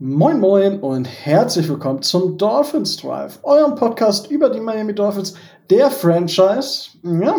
[0.00, 5.34] Moin Moin und herzlich willkommen zum Dolphins Drive, eurem Podcast über die Miami Dolphins,
[5.70, 6.90] der Franchise.
[7.02, 7.34] Ja,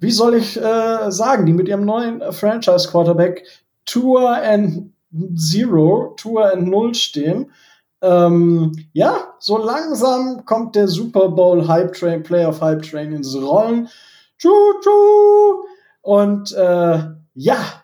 [0.00, 3.44] wie soll ich äh, sagen, die mit ihrem neuen Franchise Quarterback
[3.84, 4.94] Tour and
[5.36, 7.52] Zero, Tour and Null stehen.
[8.00, 13.86] Ähm, ja, so langsam kommt der Super Bowl Hype Train, Playoff Hype Train ins Rollen.
[14.38, 14.48] Tschu,
[14.80, 15.66] tschu.
[16.00, 17.02] Und äh,
[17.34, 17.81] ja,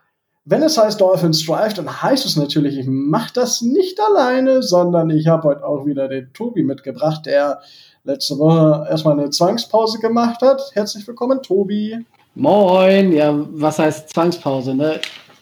[0.51, 5.11] wenn es heißt Dolphins Drive, dann heißt es natürlich, ich mache das nicht alleine, sondern
[5.11, 7.61] ich habe heute auch wieder den Tobi mitgebracht, der
[8.05, 10.62] letzte Woche erstmal eine Zwangspause gemacht hat.
[10.73, 11.98] Herzlich willkommen, Tobi.
[12.34, 14.74] Moin, ja, was heißt Zwangspause?
[14.74, 15.01] Ne?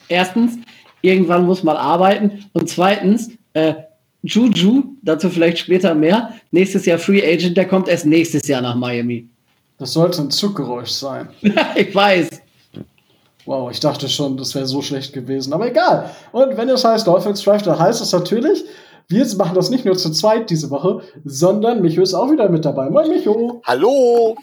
[0.08, 0.58] Erstens,
[1.02, 3.74] irgendwann muss man arbeiten und zweitens, äh,
[4.22, 8.74] Juju, dazu vielleicht später mehr, nächstes Jahr Free Agent, der kommt erst nächstes Jahr nach
[8.74, 9.28] Miami.
[9.78, 11.28] Das sollte ein Zuggeräusch sein.
[11.76, 12.28] ich weiß.
[13.46, 15.52] Wow, ich dachte schon, das wäre so schlecht gewesen.
[15.52, 16.10] Aber egal.
[16.32, 18.64] Und wenn es heißt Dolphins Drive, dann heißt es natürlich,
[19.08, 22.64] wir machen das nicht nur zu zweit diese Woche, sondern Micho ist auch wieder mit
[22.64, 22.90] dabei.
[22.90, 23.62] Moin, Micho.
[23.64, 24.36] Hallo.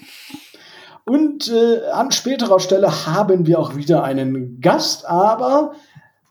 [1.06, 5.74] Und äh, an späterer Stelle haben wir auch wieder einen Gast, aber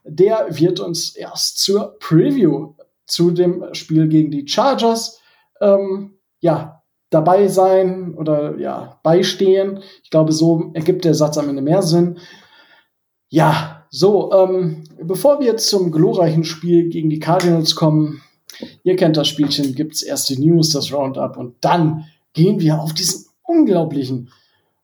[0.04, 2.72] der wird uns erst zur Preview
[3.06, 5.20] zu dem Spiel gegen die Chargers
[5.60, 9.82] ähm, ja, dabei sein oder ja, beistehen.
[10.02, 12.18] Ich glaube, so ergibt der Satz am Ende mehr Sinn.
[13.32, 18.20] Ja, so, ähm, bevor wir jetzt zum glorreichen Spiel gegen die Cardinals kommen,
[18.82, 22.92] ihr kennt das Spielchen, gibt's erst die News, das Roundup und dann gehen wir auf
[22.92, 24.28] diesen unglaublichen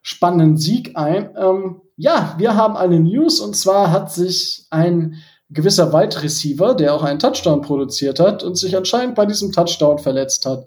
[0.01, 1.29] spannenden Sieg ein.
[1.39, 5.17] Ähm, ja, wir haben eine News und zwar hat sich ein
[5.51, 9.99] gewisser Wide Receiver, der auch einen Touchdown produziert hat und sich anscheinend bei diesem Touchdown
[9.99, 10.67] verletzt hat,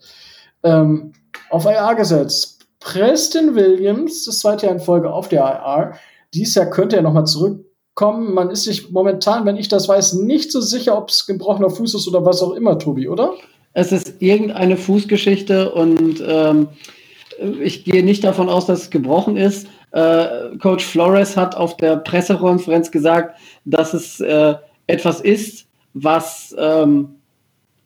[0.62, 1.14] ähm,
[1.50, 2.60] auf IR gesetzt.
[2.80, 5.94] Preston Williams, das zweite Jahr in Folge auf der IR.
[6.36, 8.34] Dies Jahr könnte er nochmal zurück kommen.
[8.34, 11.96] Man ist sich momentan, wenn ich das weiß, nicht so sicher, ob es gebrochener Fuß
[11.96, 13.34] ist oder was auch immer, Tobi, oder?
[13.74, 16.68] Es ist irgendeine Fußgeschichte und ähm,
[17.62, 19.68] ich gehe nicht davon aus, dass es gebrochen ist.
[19.92, 24.56] Äh, Coach Flores hat auf der Pressekonferenz gesagt, dass es äh,
[24.88, 27.16] etwas ist, was ähm,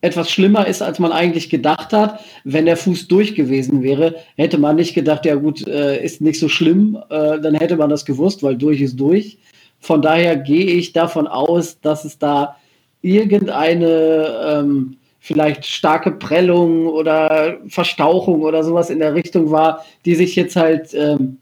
[0.01, 2.19] etwas schlimmer ist, als man eigentlich gedacht hat.
[2.43, 6.39] Wenn der Fuß durch gewesen wäre, hätte man nicht gedacht, ja gut, äh, ist nicht
[6.39, 9.39] so schlimm, äh, dann hätte man das gewusst, weil durch ist durch.
[9.85, 12.55] Von daher gehe ich davon aus, dass es da
[13.03, 20.35] irgendeine ähm, vielleicht starke Prellung oder Verstauchung oder sowas in der Richtung war, die sich
[20.35, 21.37] jetzt halt ähm,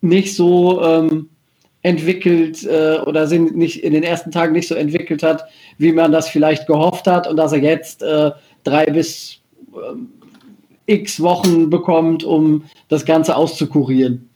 [0.00, 1.28] nicht so ähm,
[1.82, 5.44] entwickelt äh, oder sind nicht in den ersten Tagen nicht so entwickelt hat,
[5.76, 8.30] wie man das vielleicht gehofft hat und dass er jetzt äh,
[8.62, 9.42] drei bis
[9.74, 14.30] äh, x Wochen bekommt, um das Ganze auszukurieren.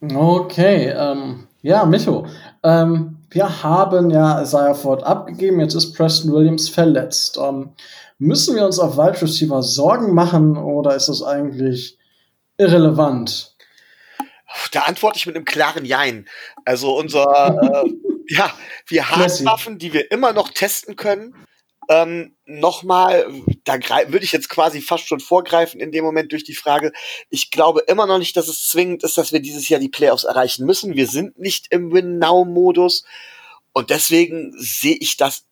[0.00, 2.26] Okay, ähm, ja, Micho.
[2.62, 7.38] Ähm, wir haben ja Isaiah Ford abgegeben, jetzt ist Preston Williams verletzt.
[7.42, 7.74] Ähm,
[8.18, 11.98] müssen wir uns auf Wide Receiver Sorgen machen oder ist das eigentlich
[12.56, 13.54] irrelevant?
[14.72, 16.26] Da antworte ich mit einem klaren Jein.
[16.64, 17.90] Also unser, äh,
[18.28, 18.50] ja,
[18.86, 21.34] wir haben Waffen, die wir immer noch testen können
[21.88, 23.26] ähm, nochmal,
[23.64, 23.78] da
[24.08, 26.92] würde ich jetzt quasi fast schon vorgreifen in dem Moment durch die Frage,
[27.30, 30.24] ich glaube immer noch nicht, dass es zwingend ist, dass wir dieses Jahr die Playoffs
[30.24, 30.94] erreichen müssen.
[30.94, 33.04] Wir sind nicht im Win-Now-Modus.
[33.72, 35.44] Und deswegen sehe ich das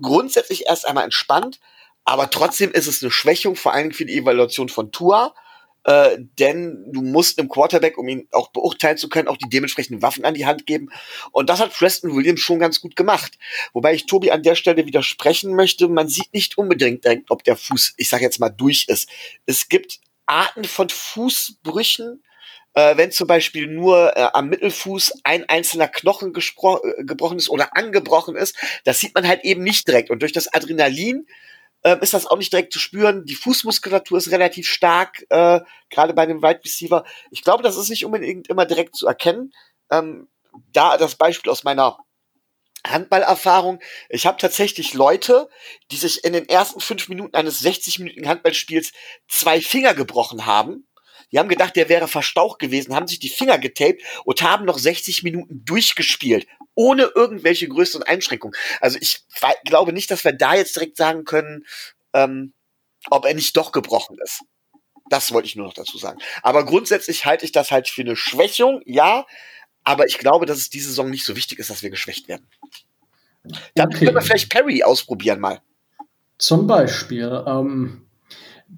[0.00, 1.60] grundsätzlich erst einmal entspannt,
[2.04, 5.34] aber trotzdem ist es eine Schwächung, vor allem für die Evaluation von Tua
[5.84, 10.02] äh, denn du musst einem Quarterback, um ihn auch beurteilen zu können, auch die dementsprechenden
[10.02, 10.90] Waffen an die Hand geben.
[11.32, 13.38] Und das hat Preston Williams schon ganz gut gemacht.
[13.72, 17.94] Wobei ich Tobi an der Stelle widersprechen möchte, man sieht nicht unbedingt, ob der Fuß,
[17.96, 19.08] ich sage jetzt mal, durch ist.
[19.46, 22.22] Es gibt Arten von Fußbrüchen,
[22.74, 27.76] äh, wenn zum Beispiel nur äh, am Mittelfuß ein einzelner Knochen äh, gebrochen ist oder
[27.76, 30.10] angebrochen ist, das sieht man halt eben nicht direkt.
[30.10, 31.26] Und durch das Adrenalin
[31.84, 33.24] ähm, ist das auch nicht direkt zu spüren.
[33.24, 35.60] Die Fußmuskulatur ist relativ stark, äh,
[35.90, 37.04] gerade bei dem Wide Receiver.
[37.30, 39.52] Ich glaube, das ist nicht unbedingt immer direkt zu erkennen.
[39.90, 40.28] Ähm,
[40.72, 41.98] da das Beispiel aus meiner
[42.86, 43.80] Handballerfahrung.
[44.08, 45.48] Ich habe tatsächlich Leute,
[45.90, 48.92] die sich in den ersten fünf Minuten eines 60-minütigen Handballspiels
[49.28, 50.86] zwei Finger gebrochen haben
[51.32, 54.78] die haben gedacht, der wäre verstaucht gewesen, haben sich die Finger getaped und haben noch
[54.78, 58.56] 60 Minuten durchgespielt, ohne irgendwelche größeren Einschränkungen.
[58.80, 59.24] Also ich
[59.64, 61.64] glaube nicht, dass wir da jetzt direkt sagen können,
[62.12, 62.52] ähm,
[63.10, 64.42] ob er nicht doch gebrochen ist.
[65.08, 66.20] Das wollte ich nur noch dazu sagen.
[66.42, 69.26] Aber grundsätzlich halte ich das halt für eine Schwächung, ja.
[69.84, 72.48] Aber ich glaube, dass es diese Saison nicht so wichtig ist, dass wir geschwächt werden.
[73.74, 74.04] Dann okay.
[74.04, 75.60] können wir vielleicht Perry ausprobieren mal.
[76.38, 77.44] Zum Beispiel.
[77.46, 78.06] Ähm,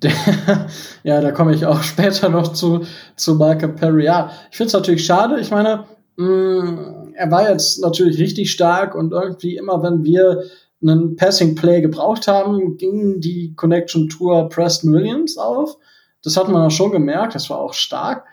[0.02, 0.12] der,
[1.02, 2.84] ja, da komme ich auch später noch zu,
[3.16, 4.04] zu Michael Perry.
[4.04, 5.40] Ja, ich finde es natürlich schade.
[5.40, 5.84] Ich meine,
[6.16, 10.42] mh, mm, er war jetzt natürlich richtig stark und irgendwie immer, wenn wir
[10.82, 15.76] einen Passing Play gebraucht haben, ging die Connection Tour Preston Williams auf.
[16.22, 18.24] Das hat man auch schon gemerkt, das war auch stark.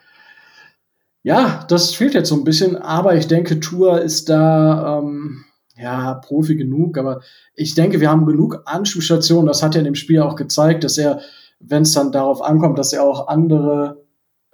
[1.23, 5.45] Ja, das fehlt jetzt so ein bisschen, aber ich denke, Tour ist da ähm,
[5.77, 6.97] ja Profi genug.
[6.97, 7.21] Aber
[7.53, 9.47] ich denke, wir haben genug Anspielstationen.
[9.47, 11.21] Das hat er in dem Spiel auch gezeigt, dass er,
[11.63, 14.03] wenn es dann darauf ankommt, dass er auch andere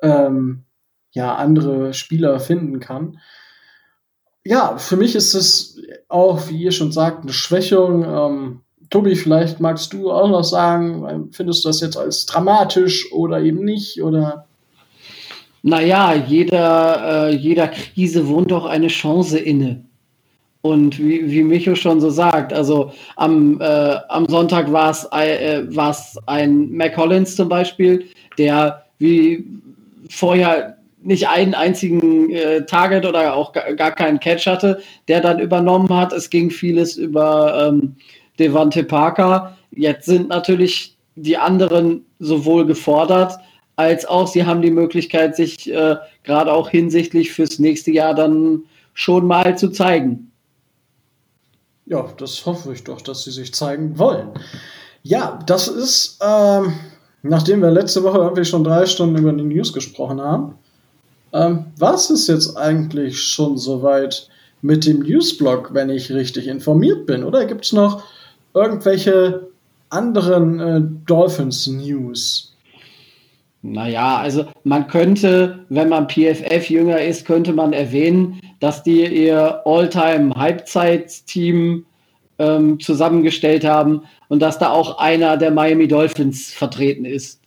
[0.02, 0.66] ähm,
[1.12, 3.20] ja andere Spieler finden kann.
[4.44, 8.04] Ja, für mich ist es auch, wie ihr schon sagt, eine Schwächung.
[8.04, 13.42] Ähm, Tobi, vielleicht magst du auch noch sagen, findest du das jetzt als dramatisch oder
[13.42, 14.02] eben nicht?
[14.02, 14.48] Oder?
[15.64, 19.87] Naja, jeder, äh, jeder Krise wohnt doch eine Chance inne.
[20.62, 25.64] Und wie, wie Micho schon so sagt, also am, äh, am Sonntag war es äh,
[26.26, 28.06] ein Mac Collins zum Beispiel,
[28.38, 29.46] der wie
[30.10, 35.90] vorher nicht einen einzigen äh, Target oder auch gar keinen Catch hatte, der dann übernommen
[35.96, 36.12] hat.
[36.12, 37.96] Es ging vieles über ähm,
[38.40, 39.56] Devante Parker.
[39.72, 43.34] Jetzt sind natürlich die anderen sowohl gefordert,
[43.76, 48.64] als auch sie haben die Möglichkeit, sich äh, gerade auch hinsichtlich fürs nächste Jahr dann
[48.94, 50.27] schon mal zu zeigen.
[51.90, 54.32] Ja, das hoffe ich doch, dass sie sich zeigen wollen.
[55.04, 56.74] Ja, das ist, ähm,
[57.24, 60.56] nachdem wir letzte Woche irgendwie schon drei Stunden über die News gesprochen haben,
[61.32, 64.28] ähm, was ist jetzt eigentlich schon soweit
[64.62, 67.24] mit dem Newsblog, wenn ich richtig informiert bin?
[67.24, 68.04] Oder gibt es noch
[68.54, 69.48] irgendwelche
[69.90, 72.54] anderen äh, Dolphins-News?
[73.62, 79.62] Naja, also man könnte, wenn man PFF jünger ist, könnte man erwähnen, dass die ihr
[79.66, 81.86] All-Time-Halbzeitteam
[82.40, 87.42] ähm, zusammengestellt haben und dass da auch einer der Miami Dolphins vertreten ist.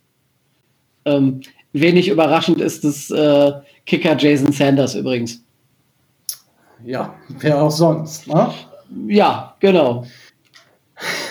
[1.05, 1.41] Ähm,
[1.73, 3.51] wenig überraschend ist es äh,
[3.85, 5.43] Kicker Jason Sanders übrigens.
[6.83, 8.51] Ja, wer auch sonst, ne?
[9.07, 10.05] Ja, genau.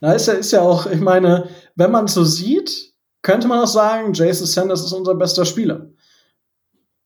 [0.00, 2.92] Na, ist ja, ist ja auch, ich meine, wenn man so sieht,
[3.22, 5.86] könnte man auch sagen, Jason Sanders ist unser bester Spieler.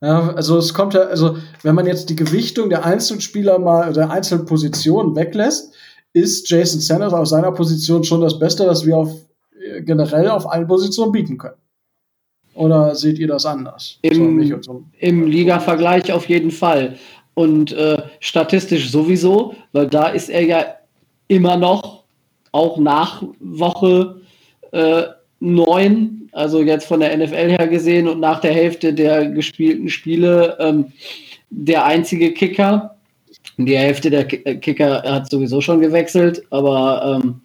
[0.00, 3.92] Ja, also es kommt ja, also wenn man jetzt die Gewichtung der einzelnen Spieler mal,
[3.92, 5.74] der einzelnen Positionen weglässt,
[6.12, 9.10] ist Jason Sanders auf seiner Position schon das Beste, was wir auf,
[9.60, 11.56] äh, generell auf allen Positionen bieten können.
[12.54, 13.98] Oder seht ihr das anders?
[14.02, 16.96] Im, so im Liga-Vergleich auf jeden Fall.
[17.34, 20.64] Und äh, statistisch sowieso, weil da ist er ja
[21.28, 22.04] immer noch,
[22.50, 24.22] auch nach Woche
[24.72, 25.04] äh,
[25.40, 30.56] 9, also jetzt von der NFL her gesehen und nach der Hälfte der gespielten Spiele,
[30.60, 30.92] ähm,
[31.50, 32.96] der einzige Kicker.
[33.56, 37.40] Die Hälfte der äh, Kicker hat sowieso schon gewechselt, aber ähm,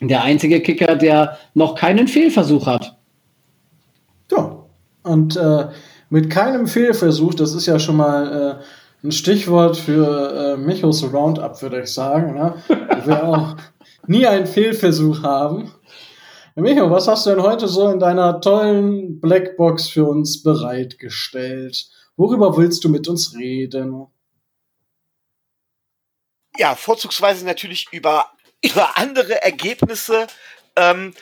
[0.00, 2.96] der einzige Kicker, der noch keinen Fehlversuch hat.
[4.30, 4.64] Ja,
[5.02, 5.66] und äh,
[6.08, 8.58] mit keinem Fehlversuch, das ist ja schon mal
[9.02, 12.34] äh, ein Stichwort für äh, Michos Roundup, würde ich sagen.
[12.34, 12.54] Ne?
[13.04, 13.56] Wir auch
[14.06, 15.70] nie einen Fehlversuch haben.
[16.56, 21.88] Micho, was hast du denn heute so in deiner tollen Blackbox für uns bereitgestellt?
[22.16, 24.06] Worüber willst du mit uns reden?
[26.58, 28.32] Ja, vorzugsweise natürlich über,
[28.64, 30.26] über andere Ergebnisse.
[30.74, 31.14] Ähm,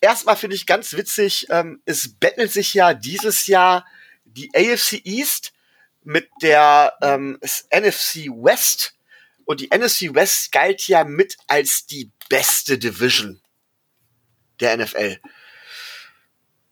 [0.00, 3.84] erstmal finde ich ganz witzig, ähm, es bettelt sich ja dieses Jahr
[4.24, 5.52] die AFC East
[6.02, 7.38] mit der ähm,
[7.70, 8.94] NFC West.
[9.44, 13.40] Und die NFC West galt ja mit als die beste Division
[14.60, 15.18] der NFL.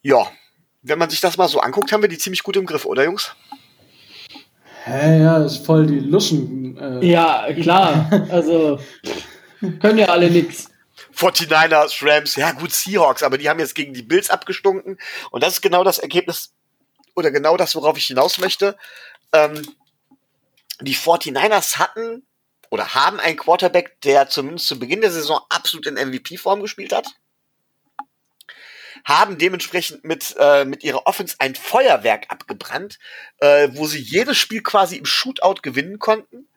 [0.02, 0.30] Ja,
[0.82, 3.04] wenn man sich das mal so anguckt, haben wir die ziemlich gut im Griff, oder
[3.04, 3.34] Jungs?
[4.84, 6.78] Hä, ja, ist voll die Luschen.
[6.78, 7.06] Äh.
[7.06, 8.08] Ja, klar.
[8.30, 8.78] Also
[9.80, 10.70] können ja alle nix.
[11.16, 14.98] 49ers, Rams, ja gut, Seahawks, aber die haben jetzt gegen die Bills abgestunken.
[15.30, 16.52] Und das ist genau das Ergebnis,
[17.14, 18.76] oder genau das, worauf ich hinaus möchte.
[19.32, 19.62] Ähm,
[20.80, 22.26] die 49ers hatten
[22.70, 27.06] oder haben einen Quarterback, der zumindest zu Beginn der Saison absolut in MVP-Form gespielt hat.
[29.06, 32.98] Haben dementsprechend mit, äh, mit ihrer Offense ein Feuerwerk abgebrannt,
[33.38, 36.48] äh, wo sie jedes Spiel quasi im Shootout gewinnen konnten.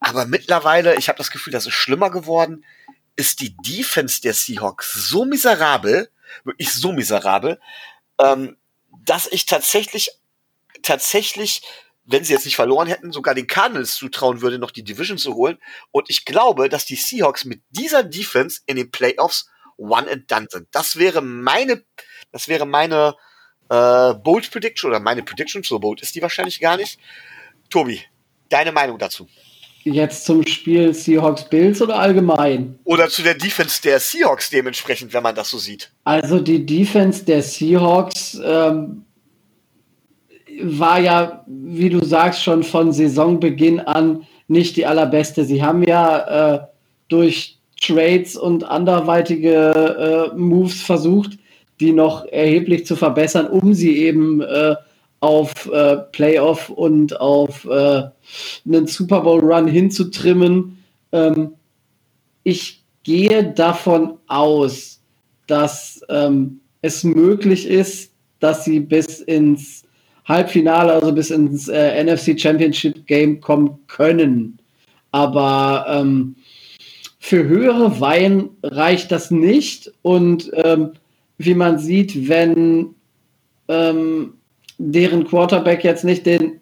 [0.00, 2.64] Aber mittlerweile, ich habe das Gefühl, das ist schlimmer geworden
[3.18, 6.08] ist die Defense der Seahawks so miserabel,
[6.44, 7.60] wirklich so miserabel,
[8.20, 8.56] ähm,
[9.04, 10.12] dass ich tatsächlich,
[10.82, 11.62] tatsächlich,
[12.04, 15.34] wenn sie jetzt nicht verloren hätten, sogar den Cardinals zutrauen würde, noch die Division zu
[15.34, 15.58] holen.
[15.90, 20.46] Und ich glaube, dass die Seahawks mit dieser Defense in den Playoffs one and done
[20.50, 20.68] sind.
[20.72, 21.82] Das wäre meine,
[22.32, 23.14] das wäre meine
[23.70, 26.98] äh, Bold Prediction oder meine Prediction, so bold ist die wahrscheinlich gar nicht.
[27.70, 28.00] Tobi,
[28.48, 29.26] deine Meinung dazu?
[29.84, 32.78] Jetzt zum Spiel Seahawks Bills oder allgemein?
[32.84, 35.92] Oder zu der Defense der Seahawks dementsprechend, wenn man das so sieht.
[36.04, 39.04] Also die Defense der Seahawks ähm,
[40.60, 45.44] war ja, wie du sagst, schon von Saisonbeginn an nicht die allerbeste.
[45.44, 46.66] Sie haben ja äh,
[47.08, 51.38] durch Trades und anderweitige äh, Moves versucht,
[51.80, 54.74] die noch erheblich zu verbessern, um sie eben äh,
[55.20, 58.02] auf äh, Playoff und auf äh,
[58.66, 60.78] einen Super Bowl Run hinzutrimmen.
[61.12, 61.52] Ähm,
[62.44, 65.00] ich gehe davon aus,
[65.46, 69.84] dass ähm, es möglich ist, dass sie bis ins
[70.26, 74.58] Halbfinale, also bis ins äh, NFC Championship Game kommen können.
[75.10, 76.36] Aber ähm,
[77.28, 79.92] für höhere Weihen reicht das nicht.
[80.00, 80.92] Und ähm,
[81.36, 82.94] wie man sieht, wenn
[83.68, 84.32] ähm,
[84.78, 86.60] deren Quarterback jetzt nicht den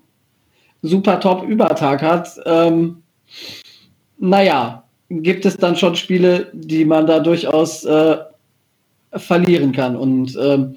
[0.82, 3.02] super Top-Übertag hat, ähm,
[4.18, 8.16] naja, gibt es dann schon Spiele, die man da durchaus äh,
[9.12, 9.94] verlieren kann.
[9.94, 10.75] Und ähm,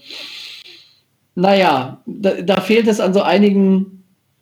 [1.33, 3.98] naja, da, da fehlt es an so einigen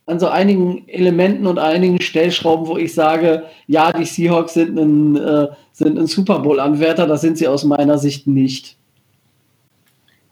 [0.07, 5.17] an so einigen Elementen und einigen Stellschrauben, wo ich sage, ja, die Seahawks sind ein,
[5.17, 8.77] äh, sind ein Super Bowl-Anwärter, das sind sie aus meiner Sicht nicht.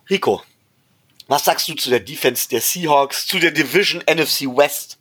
[0.10, 0.42] Rico,
[1.28, 4.98] was sagst du zu der Defense der Seahawks, zu der Division NFC West?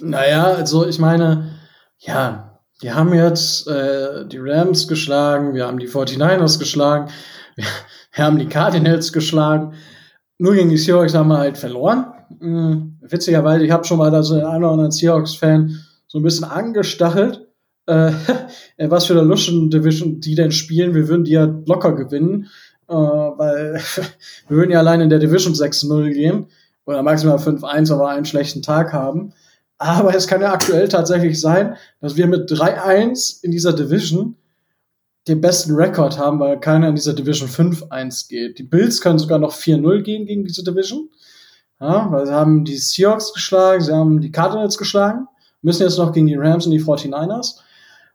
[0.00, 1.58] Naja, also ich meine,
[1.98, 7.10] ja, die haben jetzt äh, die Rams geschlagen, wir haben die 49ers geschlagen,
[7.56, 7.64] wir,
[8.14, 9.74] wir haben die Cardinals geschlagen.
[10.38, 12.06] Nur gegen die Seahawks haben wir halt verloren.
[12.40, 16.44] Hm, witzigerweise, ich habe schon mal da so einen oder anderen Seahawks-Fan so ein bisschen
[16.44, 17.46] angestachelt,
[17.86, 18.12] äh,
[18.78, 20.94] was für eine Luschen Division die denn spielen.
[20.94, 22.48] Wir würden die ja locker gewinnen,
[22.88, 23.80] äh, weil
[24.48, 26.46] wir würden ja allein in der Division 6-0 gehen
[26.84, 29.32] oder maximal 5-1, aber einen schlechten Tag haben.
[29.78, 34.36] Aber es kann ja aktuell tatsächlich sein, dass wir mit 3-1 in dieser Division
[35.28, 38.58] den besten Rekord haben, weil keiner in dieser Division 5-1 geht.
[38.58, 41.08] Die Bills können sogar noch 4-0 gehen gegen diese Division.
[41.82, 45.26] Ja, weil sie haben die Seahawks geschlagen, sie haben die Cardinals geschlagen,
[45.62, 47.56] müssen jetzt noch gegen die Rams und die 49ers.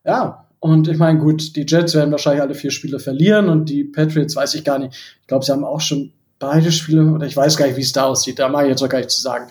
[0.05, 3.83] Ja, und ich meine, gut, die Jets werden wahrscheinlich alle vier Spiele verlieren und die
[3.83, 4.95] Patriots weiß ich gar nicht.
[5.21, 7.91] Ich glaube, sie haben auch schon beide Spiele, oder ich weiß gar nicht, wie es
[7.91, 8.39] da aussieht.
[8.39, 9.49] Da mag ich jetzt auch gar nicht zu sagen.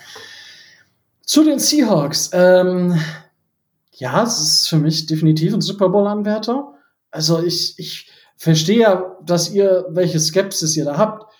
[1.21, 2.31] Zu den Seahawks.
[2.33, 2.99] Ähm,
[3.91, 6.73] ja, es ist für mich definitiv ein Super Bowl-Anwärter.
[7.11, 11.31] Also ich, ich verstehe ja, dass ihr, welche Skepsis ihr da habt.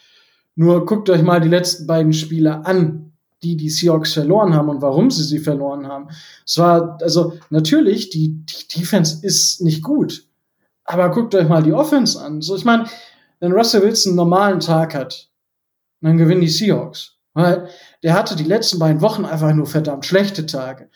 [0.57, 4.81] Nur guckt euch mal die letzten beiden Spiele an, die die Seahawks verloren haben und
[4.81, 6.09] warum sie sie verloren haben.
[6.43, 10.25] Es war, also natürlich, die, die Defense ist nicht gut.
[10.83, 12.41] Aber guckt euch mal die Offense an.
[12.41, 12.85] So, ich meine,
[13.39, 15.29] wenn Russell Wilson einen normalen Tag hat,
[16.01, 17.13] dann gewinnen die Seahawks.
[17.35, 17.69] Weil
[18.01, 20.89] der hatte die letzten beiden Wochen einfach nur verdammt schlechte Tage.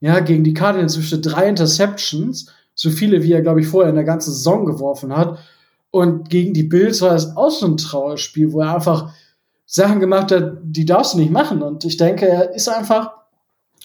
[0.00, 3.96] Ja, gegen die Cardinals zwischen drei Interceptions, so viele wie er, glaube ich, vorher in
[3.96, 5.38] der ganzen Saison geworfen hat.
[5.94, 9.12] Und gegen die Bills war es auch so ein Trauerspiel, wo er einfach
[9.64, 11.62] Sachen gemacht hat, die darfst du nicht machen.
[11.62, 13.12] Und ich denke, er ist einfach,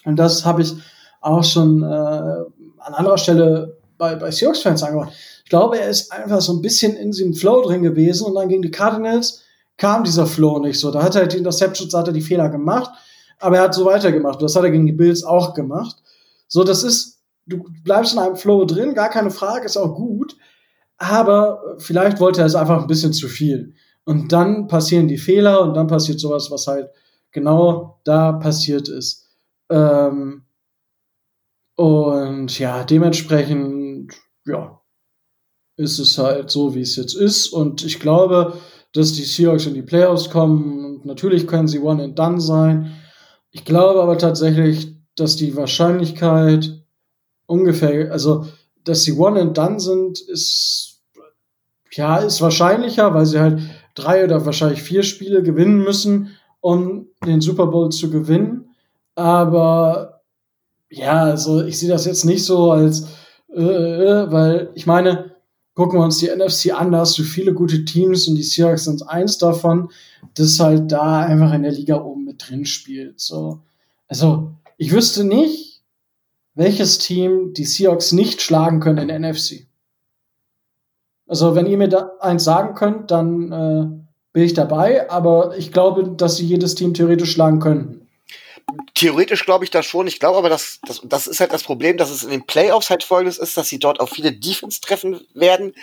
[0.05, 0.73] und das habe ich
[1.21, 5.13] auch schon äh, an anderer Stelle bei, bei Seahawks-Fans angehört.
[5.43, 8.49] Ich glaube, er ist einfach so ein bisschen in diesem Flow drin gewesen und dann
[8.49, 9.43] gegen die Cardinals
[9.77, 10.89] kam dieser Flow nicht so.
[10.89, 12.89] Da hat er die Interceptions, hat er die Fehler gemacht,
[13.37, 14.41] aber er hat so weitergemacht.
[14.41, 15.97] Das hat er gegen die Bills auch gemacht.
[16.47, 20.35] So, das ist, du bleibst in einem Flow drin, gar keine Frage, ist auch gut
[20.99, 23.73] aber vielleicht wollte er es einfach ein bisschen zu viel.
[24.03, 26.89] Und dann passieren die Fehler und dann passiert sowas, was halt
[27.31, 29.27] genau da passiert ist.
[29.69, 30.43] Ähm
[31.75, 34.13] und ja, dementsprechend,
[34.45, 34.81] ja,
[35.77, 37.47] ist es halt so, wie es jetzt ist.
[37.47, 38.57] Und ich glaube,
[38.93, 40.83] dass die Seahawks in die Playoffs kommen.
[40.83, 42.91] Und natürlich können sie one and done sein.
[43.51, 46.83] Ich glaube aber tatsächlich, dass die Wahrscheinlichkeit
[47.45, 48.47] ungefähr, also
[48.83, 50.88] dass sie one and done sind, ist
[51.91, 53.61] ja ist wahrscheinlicher, weil sie halt
[53.95, 58.69] drei oder wahrscheinlich vier Spiele gewinnen müssen, um den Super Bowl zu gewinnen.
[59.15, 60.21] Aber
[60.89, 63.07] ja, also ich sehe das jetzt nicht so als,
[63.53, 65.35] äh, äh, weil ich meine,
[65.75, 68.85] gucken wir uns die NFC an, da hast du viele gute Teams und die Seahawks
[68.85, 69.89] sind eins davon,
[70.33, 73.19] das halt da einfach in der Liga oben mit drin spielt.
[73.19, 73.61] So,
[74.07, 75.81] also ich wüsste nicht,
[76.53, 79.67] welches Team die Seahawks nicht schlagen können in der NFC.
[81.29, 85.71] Also, wenn ihr mir da eins sagen könnt, dann äh, bin ich dabei, aber ich
[85.71, 88.07] glaube, dass sie jedes Team theoretisch schlagen könnten.
[88.95, 90.07] Theoretisch glaube ich das schon.
[90.07, 92.89] Ich glaube aber, dass das, das ist halt das Problem, dass es in den Playoffs
[92.89, 95.73] halt folgendes ist, dass sie dort auf viele Defense treffen werden,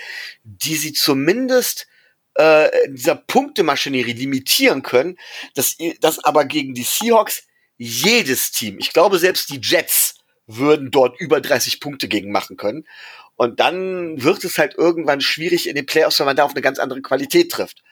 [0.45, 1.87] die sie zumindest
[2.35, 5.17] äh, dieser Punktemaschinerie limitieren können,
[5.55, 7.45] dass, dass aber gegen die Seahawks
[7.77, 12.87] jedes Team, ich glaube selbst die Jets, würden dort über 30 Punkte gegen machen können.
[13.37, 16.63] Und dann wird es halt irgendwann schwierig in den Playoffs, wenn man da auf eine
[16.63, 17.83] ganz andere Qualität trifft.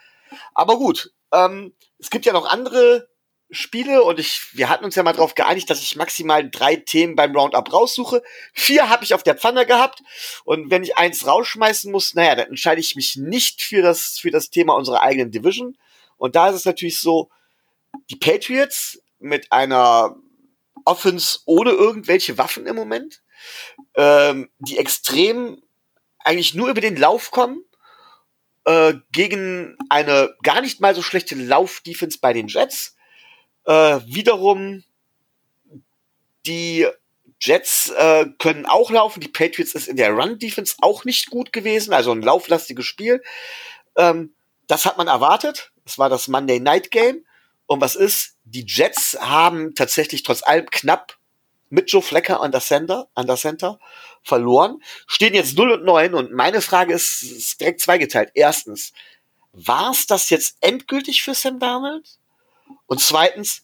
[0.55, 3.09] Aber gut, ähm, es gibt ja noch andere
[3.51, 7.15] Spiele und ich, wir hatten uns ja mal darauf geeinigt, dass ich maximal drei Themen
[7.15, 8.23] beim Roundup raussuche.
[8.53, 10.01] Vier habe ich auf der Pfanne gehabt
[10.45, 14.31] und wenn ich eins rausschmeißen muss, naja, dann entscheide ich mich nicht für das, für
[14.31, 15.77] das Thema unserer eigenen Division.
[16.17, 17.31] Und da ist es natürlich so,
[18.11, 20.17] die Patriots mit einer
[20.85, 23.23] Offense ohne irgendwelche Waffen im Moment,
[23.95, 25.63] ähm, die extrem
[26.19, 27.65] eigentlich nur über den Lauf kommen,
[28.65, 32.97] äh, gegen eine gar nicht mal so schlechte Lauf-Defense bei den Jets.
[33.67, 34.85] Äh, wiederum
[36.47, 36.87] die
[37.41, 39.21] Jets äh, können auch laufen.
[39.21, 43.23] Die Patriots ist in der Run-Defense auch nicht gut gewesen, also ein lauflastiges Spiel.
[43.97, 44.35] Ähm,
[44.67, 45.73] das hat man erwartet.
[45.85, 47.25] Das war das Monday Night Game.
[47.67, 48.37] Und was ist?
[48.45, 51.19] Die Jets haben tatsächlich trotz allem knapp
[51.75, 53.79] mit Joe Flecker an der Center, an der Center
[54.23, 58.31] verloren, stehen jetzt 0 und 9 und meine Frage ist, ist direkt zweigeteilt.
[58.35, 58.93] Erstens,
[59.53, 62.09] war es das jetzt endgültig für Sam Darnold?
[62.87, 63.63] Und zweitens,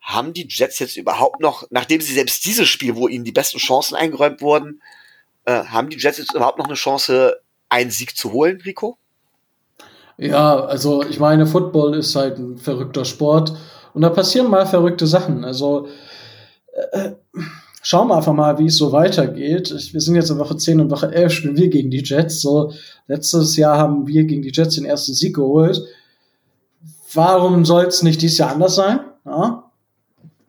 [0.00, 3.58] haben die Jets jetzt überhaupt noch, nachdem sie selbst dieses Spiel, wo ihnen die besten
[3.58, 4.82] Chancen eingeräumt wurden,
[5.44, 8.98] äh, haben die Jets jetzt überhaupt noch eine Chance, einen Sieg zu holen, Rico?
[10.16, 13.54] Ja, also ich meine, Football ist halt ein verrückter Sport
[13.94, 15.44] und da passieren mal verrückte Sachen.
[15.44, 15.88] Also
[16.92, 17.12] äh,
[17.82, 19.74] schauen wir einfach mal, wie es so weitergeht.
[19.92, 22.40] Wir sind jetzt in Woche 10 und Woche 11 spielen wir gegen die Jets.
[22.40, 22.72] So,
[23.06, 25.82] letztes Jahr haben wir gegen die Jets den ersten Sieg geholt.
[27.12, 29.00] Warum soll es nicht dieses Jahr anders sein?
[29.24, 29.70] Ja?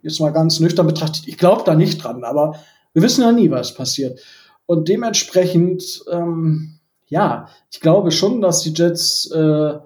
[0.01, 1.27] Jetzt mal ganz nüchtern betrachtet.
[1.27, 2.55] Ich glaube da nicht dran, aber
[2.93, 4.19] wir wissen ja nie, was passiert.
[4.65, 9.79] Und dementsprechend, ähm, ja, ich glaube schon, dass die Jets äh,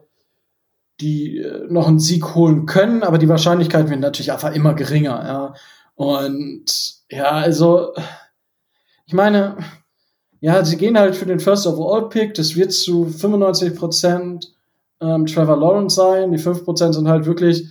[1.00, 5.24] die äh, noch einen Sieg holen können, aber die Wahrscheinlichkeit wird natürlich einfach immer geringer.
[5.26, 5.54] Ja.
[5.96, 6.66] Und
[7.10, 7.94] ja, also,
[9.06, 9.58] ich meine,
[10.40, 12.34] ja, sie gehen halt für den First Overall Pick.
[12.34, 14.54] Das wird zu 95 Prozent
[15.00, 16.32] ähm, Trevor Lawrence sein.
[16.32, 17.68] Die 5 Prozent sind halt wirklich,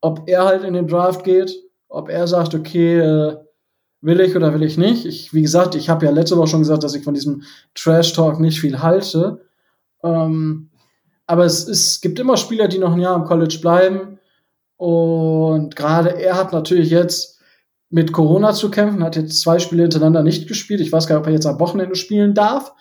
[0.00, 1.54] ob er halt in den Draft geht,
[1.88, 3.36] ob er sagt, okay, äh,
[4.00, 5.06] will ich oder will ich nicht.
[5.06, 7.42] Ich, wie gesagt, ich habe ja letzte Woche schon gesagt, dass ich von diesem
[7.74, 9.40] Trash Talk nicht viel halte.
[10.02, 10.70] Ähm,
[11.26, 14.18] aber es, es gibt immer Spieler, die noch ein Jahr im College bleiben.
[14.76, 17.33] Und gerade er hat natürlich jetzt
[17.94, 20.80] mit Corona zu kämpfen, hat jetzt zwei Spiele hintereinander nicht gespielt.
[20.80, 22.74] Ich weiß gar nicht, ob er jetzt am Wochenende spielen darf.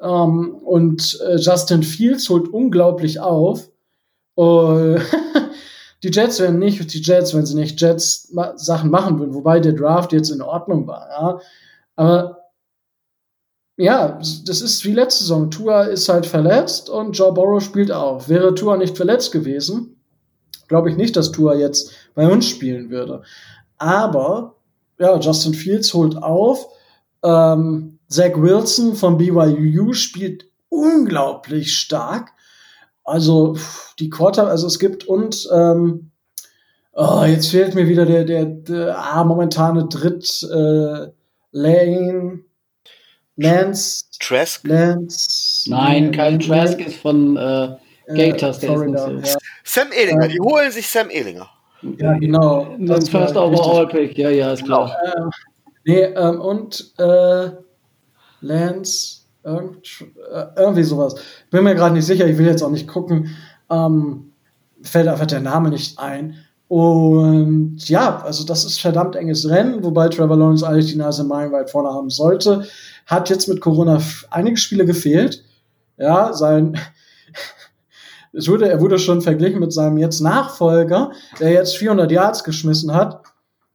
[0.00, 3.68] Ähm, und äh, Justin Fields holt unglaublich auf.
[4.36, 5.00] Uh,
[6.04, 9.58] die Jets werden nicht die Jets, wenn sie nicht Jets ma Sachen machen würden, wobei
[9.58, 11.08] der Draft jetzt in Ordnung war.
[11.10, 11.40] Ja.
[11.96, 12.38] Aber
[13.76, 15.50] ja, das ist wie letzte Saison.
[15.50, 18.28] Tua ist halt verletzt und Joe Burrow spielt auch.
[18.28, 20.00] Wäre Tua nicht verletzt gewesen,
[20.68, 23.24] glaube ich nicht, dass Tua jetzt bei uns spielen würde.
[23.78, 24.56] Aber
[24.98, 26.66] ja, Justin Fields holt auf.
[27.22, 32.30] Ähm, Zach Wilson von BYU spielt unglaublich stark.
[33.04, 33.56] Also
[33.98, 36.10] die Quarter, also es gibt und ähm,
[36.92, 41.08] oh, jetzt fehlt mir wieder der der, der ah, momentane Dritt äh,
[41.52, 42.40] Lane
[43.36, 47.76] Lance Trask Lance Nein, kein Trask ist von äh,
[48.08, 49.36] Gators, äh, Florida, ja.
[49.64, 51.48] Sam Ehlinger, die holen sich Sam Ehlinger.
[51.98, 52.76] Ja, genau.
[52.78, 54.96] Das First Overall Pick, ja, ja, ist klar.
[55.14, 55.30] Genau.
[55.84, 57.50] nee, ähm, und äh,
[58.40, 61.14] Lance, irgend, äh, irgendwie sowas.
[61.50, 63.34] Bin mir gerade nicht sicher, ich will jetzt auch nicht gucken.
[63.70, 64.32] Ähm,
[64.82, 66.34] fällt einfach der Name nicht ein.
[66.68, 71.70] Und ja, also das ist verdammt enges Rennen, wobei Trevor Lawrence eigentlich die Nase meilenweit
[71.70, 72.66] vorne haben sollte.
[73.06, 75.44] Hat jetzt mit Corona einige Spiele gefehlt.
[75.96, 76.78] Ja, sein
[78.36, 82.92] es wurde, er wurde schon verglichen mit seinem jetzt Nachfolger, der jetzt 400 Yards geschmissen
[82.92, 83.22] hat.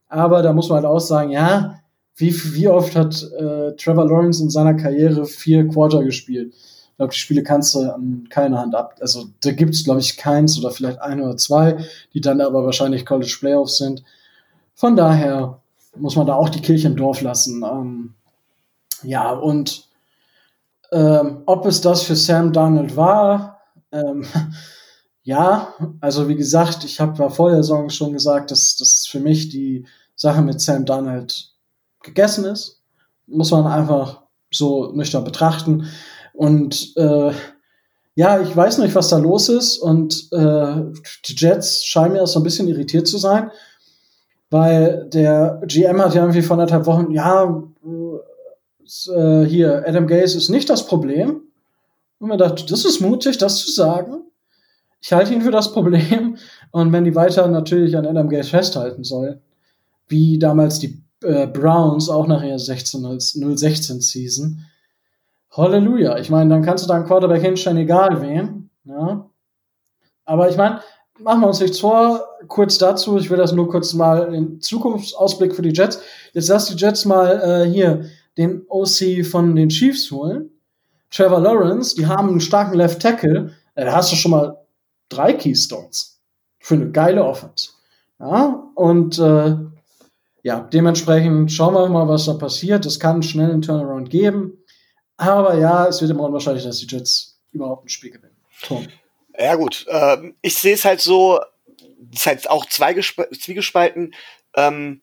[0.08, 1.80] Aber da muss man halt auch sagen, ja,
[2.16, 6.54] wie, wie oft hat äh, Trevor Lawrence in seiner Karriere vier Quarter gespielt?
[6.54, 8.96] Ich glaube, die Spiele kannst du an keiner Hand ab.
[9.00, 12.64] Also da gibt es, glaube ich, keins oder vielleicht ein oder zwei, die dann aber
[12.64, 14.04] wahrscheinlich College Playoffs sind.
[14.74, 15.60] Von daher
[15.96, 17.64] muss man da auch die Kirche im Dorf lassen.
[17.64, 18.14] Ähm,
[19.02, 19.88] ja, und
[20.92, 23.51] ähm, ob es das für Sam Donald war,
[23.92, 24.24] ähm,
[25.22, 29.48] ja, also wie gesagt, ich habe vor der Saison schon gesagt, dass das für mich
[29.48, 31.52] die Sache mit Sam Donald
[32.02, 32.82] gegessen ist.
[33.26, 35.86] Muss man einfach so nüchtern betrachten.
[36.34, 37.32] Und äh,
[38.14, 39.78] ja, ich weiß nicht, was da los ist.
[39.78, 40.74] Und äh,
[41.26, 43.50] die Jets scheinen mir auch so ein bisschen irritiert zu sein,
[44.50, 47.62] weil der GM hat ja irgendwie vor anderthalb Wochen, ja,
[49.14, 51.41] äh, hier, Adam Gaze ist nicht das Problem.
[52.22, 54.22] Und man dachte, das ist mutig, das zu sagen.
[55.00, 56.36] Ich halte ihn für das Problem.
[56.70, 59.40] Und wenn die weiter natürlich an Adam Gates festhalten soll,
[60.06, 64.64] wie damals die äh, Browns auch nach ihrer 16, 016 Season,
[65.50, 66.16] Halleluja.
[66.18, 68.70] Ich meine, dann kannst du da einen Quarterback hinstellen, egal wen.
[68.84, 69.28] Ja.
[70.24, 70.78] Aber ich meine,
[71.18, 72.24] machen wir uns nichts vor.
[72.46, 76.00] Kurz dazu, ich will das nur kurz mal in Zukunftsausblick für die Jets.
[76.34, 78.04] Jetzt lass die Jets mal äh, hier
[78.38, 80.51] den OC von den Chiefs holen.
[81.12, 83.54] Trevor Lawrence, die haben einen starken Left Tackle.
[83.74, 84.58] Äh, da hast du schon mal
[85.08, 86.20] drei Keystones
[86.58, 87.70] für eine geile Offense.
[88.18, 89.56] Ja, und äh,
[90.42, 92.86] ja, dementsprechend schauen wir mal, was da passiert.
[92.86, 94.58] Es kann schnell einen Turnaround geben.
[95.16, 98.36] Aber ja, es wird immer unwahrscheinlich, dass die Jets überhaupt ein Spiel gewinnen.
[98.62, 98.86] Tom.
[99.38, 99.86] Ja, gut.
[99.88, 101.40] Ähm, ich sehe es halt so,
[102.12, 104.14] es ist halt auch zwiegespalten.
[104.54, 105.02] Ähm,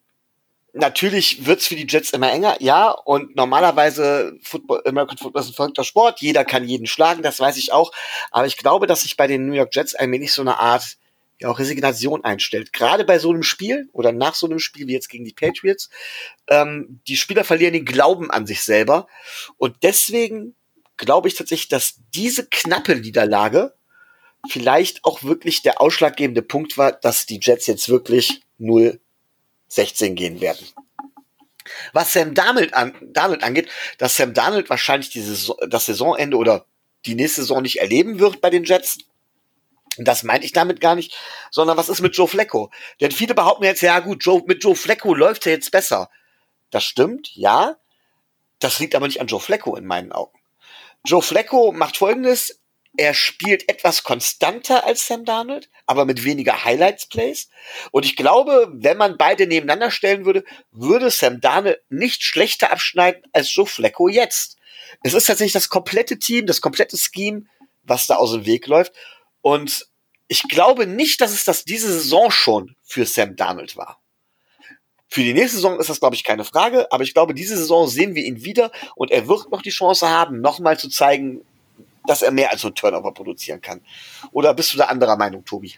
[0.74, 5.54] natürlich wird's für die Jets immer enger, ja, und normalerweise Football, American Football ist ein
[5.54, 7.92] verrückter Sport, jeder kann jeden schlagen, das weiß ich auch,
[8.32, 10.98] aber ich glaube, dass sich bei den New York Jets ein wenig so eine Art
[11.42, 12.74] ja auch Resignation einstellt.
[12.74, 15.90] Gerade bei so einem Spiel oder nach so einem Spiel wie jetzt gegen die Patriots,
[16.50, 19.08] ähm, die Spieler verlieren den Glauben an sich selber
[19.58, 20.56] und deswegen
[20.98, 23.74] glaube ich tatsächlich, dass diese knappe Niederlage
[24.50, 28.42] vielleicht auch wirklich der ausschlaggebende Punkt war, dass die Jets jetzt wirklich
[29.72, 30.68] 0-16 gehen werden.
[31.94, 36.66] Was Sam Darnold, an, Darnold angeht, dass Sam Darnold wahrscheinlich diese, das Saisonende oder
[37.06, 39.00] die nächste Saison nicht erleben wird bei den Jets,
[39.98, 41.16] das meinte ich damit gar nicht,
[41.52, 42.72] sondern was ist mit Joe Flecko?
[43.02, 46.10] Denn viele behaupten jetzt, ja gut, Joe, mit Joe Flecko läuft er jetzt besser.
[46.70, 47.76] Das stimmt, ja.
[48.60, 50.38] Das liegt aber nicht an Joe Flecko in meinen Augen.
[51.06, 52.62] Joe Flecko macht folgendes,
[52.98, 57.50] er spielt etwas konstanter als Sam Darnold, aber mit weniger Highlights-Plays.
[57.92, 63.24] Und ich glaube, wenn man beide nebeneinander stellen würde, würde Sam Darnold nicht schlechter abschneiden
[63.32, 64.58] als Joe Flacco jetzt.
[65.04, 67.46] Es ist tatsächlich das komplette Team, das komplette Scheme,
[67.84, 68.94] was da aus dem Weg läuft.
[69.42, 69.88] Und
[70.28, 74.00] ich glaube nicht, dass es das diese Saison schon für Sam Darnold war.
[75.08, 77.88] Für die nächste Saison ist das, glaube ich, keine Frage, aber ich glaube, diese Saison
[77.88, 81.44] sehen wir ihn wieder und er wird noch die Chance haben, nochmal zu zeigen,
[82.08, 83.82] dass er mehr als so ein Turnover produzieren kann.
[84.32, 85.74] Oder bist du da anderer Meinung, Tobi?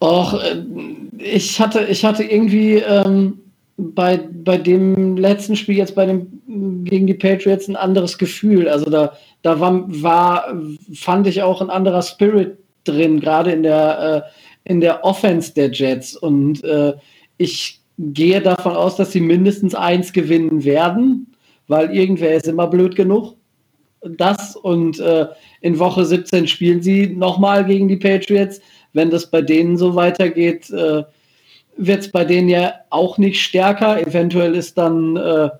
[0.00, 0.62] Och, äh,
[1.18, 3.40] ich hatte, ich hatte irgendwie ähm,
[3.76, 8.68] bei, bei dem letzten Spiel jetzt bei dem gegen die Patriots ein anderes Gefühl.
[8.68, 10.54] Also da, da war, war
[10.94, 14.24] fand ich auch ein anderer Spirit drin, gerade in der,
[14.64, 16.16] äh, in der Offense der Jets.
[16.16, 16.94] Und äh,
[17.36, 21.34] ich gehe davon aus, dass sie mindestens eins gewinnen werden,
[21.66, 23.37] weil irgendwer ist immer blöd genug
[24.02, 25.26] das und äh,
[25.60, 28.60] in Woche 17 spielen sie nochmal gegen die Patriots.
[28.92, 31.04] Wenn das bei denen so weitergeht, äh,
[31.76, 34.00] wird es bei denen ja auch nicht stärker.
[34.00, 35.50] Eventuell ist dann äh,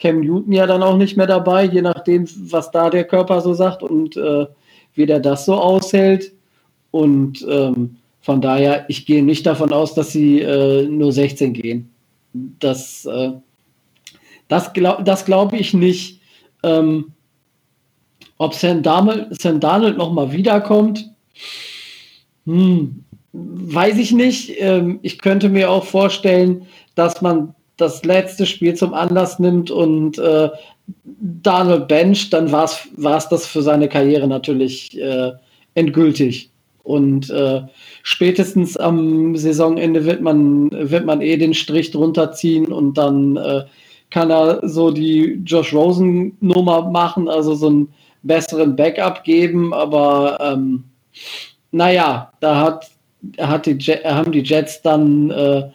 [0.00, 3.54] Cam Newton ja dann auch nicht mehr dabei, je nachdem, was da der Körper so
[3.54, 4.46] sagt und äh,
[4.94, 6.32] wie der das so aushält.
[6.90, 11.90] Und ähm, von daher, ich gehe nicht davon aus, dass sie äh, nur 16 gehen.
[12.32, 13.32] Das, äh,
[14.48, 16.20] das glaube das glaub ich nicht.
[16.62, 17.12] Ähm,
[18.38, 21.10] ob Sam Darnold, Sam Darnold nochmal wiederkommt,
[22.46, 24.52] hm, weiß ich nicht.
[24.58, 30.18] Ähm, ich könnte mir auch vorstellen, dass man das letzte Spiel zum Anlass nimmt und
[30.18, 30.48] äh,
[31.04, 35.32] Darnold bencht, dann war es das für seine Karriere natürlich äh,
[35.74, 36.50] endgültig.
[36.82, 37.62] Und äh,
[38.02, 43.64] spätestens am Saisonende wird man, wird man eh den Strich drunter ziehen und dann äh,
[44.10, 47.88] kann er so die Josh Rosen-Nummer machen, also so ein
[48.22, 50.84] besseren Backup geben, aber ähm,
[51.70, 52.90] naja, da hat,
[53.38, 55.68] hat die Jet, haben die Jets dann äh,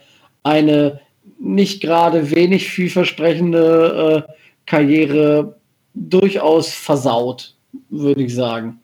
[0.43, 0.99] eine
[1.39, 4.33] nicht gerade wenig vielversprechende äh,
[4.65, 5.55] Karriere
[5.93, 7.53] durchaus versaut,
[7.89, 8.79] würde ich sagen.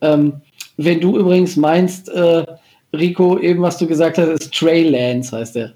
[0.00, 0.40] Ähm,
[0.76, 2.44] wenn du übrigens meinst, äh,
[2.92, 5.72] Rico, eben was du gesagt hast, ist Trey Lance, heißt der.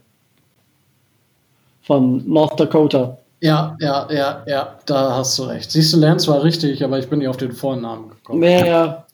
[1.83, 3.19] Von North Dakota.
[3.41, 5.71] Ja, ja, ja, ja, da hast du recht.
[5.71, 8.43] Siehst du, Lance war richtig, aber ich bin nicht auf den Vornamen gekommen.
[8.43, 9.07] Ja.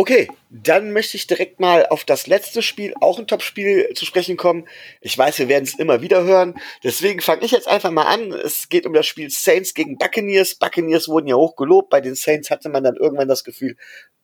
[0.00, 4.36] Okay, dann möchte ich direkt mal auf das letzte Spiel, auch ein Top-Spiel, zu sprechen
[4.36, 4.68] kommen.
[5.00, 6.54] Ich weiß, wir werden es immer wieder hören.
[6.84, 8.32] Deswegen fange ich jetzt einfach mal an.
[8.32, 10.54] Es geht um das Spiel Saints gegen Buccaneers.
[10.54, 11.90] Buccaneers wurden ja hoch gelobt.
[11.90, 13.76] Bei den Saints hatte man dann irgendwann das Gefühl,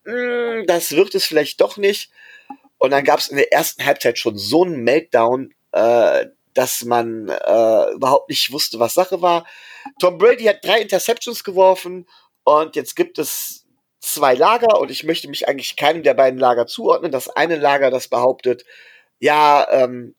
[0.05, 2.09] mm, das wird es vielleicht doch nicht.
[2.79, 5.53] Und dann gab es in der ersten Halbzeit schon so einen Meltdown.
[5.73, 9.47] Äh, dass man äh, überhaupt nicht wusste, was Sache war.
[10.01, 12.07] Tom Brady hat drei Interceptions geworfen
[12.45, 13.67] und jetzt gibt es
[14.01, 17.11] zwei Lager und ich möchte mich eigentlich keinem der beiden Lager zuordnen.
[17.13, 18.65] Das eine Lager, das behauptet,
[19.19, 20.15] ja, ähm,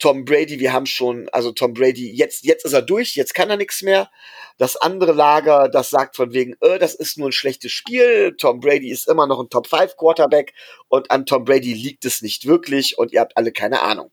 [0.00, 3.50] Tom Brady, wir haben schon, also Tom Brady, jetzt, jetzt ist er durch, jetzt kann
[3.50, 4.10] er nichts mehr.
[4.56, 8.60] Das andere Lager, das sagt von wegen, äh, das ist nur ein schlechtes Spiel, Tom
[8.60, 10.54] Brady ist immer noch ein Top 5 Quarterback
[10.88, 14.10] und an Tom Brady liegt es nicht wirklich und ihr habt alle keine Ahnung.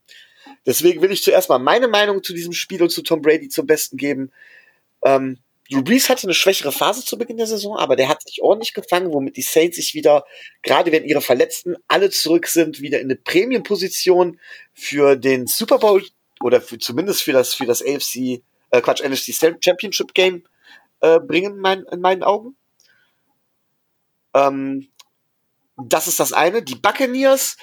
[0.68, 3.66] Deswegen will ich zuerst mal meine Meinung zu diesem Spiel und zu Tom Brady zum
[3.66, 4.30] Besten geben.
[5.02, 5.38] Ähm,
[5.70, 8.74] Drew Brees hatte eine schwächere Phase zu Beginn der Saison, aber der hat sich ordentlich
[8.74, 10.26] gefangen, womit die Saints sich wieder,
[10.62, 14.38] gerade wenn ihre Verletzten alle zurück sind, wieder in eine Prämienposition
[14.74, 16.04] für den Super Bowl
[16.42, 20.44] oder für, zumindest für das, für das AFC, äh, Quatsch, NFC Championship Game
[21.00, 22.56] äh, bringen, in, mein, in meinen Augen.
[24.34, 24.90] Ähm,
[25.78, 26.62] das ist das eine.
[26.62, 27.56] Die Buccaneers,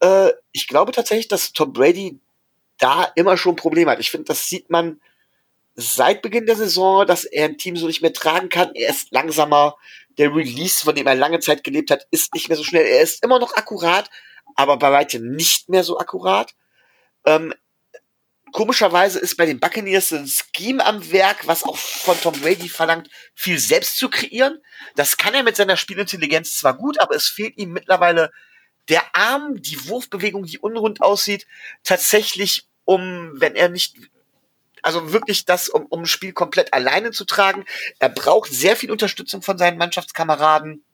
[0.00, 2.18] äh, ich glaube tatsächlich, dass Tom Brady
[2.78, 4.00] da immer schon Probleme hat.
[4.00, 5.00] Ich finde, das sieht man
[5.74, 8.74] seit Beginn der Saison, dass er ein Team so nicht mehr tragen kann.
[8.74, 9.76] Er ist langsamer.
[10.16, 12.86] Der Release, von dem er lange Zeit gelebt hat, ist nicht mehr so schnell.
[12.86, 14.08] Er ist immer noch akkurat,
[14.54, 16.54] aber bei weitem nicht mehr so akkurat.
[17.26, 17.52] Ähm,
[18.52, 23.10] komischerweise ist bei den Buccaneers ein Scheme am Werk, was auch von Tom Brady verlangt,
[23.34, 24.62] viel selbst zu kreieren.
[24.94, 28.30] Das kann er mit seiner Spielintelligenz zwar gut, aber es fehlt ihm mittlerweile
[28.88, 31.46] der Arm, die Wurfbewegung, die unrund aussieht,
[31.82, 33.96] tatsächlich um, wenn er nicht
[34.82, 37.64] also wirklich das, um, um ein Spiel komplett alleine zu tragen.
[37.98, 40.84] Er braucht sehr viel Unterstützung von seinen Mannschaftskameraden.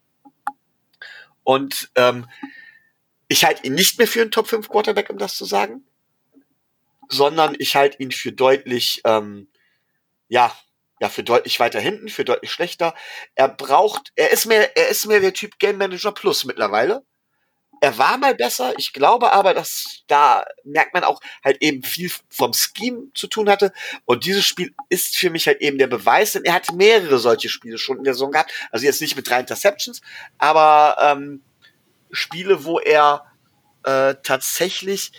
[1.43, 2.29] Und ähm,
[3.27, 5.85] ich halte ihn nicht mehr für einen Top 5 Quarterback, um das zu sagen.
[7.09, 9.49] Sondern ich halte ihn für deutlich, ähm,
[10.29, 10.57] ja,
[11.01, 12.95] ja, für deutlich weiter hinten, für deutlich schlechter.
[13.35, 17.05] Er braucht, er ist mehr, er ist mehr der Typ Game Manager Plus mittlerweile
[17.81, 18.75] er war mal besser.
[18.77, 23.49] Ich glaube aber, dass da merkt man auch halt eben viel vom Scheme zu tun
[23.49, 23.73] hatte.
[24.05, 27.49] Und dieses Spiel ist für mich halt eben der Beweis, denn er hat mehrere solche
[27.49, 28.53] Spiele schon in der Saison gehabt.
[28.71, 30.03] Also jetzt nicht mit drei Interceptions,
[30.39, 31.43] aber ähm,
[32.13, 33.25] Spiele, wo er
[33.85, 35.13] äh, tatsächlich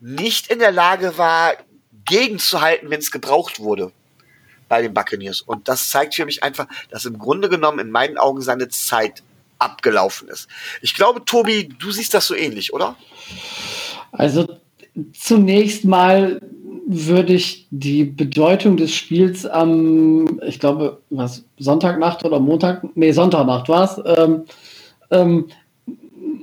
[0.00, 1.54] nicht in der Lage war,
[2.06, 3.92] gegenzuhalten, wenn es gebraucht wurde
[4.68, 5.42] bei den Buccaneers.
[5.42, 9.22] Und das zeigt für mich einfach, dass im Grunde genommen in meinen Augen seine Zeit
[9.60, 10.48] abgelaufen ist.
[10.82, 12.96] Ich glaube, Tobi, du siehst das so ähnlich, oder?
[14.12, 14.46] Also
[15.12, 16.40] zunächst mal
[16.86, 23.68] würde ich die Bedeutung des Spiels am, ich glaube, was, Sonntagnacht oder Montag, nee, Sonntagnacht
[23.68, 24.44] war es, ähm,
[25.12, 25.46] ähm,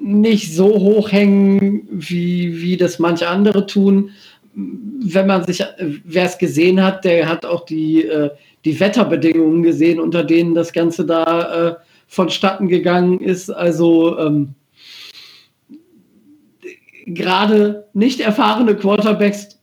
[0.01, 4.12] nicht so hoch hängen, wie, wie das manche andere tun.
[4.53, 5.63] Wenn man sich,
[6.06, 8.30] wer es gesehen hat, der hat auch die, äh,
[8.63, 11.75] die Wetterbedingungen gesehen, unter denen das Ganze da äh,
[12.08, 13.50] vonstatten gegangen ist.
[13.50, 14.56] Also ähm,
[17.06, 19.60] gerade nicht erfahrene Quarterbacks,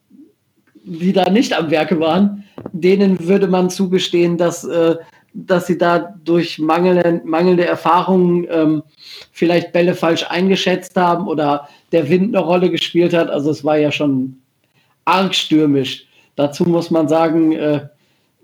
[0.84, 4.96] die da nicht am Werke waren, denen würde man zugestehen, dass, äh,
[5.32, 8.82] dass sie da durch mangelnde, mangelnde Erfahrungen ähm,
[9.32, 13.30] vielleicht Bälle falsch eingeschätzt haben oder der Wind eine Rolle gespielt hat.
[13.30, 14.36] Also es war ja schon
[15.04, 16.06] arg stürmisch.
[16.36, 17.88] Dazu muss man sagen, äh,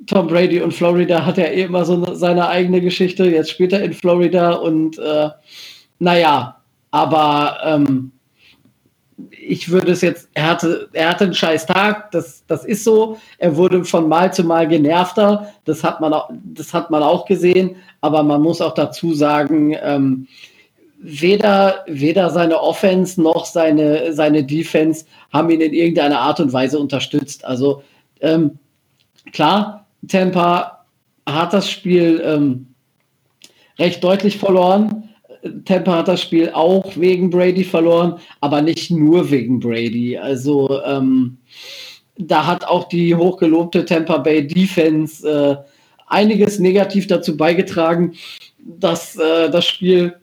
[0.06, 3.24] Tom Brady und Florida hat ja eh immer so seine eigene Geschichte.
[3.24, 5.28] Jetzt spielt er in Florida und äh,
[5.98, 6.56] naja,
[6.90, 8.12] aber ähm,
[9.30, 13.18] ich würde es jetzt, er hatte, er hatte einen scheiß Tag, das, das ist so.
[13.38, 17.26] Er wurde von Mal zu Mal genervter, das hat man auch, das hat man auch
[17.26, 20.26] gesehen, aber man muss auch dazu sagen, ähm,
[20.98, 26.78] weder, weder seine Offense noch seine, seine Defense haben ihn in irgendeiner Art und Weise
[26.78, 27.44] unterstützt.
[27.44, 27.82] Also
[28.20, 28.58] ähm,
[29.32, 30.84] klar, Tampa
[31.26, 32.66] hat das Spiel ähm,
[33.78, 35.08] recht deutlich verloren.
[35.64, 40.18] Tampa hat das Spiel auch wegen Brady verloren, aber nicht nur wegen Brady.
[40.18, 41.38] Also ähm,
[42.18, 45.56] da hat auch die hochgelobte Tampa Bay Defense äh,
[46.06, 48.14] einiges negativ dazu beigetragen,
[48.58, 50.14] dass äh, das Spiel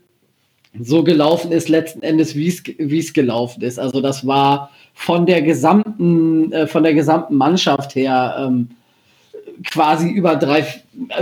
[0.80, 3.80] so gelaufen ist, letzten Endes, wie es gelaufen ist.
[3.80, 8.70] Also das war von der gesamten, äh, von der gesamten Mannschaft her ähm,
[9.72, 10.66] quasi über drei,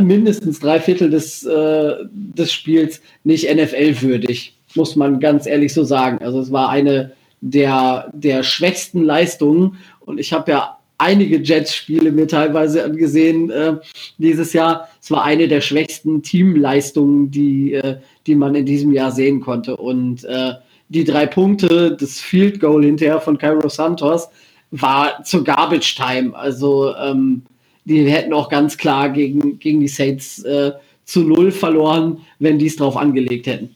[0.01, 6.19] mindestens drei Viertel des, äh, des Spiels nicht NFL-würdig, muss man ganz ehrlich so sagen.
[6.19, 12.27] Also es war eine der, der schwächsten Leistungen und ich habe ja einige Jets-Spiele mir
[12.27, 13.75] teilweise angesehen äh,
[14.17, 14.87] dieses Jahr.
[15.01, 19.75] Es war eine der schwächsten Teamleistungen, die, äh, die man in diesem Jahr sehen konnte.
[19.77, 20.53] Und äh,
[20.89, 24.29] die drei Punkte, das Field Goal hinterher von Cairo Santos,
[24.71, 26.35] war zur Garbage Time.
[26.35, 27.43] Also ähm,
[27.85, 30.73] die hätten auch ganz klar gegen, gegen die Saints äh,
[31.05, 33.75] zu null verloren, wenn die es drauf angelegt hätten.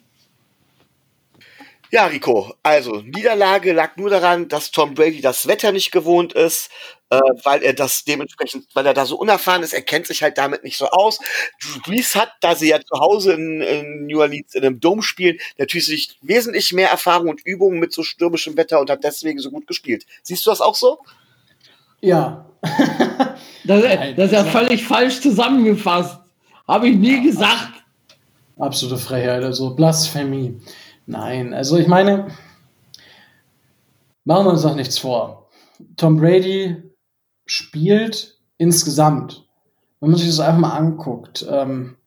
[1.91, 6.69] Ja, Rico, also Niederlage lag nur daran, dass Tom Brady das Wetter nicht gewohnt ist,
[7.09, 10.37] äh, weil er das dementsprechend, weil er da so unerfahren ist, er kennt sich halt
[10.37, 11.17] damit nicht so aus.
[11.59, 15.01] Drew Brees hat, da sie ja zu Hause in, in New Orleans in einem Dom
[15.01, 19.49] spielen, natürlich wesentlich mehr Erfahrung und Übungen mit so stürmischem Wetter und hat deswegen so
[19.49, 20.05] gut gespielt.
[20.21, 20.99] Siehst du das auch so?
[22.01, 22.45] Ja.
[23.69, 26.19] das, das, ist ja völlig falsch zusammengefasst.
[26.67, 27.73] Habe ich nie gesagt.
[28.57, 30.59] Absolute Freiheit, also Blasphemie.
[31.05, 32.27] Nein, also ich meine,
[34.25, 35.49] machen wir uns doch nichts vor.
[35.95, 36.75] Tom Brady
[37.45, 39.49] spielt insgesamt
[39.99, 41.97] wenn man sich das einfach mal anguckt, ähm,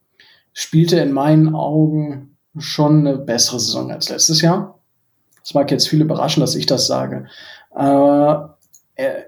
[0.53, 4.79] spielte in meinen Augen schon eine bessere Saison als letztes Jahr.
[5.43, 7.27] Das mag jetzt viele überraschen, dass ich das sage.
[7.71, 8.59] Aber
[8.95, 9.27] er,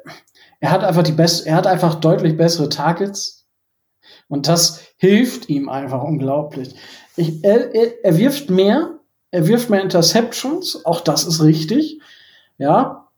[0.64, 3.44] er hat einfach die best, er hat einfach deutlich bessere Targets.
[4.28, 6.74] Und das hilft ihm einfach unglaublich.
[7.16, 8.98] Ich, er, er, er wirft mehr,
[9.30, 12.00] er wirft mehr Interceptions, auch das ist richtig.
[12.56, 13.08] Ja.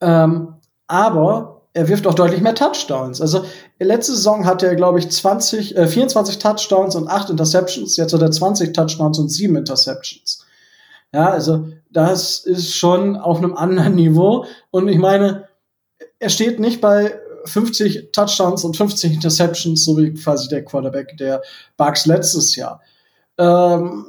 [0.00, 0.54] Ähm,
[0.86, 3.20] aber er wirft auch deutlich mehr Touchdowns.
[3.20, 3.44] Also
[3.78, 7.98] letzte Saison hatte er, glaube ich, 20, äh, 24 Touchdowns und 8 Interceptions.
[7.98, 10.46] Jetzt hat er 20 Touchdowns und 7 Interceptions.
[11.12, 14.46] Ja, also das ist schon auf einem anderen Niveau.
[14.70, 15.47] Und ich meine,
[16.18, 21.42] er steht nicht bei 50 Touchdowns und 50 Interceptions, so wie quasi der Quarterback der
[21.76, 22.80] Bucks letztes Jahr.
[23.38, 24.06] Ähm,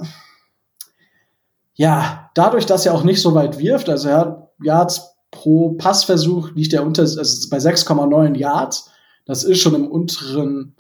[1.76, 6.52] ja, dadurch, dass er auch nicht so weit wirft, also er hat Yards pro Passversuch
[6.52, 8.90] liegt er unter, also bei 6,9 Yards.
[9.26, 10.76] Das ist schon im unteren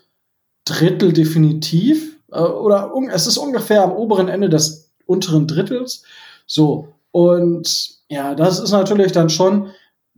[0.66, 2.18] Drittel definitiv.
[2.32, 6.04] Äh, oder es ist ungefähr am oberen Ende des unteren Drittels.
[6.46, 6.94] So.
[7.12, 9.70] Und ja, das ist natürlich dann schon,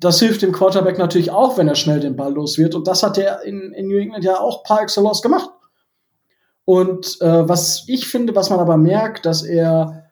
[0.01, 2.73] das hilft dem Quarterback natürlich auch, wenn er schnell den Ball los wird.
[2.73, 5.49] Und das hat er in, in New England ja auch par excellence gemacht.
[6.65, 10.11] Und äh, was ich finde, was man aber merkt, dass er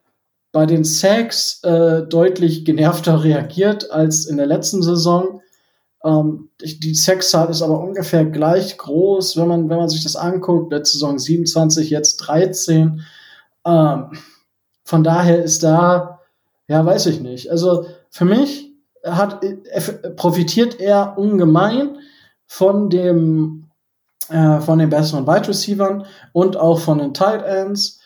[0.52, 5.42] bei den Sacks äh, deutlich genervter reagiert als in der letzten Saison.
[6.04, 10.72] Ähm, die Sackzahl ist aber ungefähr gleich groß, wenn man, wenn man sich das anguckt.
[10.72, 13.02] Letzte Saison 27, jetzt 13.
[13.66, 14.12] Ähm,
[14.84, 16.20] von daher ist da,
[16.68, 17.52] ja, weiß ich nicht.
[17.52, 18.69] Also für mich
[19.04, 19.44] hat,
[20.16, 21.98] profitiert er ungemein
[22.46, 23.70] von dem,
[24.30, 28.00] äh, von den besseren Wide Receivern und auch von den Tight Ends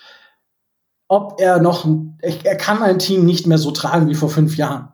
[1.14, 1.88] ob er noch,
[2.22, 4.90] er kann ein Team nicht mehr so tragen wie vor fünf Jahren.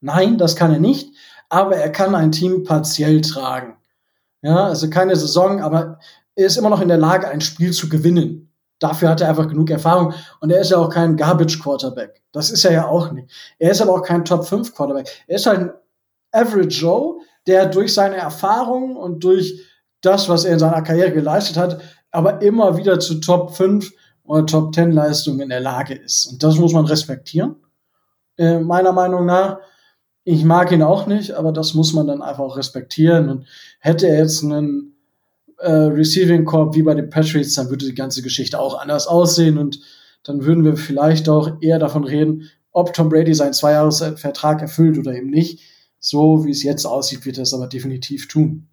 [0.00, 1.14] Nein, das kann er nicht,
[1.48, 3.76] aber er kann ein Team partiell tragen.
[4.42, 5.98] Ja, also keine Saison, aber
[6.34, 8.52] er ist immer noch in der Lage, ein Spiel zu gewinnen.
[8.78, 10.14] Dafür hat er einfach genug Erfahrung.
[10.40, 12.22] Und er ist ja auch kein Garbage Quarterback.
[12.32, 13.30] Das ist er ja auch nicht.
[13.58, 15.08] Er ist aber auch kein Top 5 Quarterback.
[15.26, 15.72] Er ist halt ein
[16.32, 19.60] Average Joe, der durch seine Erfahrung und durch
[20.00, 23.90] das, was er in seiner Karriere geleistet hat, aber immer wieder zu Top 5
[24.24, 26.26] oder Top Ten Leistung in der Lage ist.
[26.26, 27.56] Und das muss man respektieren,
[28.36, 29.58] äh, meiner Meinung nach.
[30.24, 33.28] Ich mag ihn auch nicht, aber das muss man dann einfach auch respektieren.
[33.28, 33.46] Und
[33.78, 34.93] hätte er jetzt einen
[35.64, 39.58] äh, Receiving Corp wie bei den Patriots, dann würde die ganze Geschichte auch anders aussehen
[39.58, 39.80] und
[40.22, 45.14] dann würden wir vielleicht auch eher davon reden, ob Tom Brady seinen Zweijahresvertrag erfüllt oder
[45.14, 45.60] eben nicht.
[45.98, 48.68] So wie es jetzt aussieht, wird er es aber definitiv tun.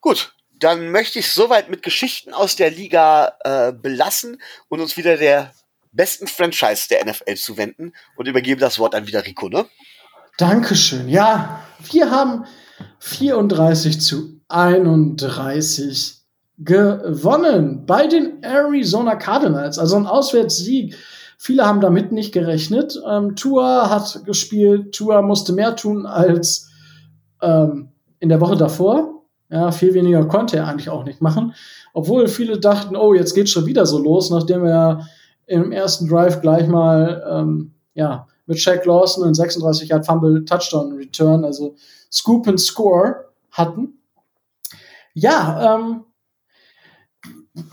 [0.00, 5.16] Gut, dann möchte ich soweit mit Geschichten aus der Liga äh, belassen und uns wieder
[5.16, 5.52] der
[5.92, 9.66] besten Franchise der NFL zuwenden und übergebe das Wort an wieder Rico, ne?
[10.36, 11.08] Dankeschön.
[11.08, 12.44] Ja, wir haben
[13.00, 16.18] 34 zu 31
[16.58, 19.78] gewonnen bei den Arizona Cardinals.
[19.78, 20.96] Also ein Auswärtssieg.
[21.38, 23.00] Viele haben damit nicht gerechnet.
[23.08, 24.92] Ähm, Tua hat gespielt.
[24.92, 26.68] Tua musste mehr tun als
[27.40, 29.22] ähm, in der Woche davor.
[29.50, 31.54] Ja, viel weniger konnte er eigentlich auch nicht machen.
[31.94, 35.06] Obwohl viele dachten, oh, jetzt geht's schon wieder so los, nachdem er
[35.46, 40.92] im ersten Drive gleich mal ähm, ja, mit Shaq Lawson einen 36 Yard Fumble Touchdown
[40.92, 41.76] Return, also
[42.12, 43.97] Scoop and Score hatten.
[45.20, 46.04] Ja, ähm,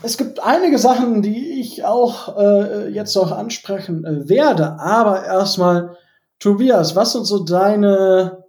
[0.02, 5.96] es gibt einige Sachen, die ich auch äh, jetzt noch ansprechen äh, werde, aber erstmal,
[6.40, 8.44] Tobias, was sind so deine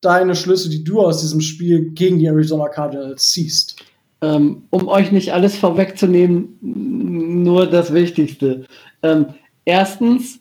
[0.00, 3.76] deine Schlüsse, die du aus diesem Spiel gegen die Arizona Cardinals ziehst?
[4.20, 8.66] Ähm, um euch nicht alles vorwegzunehmen, nur das Wichtigste.
[9.02, 10.38] Ähm, erstens,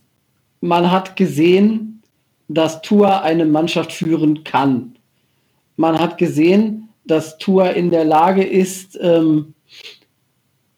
[0.62, 2.04] man hat gesehen,
[2.48, 4.96] dass Tour eine Mannschaft führen kann.
[5.76, 9.54] Man hat gesehen, dass Tour in der Lage ist, ähm,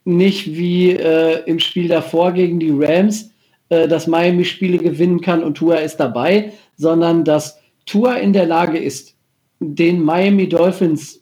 [0.05, 3.31] nicht wie äh, im Spiel davor gegen die Rams,
[3.69, 8.45] äh, dass Miami Spiele gewinnen kann und Tour ist dabei, sondern dass Tour in der
[8.45, 9.15] Lage ist,
[9.59, 11.21] den Miami Dolphins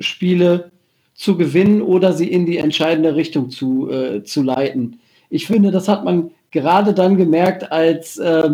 [0.00, 0.70] Spiele
[1.14, 5.00] zu gewinnen oder sie in die entscheidende Richtung zu, äh, zu leiten.
[5.28, 8.50] Ich finde, das hat man gerade dann gemerkt, als äh,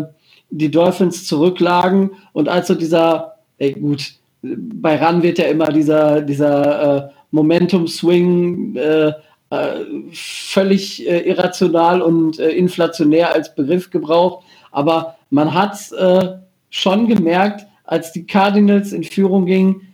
[0.49, 4.15] die Dolphins zurücklagen und als so dieser, ey, gut,
[4.55, 9.13] bei Ran wird ja immer dieser, dieser äh, Momentum-Swing äh,
[9.49, 15.93] äh, völlig äh, irrational und inflationär als Begriff gebraucht, aber man hat es
[16.69, 19.93] schon gemerkt, als die Cardinals in Führung gingen,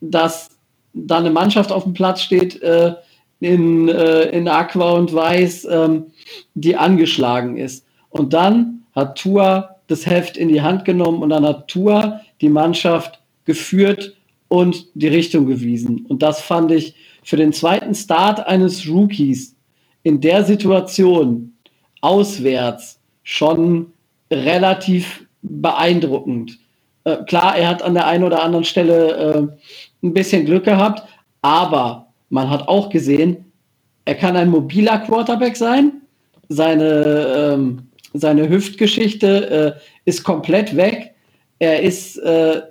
[0.00, 0.50] dass
[0.94, 2.94] da eine Mannschaft auf dem Platz steht äh,
[3.40, 6.06] in, äh, in Aqua und Weiß, ähm,
[6.54, 7.84] die angeschlagen ist.
[8.10, 12.48] Und dann hat Tua das Heft in die Hand genommen und dann hat Tua die
[12.48, 14.16] Mannschaft geführt
[14.48, 16.06] und die Richtung gewiesen.
[16.06, 19.56] Und das fand ich für den zweiten Start eines Rookies
[20.02, 21.54] in der Situation
[22.00, 23.92] auswärts schon
[24.30, 26.58] relativ beeindruckend.
[27.04, 29.16] Äh, klar, er hat an der einen oder anderen Stelle
[30.02, 31.02] äh, ein bisschen Glück gehabt,
[31.42, 33.52] aber man hat auch gesehen,
[34.04, 36.02] er kann ein mobiler Quarterback sein.
[36.48, 41.14] Seine, ähm, seine Hüftgeschichte äh, ist komplett weg.
[41.58, 42.62] Er ist äh,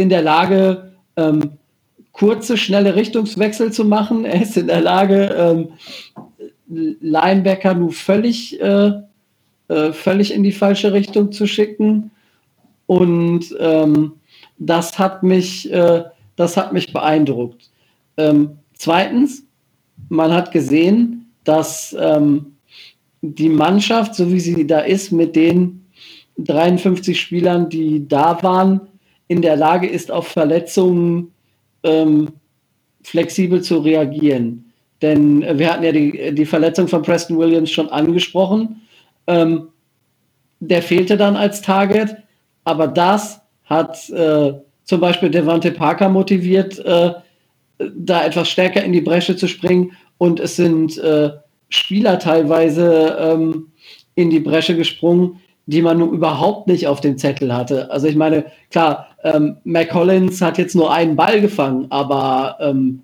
[0.00, 1.52] in der Lage, ähm,
[2.12, 4.24] kurze, schnelle Richtungswechsel zu machen.
[4.30, 5.68] Er ist in der Lage, ähm,
[6.68, 8.92] Linebacker nur völlig, äh,
[9.68, 12.10] äh, völlig in die falsche Richtung zu schicken.
[12.86, 14.12] Und ähm,
[14.58, 16.04] das, hat mich, äh,
[16.36, 17.70] das hat mich beeindruckt.
[18.16, 19.44] Ähm, zweitens,
[20.08, 22.56] man hat gesehen, dass ähm,
[23.22, 25.84] die Mannschaft, so wie sie da ist, mit den
[26.38, 28.80] 53 Spielern, die da waren,
[29.30, 31.30] in der Lage ist, auf Verletzungen
[31.84, 32.32] ähm,
[33.04, 34.72] flexibel zu reagieren.
[35.02, 38.82] Denn wir hatten ja die, die Verletzung von Preston Williams schon angesprochen.
[39.28, 39.68] Ähm,
[40.58, 42.16] der fehlte dann als Target,
[42.64, 47.12] aber das hat äh, zum Beispiel Devante Parker motiviert, äh,
[47.78, 49.92] da etwas stärker in die Bresche zu springen.
[50.18, 51.30] Und es sind äh,
[51.68, 53.68] Spieler teilweise ähm,
[54.16, 57.92] in die Bresche gesprungen, die man nun überhaupt nicht auf dem Zettel hatte.
[57.92, 63.02] Also ich meine, klar, ähm, McCollins hat jetzt nur einen Ball gefangen, aber ähm,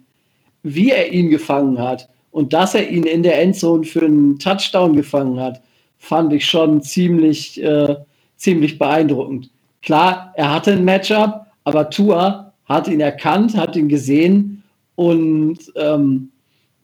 [0.62, 4.94] wie er ihn gefangen hat und dass er ihn in der Endzone für einen Touchdown
[4.96, 5.62] gefangen hat,
[5.98, 7.96] fand ich schon ziemlich, äh,
[8.36, 9.50] ziemlich beeindruckend.
[9.82, 14.62] Klar, er hatte ein Matchup, aber Tua hat ihn erkannt, hat ihn gesehen
[14.96, 16.30] und ähm,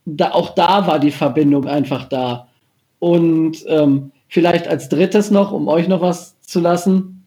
[0.05, 2.49] da, auch da war die Verbindung einfach da.
[2.99, 7.22] Und ähm, vielleicht als drittes noch, um euch noch was zu lassen,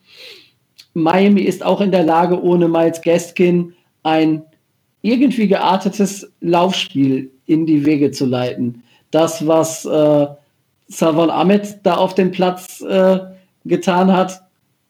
[0.96, 3.74] Miami ist auch in der Lage, ohne Miles Gaskin
[4.04, 4.44] ein
[5.02, 8.84] irgendwie geartetes Laufspiel in die Wege zu leiten.
[9.12, 10.28] Das, was äh,
[10.88, 13.20] Savon Ahmed da auf dem Platz äh,
[13.66, 14.42] getan hat,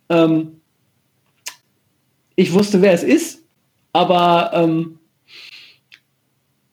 [0.10, 0.62] ähm,
[2.36, 3.42] ich wusste, wer es ist,
[3.92, 5.00] aber ähm,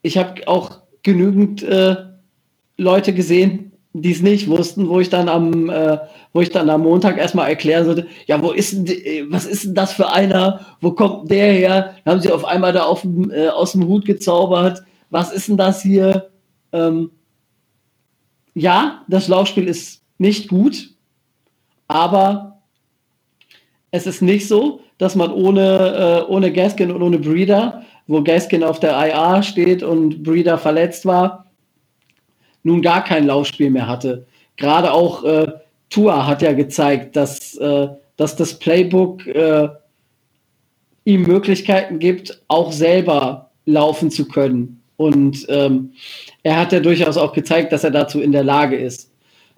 [0.03, 1.97] ich habe auch genügend äh,
[2.77, 5.99] Leute gesehen, die es nicht wussten, wo ich dann am, äh,
[6.33, 9.65] wo ich dann am Montag erstmal erklären sollte, ja, wo ist denn, die, was ist
[9.65, 10.61] denn das für einer?
[10.81, 11.95] Wo kommt der her?
[12.07, 14.83] Haben sie auf einmal da auf, äh, aus dem Hut gezaubert.
[15.11, 16.31] Was ist denn das hier?
[16.73, 17.11] Ähm,
[18.55, 20.91] ja, das Laufspiel ist nicht gut,
[21.89, 22.63] aber
[23.91, 28.65] es ist nicht so, dass man ohne, äh, ohne Gaskin und ohne Breeder, wo Gaskin
[28.65, 31.52] auf der IA steht und Breeder verletzt war,
[32.63, 34.27] nun gar kein Laufspiel mehr hatte.
[34.57, 35.53] Gerade auch äh,
[35.91, 39.69] Tua hat ja gezeigt, dass, äh, dass das Playbook äh,
[41.05, 44.83] ihm Möglichkeiten gibt, auch selber laufen zu können.
[44.97, 45.93] Und ähm,
[46.43, 49.11] er hat ja durchaus auch gezeigt, dass er dazu in der Lage ist.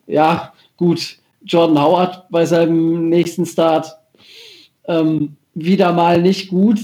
[0.07, 3.95] Ja, gut, Jordan Howard bei seinem nächsten Start
[4.87, 6.81] ähm, wieder mal nicht gut,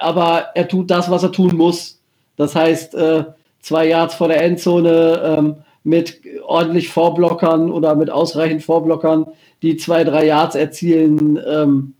[0.00, 2.00] aber er tut das, was er tun muss.
[2.36, 3.24] Das heißt, äh,
[3.60, 9.26] zwei Yards vor der Endzone ähm, mit ordentlich Vorblockern oder mit ausreichend Vorblockern,
[9.62, 11.94] die zwei, drei Yards erzielen, ähm,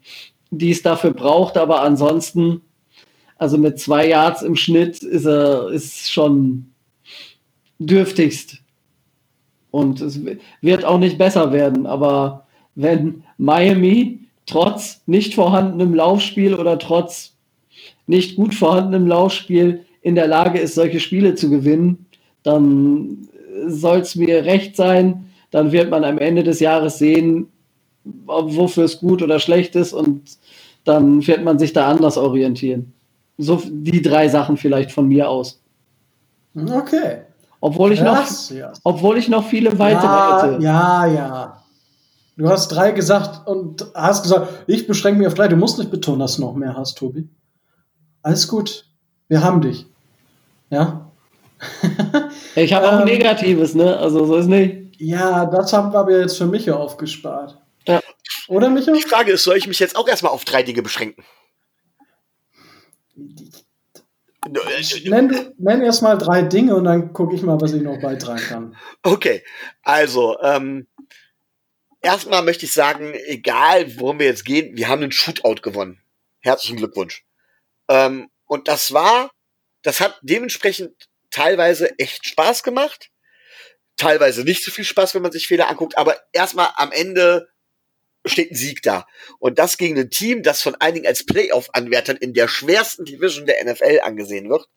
[0.51, 1.57] die es dafür braucht.
[1.57, 2.63] Aber ansonsten,
[3.39, 6.73] also mit zwei Yards im Schnitt ist er ist schon
[7.79, 8.59] dürftigst.
[9.71, 10.21] Und es
[10.61, 11.87] wird auch nicht besser werden.
[11.87, 17.37] Aber wenn Miami trotz nicht vorhandenem Laufspiel oder trotz
[18.07, 22.07] nicht gut vorhandenem Laufspiel in der Lage ist, solche Spiele zu gewinnen,
[22.43, 23.29] dann
[23.67, 25.27] soll es mir recht sein.
[25.51, 27.49] Dann wird man am Ende des Jahres sehen,
[28.05, 30.39] wofür es gut oder schlecht ist und
[30.85, 32.93] dann wird man sich da anders orientieren.
[33.37, 35.61] So die drei Sachen vielleicht von mir aus.
[36.55, 37.23] Okay.
[37.61, 38.73] Obwohl ich, noch, ja.
[38.85, 40.63] obwohl ich noch viele weitere ja, hätte.
[40.63, 41.63] Ja, ja.
[42.37, 45.49] Du hast drei gesagt und hast gesagt, ich beschränke mich auf drei.
[45.49, 47.29] Du musst nicht betonen, dass du noch mehr hast, Tobi.
[48.23, 48.90] Alles gut.
[49.31, 49.87] Wir haben dich.
[50.71, 51.09] Ja.
[52.57, 53.97] ich habe auch ähm, Negatives, ne?
[53.97, 55.01] Also so ist nicht.
[55.01, 57.57] Ja, das haben wir jetzt für Micho aufgespart.
[57.87, 58.01] Ja.
[58.49, 58.93] Oder Micho?
[58.93, 61.25] Die Frage ist, soll ich mich jetzt auch erstmal auf drei Dinge beschränken?
[65.05, 68.43] Nenn, nenn erst mal drei Dinge und dann gucke ich mal, was ich noch beitragen
[68.43, 68.77] kann.
[69.05, 69.45] Okay,
[69.83, 70.89] also ähm,
[72.01, 76.01] erstmal möchte ich sagen, egal worum wir jetzt gehen, wir haben einen Shootout gewonnen.
[76.41, 77.25] Herzlichen Glückwunsch.
[77.89, 79.31] Ähm, und das war,
[79.83, 83.13] das hat dementsprechend teilweise echt Spaß gemacht.
[83.97, 87.49] Teilweise nicht so viel Spaß, wenn man sich Fehler anguckt, aber erstmal am Ende
[88.25, 89.07] steht ein Sieg da.
[89.39, 93.65] Und das gegen ein Team, das von einigen als Playoff-Anwärtern in der schwersten Division der
[93.65, 94.69] NFL angesehen wird.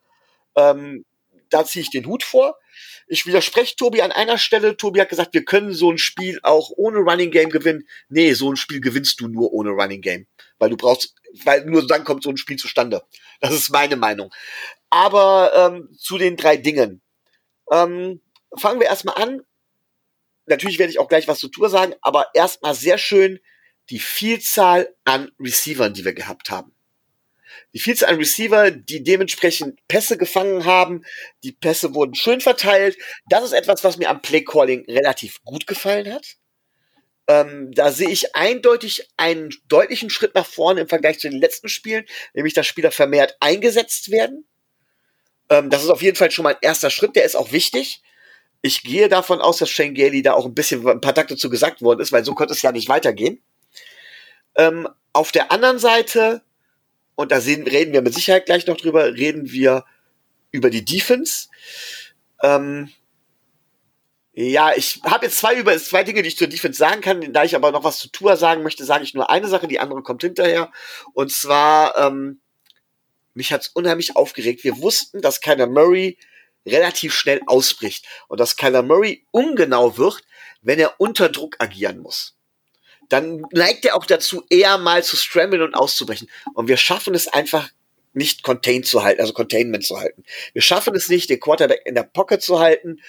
[0.55, 1.03] Ähm,
[1.49, 2.59] da ziehe ich den Hut vor.
[3.07, 4.78] Ich widerspreche Tobi an einer Stelle.
[4.78, 7.88] Tobi hat gesagt, wir können so ein Spiel auch ohne Running Game gewinnen.
[8.07, 10.28] Nee, so ein Spiel gewinnst du nur ohne Running Game.
[10.64, 13.03] Weil du brauchst, weil nur dann kommt so ein Spiel zustande.
[13.41, 14.34] Das ist meine Meinung.
[14.89, 17.01] Aber ähm, zu den drei Dingen.
[17.70, 18.22] Ähm,
[18.55, 19.41] fangen wir erstmal an.
[20.45, 23.41] Natürlich werde ich auch gleich was zu Tour sagen, aber erstmal sehr schön
[23.89, 26.74] die Vielzahl an Receivern, die wir gehabt haben.
[27.74, 31.03] Die Vielzahl an Receiver, die dementsprechend Pässe gefangen haben.
[31.43, 32.97] Die Pässe wurden schön verteilt.
[33.28, 36.38] Das ist etwas, was mir am Playcalling relativ gut gefallen hat.
[37.28, 41.69] Ähm, da sehe ich eindeutig einen deutlichen Schritt nach vorne im Vergleich zu den letzten
[41.69, 44.45] Spielen, nämlich dass Spieler vermehrt eingesetzt werden.
[45.49, 48.01] Ähm, das ist auf jeden Fall schon mal ein erster Schritt, der ist auch wichtig.
[48.61, 51.49] Ich gehe davon aus, dass Shane Gailey da auch ein bisschen ein paar Takte zu
[51.49, 53.41] gesagt worden ist, weil so könnte es ja nicht weitergehen.
[54.55, 56.41] Ähm, auf der anderen Seite,
[57.15, 59.86] und da sehen, reden wir mit Sicherheit gleich noch drüber, reden wir
[60.51, 61.47] über die Defense.
[62.41, 62.91] Ähm,
[64.36, 67.34] ja, ich habe jetzt zwei über zwei Dinge, die ich zur Defense sagen kann.
[67.34, 69.80] Da ich aber noch was zu Tour sagen möchte, sage ich nur eine Sache, die
[69.80, 70.72] andere kommt hinterher.
[71.14, 72.42] Und zwar, ähm,
[73.36, 74.64] mich hat's unheimlich aufgeregt.
[74.64, 76.18] Wir wussten, dass Kyler Murray
[76.66, 80.24] relativ schnell ausbricht und dass Kyler Murray ungenau wird,
[80.64, 82.36] wenn er unter Druck agieren muss.
[83.10, 86.28] Dann neigt er auch dazu, eher mal zu scramblen und auszubrechen.
[86.56, 87.70] Und wir schaffen es einfach
[88.14, 90.24] nicht contained zu halten, also Containment zu halten.
[90.54, 93.02] Wir schaffen es nicht, den Quarterback in der Pocket zu halten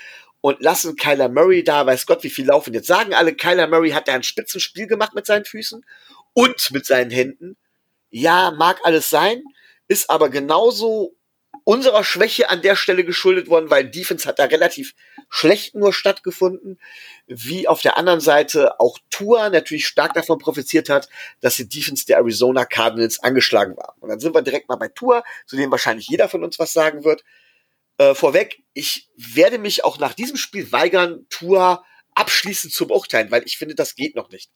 [0.45, 2.74] und lassen Kyler Murray da, weiß Gott, wie viel laufen.
[2.74, 5.86] Jetzt sagen alle, Kyler Murray hat da ein Spitzenspiel gemacht mit seinen Füßen
[6.34, 7.57] und mit seinen Händen.
[8.11, 9.42] Ja, mag alles sein,
[9.88, 11.16] ist aber genauso
[11.64, 14.95] unserer Schwäche an der Stelle geschuldet worden, weil Defense hat da relativ
[15.30, 16.78] schlecht nur stattgefunden,
[17.26, 21.09] wie auf der anderen Seite auch Tua natürlich stark davon profitiert hat,
[21.40, 23.97] dass die Defense der Arizona Cardinals angeschlagen war.
[23.99, 26.74] Und dann sind wir direkt mal bei Tua, zu dem wahrscheinlich jeder von uns was
[26.74, 27.24] sagen wird.
[27.99, 31.84] Äh, vorweg, ich werde mich auch nach diesem Spiel weigern, Tour
[32.14, 34.51] abschließend zu beurteilen, weil ich finde, das geht noch nicht.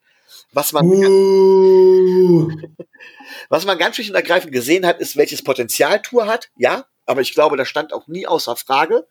[0.53, 2.51] Was man, uh.
[3.49, 7.21] was man ganz schlicht und ergreifend gesehen hat, ist, welches Potenzial Tour hat, ja, aber
[7.21, 9.07] ich glaube, das stand auch nie außer Frage.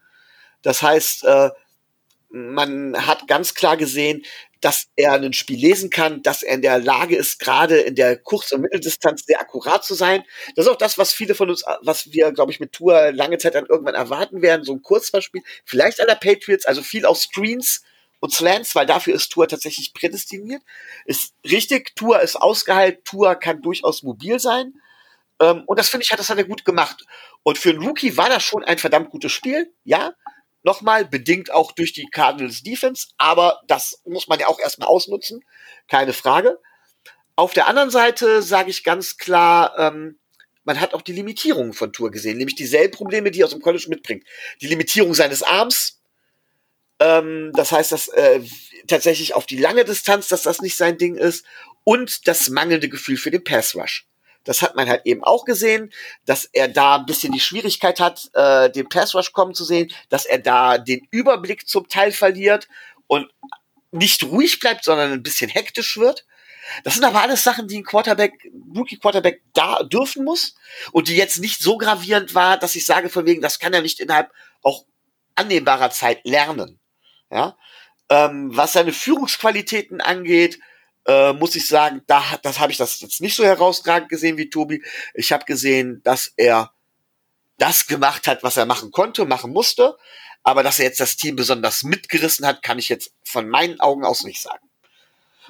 [0.62, 1.50] Das heißt, äh,
[2.30, 4.24] man hat ganz klar gesehen,
[4.62, 8.18] dass er ein Spiel lesen kann, dass er in der Lage ist, gerade in der
[8.18, 10.24] Kurz- und Mitteldistanz sehr akkurat zu sein.
[10.56, 13.38] Das ist auch das, was viele von uns, was wir, glaube ich, mit Tour lange
[13.38, 17.84] Zeit dann irgendwann erwarten werden, so ein Kurzverspiel, vielleicht aller Patriots, also viel auf Screens
[18.20, 20.62] und Slants, weil dafür ist Tour tatsächlich prädestiniert.
[21.06, 24.74] Ist richtig, Tour ist ausgeheilt, Tour kann durchaus mobil sein.
[25.40, 27.06] Ähm, und das finde ich, hat das hat er gut gemacht.
[27.44, 30.14] Und für einen Rookie war das schon ein verdammt gutes Spiel, ja.
[30.64, 35.44] Nochmal, bedingt auch durch die Cardinals Defense, aber das muss man ja auch erstmal ausnutzen,
[35.88, 36.60] keine Frage.
[37.36, 40.18] Auf der anderen Seite sage ich ganz klar, ähm,
[40.64, 43.62] man hat auch die Limitierungen von Tour gesehen, nämlich dieselben Probleme, die er aus dem
[43.62, 44.26] College mitbringt.
[44.62, 46.02] Die Limitierung seines Arms,
[47.00, 48.42] ähm, das heißt, dass äh,
[48.88, 51.46] tatsächlich auf die lange Distanz, dass das nicht sein Ding ist,
[51.84, 54.06] und das mangelnde Gefühl für den Pass Rush.
[54.48, 55.92] Das hat man halt eben auch gesehen,
[56.26, 59.92] dass er da ein bisschen die Schwierigkeit hat, äh, den Pass Rush kommen zu sehen,
[60.10, 62.68] dass er da den Überblick zum Teil verliert
[63.08, 63.30] und
[63.92, 66.26] nicht ruhig bleibt, sondern ein bisschen hektisch wird.
[66.84, 68.34] Das sind aber alles Sachen, die ein Quarterback,
[68.76, 70.56] Rookie Quarterback da dürfen muss
[70.92, 73.82] und die jetzt nicht so gravierend war, dass ich sage von wegen, das kann er
[73.82, 74.32] nicht innerhalb
[74.64, 74.86] auch
[75.36, 76.80] annehmbarer Zeit lernen.
[77.30, 77.58] Ja,
[78.10, 80.60] ähm, was seine Führungsqualitäten angeht,
[81.08, 84.50] äh, muss ich sagen, da das habe ich das jetzt nicht so herausragend gesehen wie
[84.50, 84.84] Tobi.
[85.14, 86.72] Ich habe gesehen, dass er
[87.58, 89.98] das gemacht hat, was er machen konnte, machen musste,
[90.44, 94.06] aber dass er jetzt das Team besonders mitgerissen hat, kann ich jetzt von meinen Augen
[94.06, 94.68] aus nicht sagen.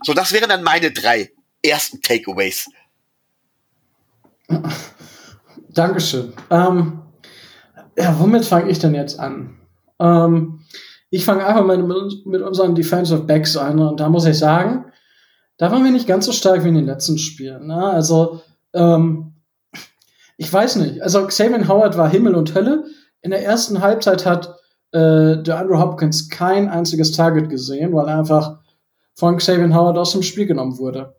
[0.04, 1.32] So, das wären dann meine drei
[1.64, 2.70] ersten Takeaways.
[5.70, 6.34] Dankeschön.
[6.50, 7.02] Ähm,
[7.98, 9.60] ja, womit fange ich denn jetzt an?
[10.00, 10.64] Ähm,
[11.10, 14.92] ich fange einfach mal mit, mit unseren Defensive Backs an und da muss ich sagen,
[15.58, 17.68] da waren wir nicht ganz so stark wie in den letzten Spielen.
[17.68, 17.84] Ne?
[17.84, 18.42] Also,
[18.74, 19.34] ähm,
[20.38, 21.02] ich weiß nicht.
[21.02, 22.86] Also, Xavier Howard war Himmel und Hölle.
[23.22, 24.56] In der ersten Halbzeit hat
[24.92, 28.60] äh, der Andrew Hopkins kein einziges Target gesehen, weil er einfach
[29.16, 31.16] von Xavier Howard aus dem Spiel genommen wurde.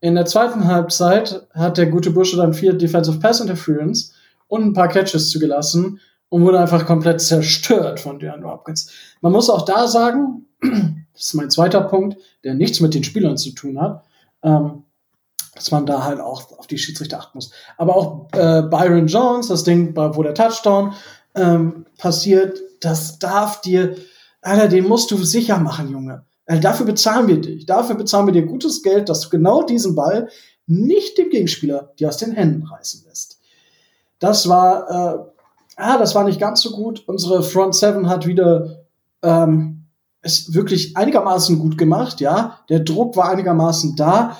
[0.00, 4.12] In der zweiten Halbzeit hat der gute Bursche dann vier Defensive Pass Interference
[4.46, 8.90] und ein paar Catches zugelassen und wurde einfach komplett zerstört von DeAndre Hopkins.
[9.20, 10.46] Man muss auch da sagen,
[11.18, 14.04] das ist mein zweiter Punkt, der nichts mit den Spielern zu tun hat,
[14.44, 14.84] ähm,
[15.54, 17.50] dass man da halt auch auf die Schiedsrichter achten muss.
[17.76, 20.94] Aber auch äh, Byron Jones, das Ding, wo der Touchdown
[21.34, 23.96] ähm, passiert, das darf dir,
[24.42, 26.24] Alter, den musst du sicher machen, Junge.
[26.46, 27.66] Also dafür bezahlen wir dich.
[27.66, 30.28] Dafür bezahlen wir dir gutes Geld, dass du genau diesen Ball
[30.68, 33.40] nicht dem Gegenspieler dir aus den Händen reißen lässt.
[34.20, 35.18] Das war, äh,
[35.76, 37.02] ah, das war nicht ganz so gut.
[37.08, 38.84] Unsere Front Seven hat wieder
[39.22, 39.77] ähm,
[40.20, 42.60] es wirklich einigermaßen gut gemacht, ja.
[42.68, 44.36] Der Druck war einigermaßen da,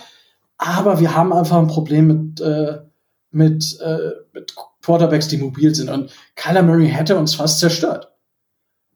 [0.57, 2.79] aber wir haben einfach ein Problem mit, äh,
[3.31, 5.91] mit, äh, mit Quarterbacks, die mobil sind.
[5.91, 8.13] Und Kyler Murray hätte uns fast zerstört.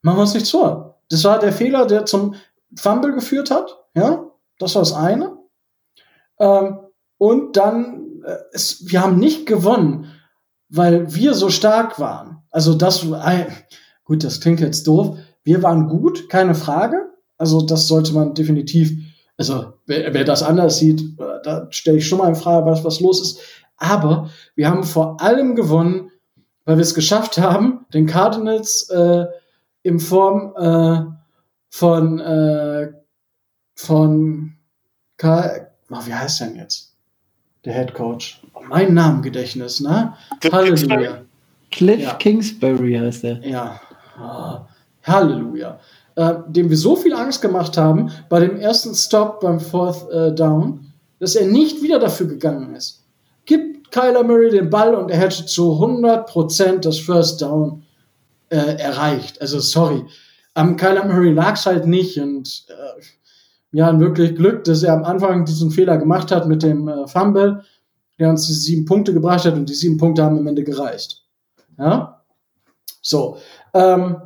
[0.01, 1.01] Machen wir uns nichts vor.
[1.11, 2.35] Das war der Fehler, der zum
[2.75, 3.79] Fumble geführt hat.
[3.95, 4.25] Ja,
[4.59, 5.37] das war das eine.
[6.39, 6.79] Ähm,
[7.19, 10.11] und dann, äh, es, wir haben nicht gewonnen,
[10.69, 12.43] weil wir so stark waren.
[12.51, 13.47] Also das, äh,
[14.05, 15.19] gut, das klingt jetzt doof.
[15.45, 17.11] Wir waren gut, keine Frage.
[17.39, 18.93] Also das sollte man definitiv,
[19.37, 22.85] also wer, wer das anders sieht, äh, da stelle ich schon mal in Frage, was,
[22.85, 23.41] was los ist.
[23.77, 26.11] Aber wir haben vor allem gewonnen,
[26.65, 29.27] weil wir es geschafft haben, den Cardinals äh,
[29.83, 31.05] in Form äh,
[31.69, 32.93] von äh,
[33.75, 34.55] von
[35.17, 36.95] Karl, oh, wie heißt denn jetzt?
[37.65, 38.41] Der Head Coach.
[38.55, 40.15] Oh, mein Namengedächtnis, ne?
[40.41, 41.23] Cliff Halleluja.
[41.71, 42.15] Cliff ja.
[42.15, 43.47] Kingsbury heißt er.
[43.47, 43.81] Ja.
[44.21, 44.61] Oh,
[45.03, 45.79] Halleluja.
[46.15, 50.35] Äh, dem wir so viel Angst gemacht haben bei dem ersten Stop beim Fourth äh,
[50.35, 53.03] Down, dass er nicht wieder dafür gegangen ist.
[53.47, 57.85] Gibt Kyler Murray den Ball und er hätte zu 100% das First Down
[58.51, 59.41] äh, erreicht.
[59.41, 60.05] Also sorry.
[60.53, 63.03] Am Kyler Murray lag es halt nicht und äh,
[63.71, 67.07] wir hatten wirklich Glück, dass er am Anfang diesen Fehler gemacht hat mit dem äh,
[67.07, 67.65] Fumble,
[68.19, 71.23] der uns die sieben Punkte gebracht hat und die sieben Punkte haben am Ende gereicht.
[71.79, 72.23] Ja?
[73.01, 73.39] So.
[73.73, 74.17] Ähm,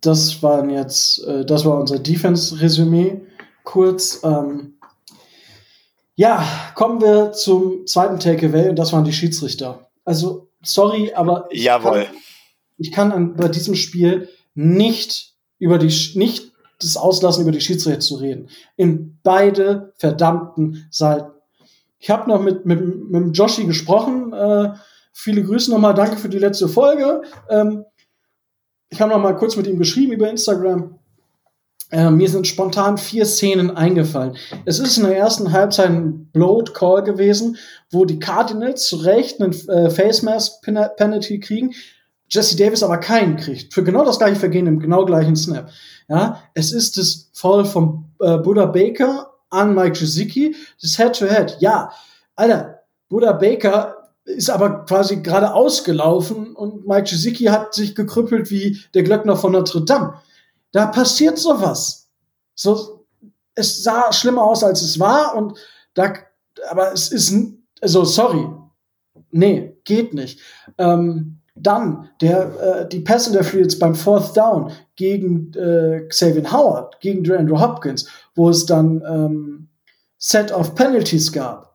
[0.00, 3.20] das waren jetzt, äh, das war unser Defense-Resümee.
[3.64, 4.20] Kurz.
[4.24, 4.74] Ähm,
[6.14, 9.88] ja, kommen wir zum zweiten Takeaway und das waren die Schiedsrichter.
[10.04, 12.04] Also, sorry, aber ich Jawohl.
[12.04, 12.16] Kann,
[12.78, 18.00] ich kann an, bei diesem Spiel nicht über die, nicht das auslassen, über die Schiedsrichter
[18.00, 18.48] zu reden.
[18.76, 21.30] In beide verdammten Seiten.
[21.98, 24.32] Ich habe noch mit, mit, mit Joshi gesprochen.
[24.32, 24.72] Äh,
[25.12, 25.94] viele Grüße nochmal.
[25.94, 27.22] Danke für die letzte Folge.
[27.50, 27.84] Ähm,
[28.90, 30.98] ich habe noch mal kurz mit ihm geschrieben über Instagram.
[31.90, 34.36] Äh, mir sind spontan vier Szenen eingefallen.
[34.66, 37.56] Es ist in der ersten Halbzeit ein Blowed Call gewesen,
[37.90, 41.74] wo die Cardinals zu Recht einen äh, Face Mask Penalty kriegen,
[42.30, 43.72] Jesse Davis aber keinen kriegt.
[43.72, 45.70] Für genau das gleiche Vergehen im genau gleichen Snap.
[46.08, 51.52] Ja, es ist das Foul von äh, Buddha Baker an Mike Gesicki, das Head-to-Head.
[51.52, 51.56] -Head.
[51.60, 51.90] Ja,
[52.36, 53.97] Alter, Buddha Baker
[54.28, 59.52] ist aber quasi gerade ausgelaufen und Mike Gesicki hat sich gekrüppelt wie der Glöckner von
[59.52, 60.14] Notre Dame.
[60.72, 62.08] Da passiert sowas.
[62.54, 63.06] So,
[63.54, 65.58] es sah schlimmer aus, als es war und
[65.94, 66.12] da,
[66.70, 67.34] aber es ist,
[67.80, 68.46] also sorry,
[69.30, 70.40] nee, geht nicht.
[70.76, 77.28] Ähm, dann der, äh, die Pass Interference beim Fourth Down gegen äh, Xavier Howard, gegen
[77.32, 79.68] Andrew Hopkins, wo es dann ähm,
[80.18, 81.67] Set of Penalties gab.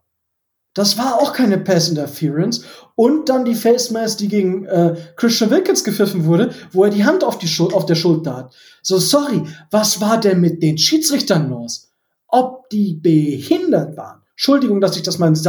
[0.73, 2.65] Das war auch keine Pass Interference.
[2.95, 7.05] Und dann die Face Mask, die gegen äh, Christian Wilkins gepfiffen wurde, wo er die
[7.05, 8.55] Hand auf, die Schul auf der Schulter hat.
[8.81, 11.91] So, sorry, was war denn mit den Schiedsrichtern los?
[12.27, 14.21] Ob die behindert waren?
[14.31, 15.39] Entschuldigung, dass ich das mal in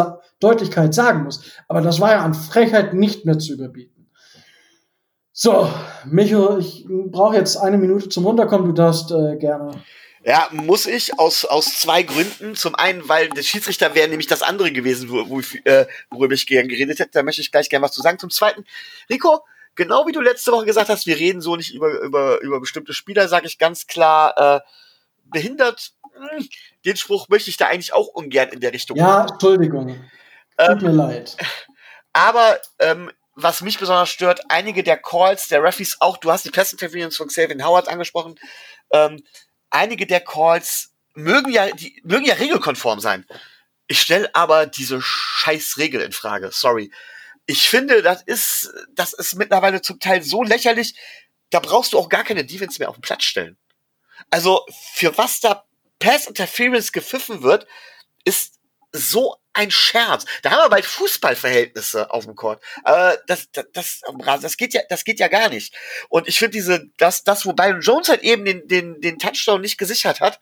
[0.41, 3.95] Deutlichkeit sagen muss, aber das war ja an Frechheit nicht mehr zu überbieten.
[5.33, 5.69] So,
[6.05, 8.69] Micho, ich brauche jetzt eine Minute zum Runterkommen.
[8.69, 9.73] Du darfst äh, gerne.
[10.27, 12.57] Ja, muss ich aus, aus zwei Gründen.
[12.57, 16.47] Zum einen, weil der Schiedsrichter wäre nämlich das andere gewesen, wo, wo, äh, worüber ich
[16.47, 17.11] gerne geredet hätte.
[17.13, 18.19] Da möchte ich gleich gerne was zu sagen.
[18.19, 18.65] Zum zweiten,
[19.11, 19.45] Rico,
[19.75, 22.95] genau wie du letzte Woche gesagt hast, wir reden so nicht über, über, über bestimmte
[22.95, 24.61] Spieler, sage ich ganz klar, äh,
[25.25, 25.93] behindert.
[26.15, 26.49] Hm,
[26.87, 28.97] den Spruch möchte ich da eigentlich auch ungern in der Richtung.
[28.97, 29.89] Ja, Entschuldigung.
[30.57, 31.37] Tut ähm, mir leid.
[32.15, 36.51] Aber ähm, was mich besonders stört, einige der Calls der Referees, auch du hast die
[36.51, 38.37] Pass Interference von Xavier Howard angesprochen,
[38.91, 39.23] ähm,
[39.75, 43.27] einige der Calls mögen ja, die mögen ja regelkonform sein.
[43.87, 46.51] Ich stelle aber diese scheiß Regel in Frage.
[46.53, 46.91] Sorry.
[47.47, 50.95] Ich finde, das ist, das ist mittlerweile zum Teil so lächerlich,
[51.51, 53.59] da brauchst du auch gar keine Defense mehr auf den Platz stellen.
[54.31, 54.65] Also,
[54.95, 55.65] für was da
[55.99, 57.67] Pass Interference gepfiffen wird,
[58.25, 58.59] ist
[58.93, 60.25] so ein Scherz.
[60.43, 62.63] Da haben wir bald Fußballverhältnisse auf dem Court.
[62.85, 64.01] Äh, das, das, das,
[64.43, 65.75] das geht ja, das geht ja gar nicht.
[66.09, 69.61] Und ich finde diese, das, das, wo Byron Jones halt eben den, den, den Touchdown
[69.61, 70.41] nicht gesichert hat,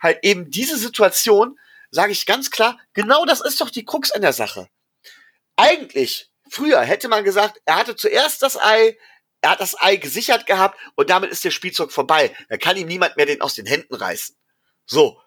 [0.00, 1.58] halt eben diese Situation,
[1.90, 4.68] sage ich ganz klar, genau das ist doch die Krux an der Sache.
[5.56, 8.96] Eigentlich, früher hätte man gesagt, er hatte zuerst das Ei,
[9.42, 12.34] er hat das Ei gesichert gehabt und damit ist der Spielzeug vorbei.
[12.48, 14.36] Da kann ihm niemand mehr den aus den Händen reißen.
[14.86, 15.21] So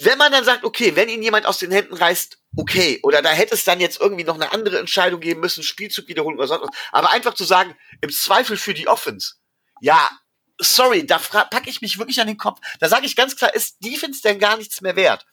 [0.00, 3.30] wenn man dann sagt, okay, wenn ihn jemand aus den Händen reißt, okay, oder da
[3.30, 6.68] hätte es dann jetzt irgendwie noch eine andere Entscheidung geben müssen, Spielzug wiederholen oder sonst
[6.68, 9.34] was, aber einfach zu sagen, im Zweifel für die Offense,
[9.80, 10.10] ja,
[10.58, 12.60] sorry, da packe ich mich wirklich an den Kopf.
[12.78, 15.26] Da sage ich ganz klar, ist Defense denn gar nichts mehr wert?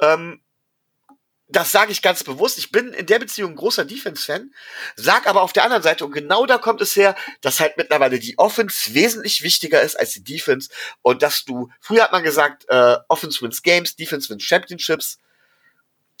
[0.00, 0.42] Ähm,
[1.52, 2.58] das sage ich ganz bewusst.
[2.58, 4.52] Ich bin in der Beziehung großer Defense-Fan,
[4.96, 8.18] sag aber auf der anderen Seite, und genau da kommt es her, dass halt mittlerweile
[8.18, 10.70] die Offense wesentlich wichtiger ist als die Defense
[11.02, 15.18] und dass du, früher hat man gesagt, äh, Offense wins Games, Defense wins Championships.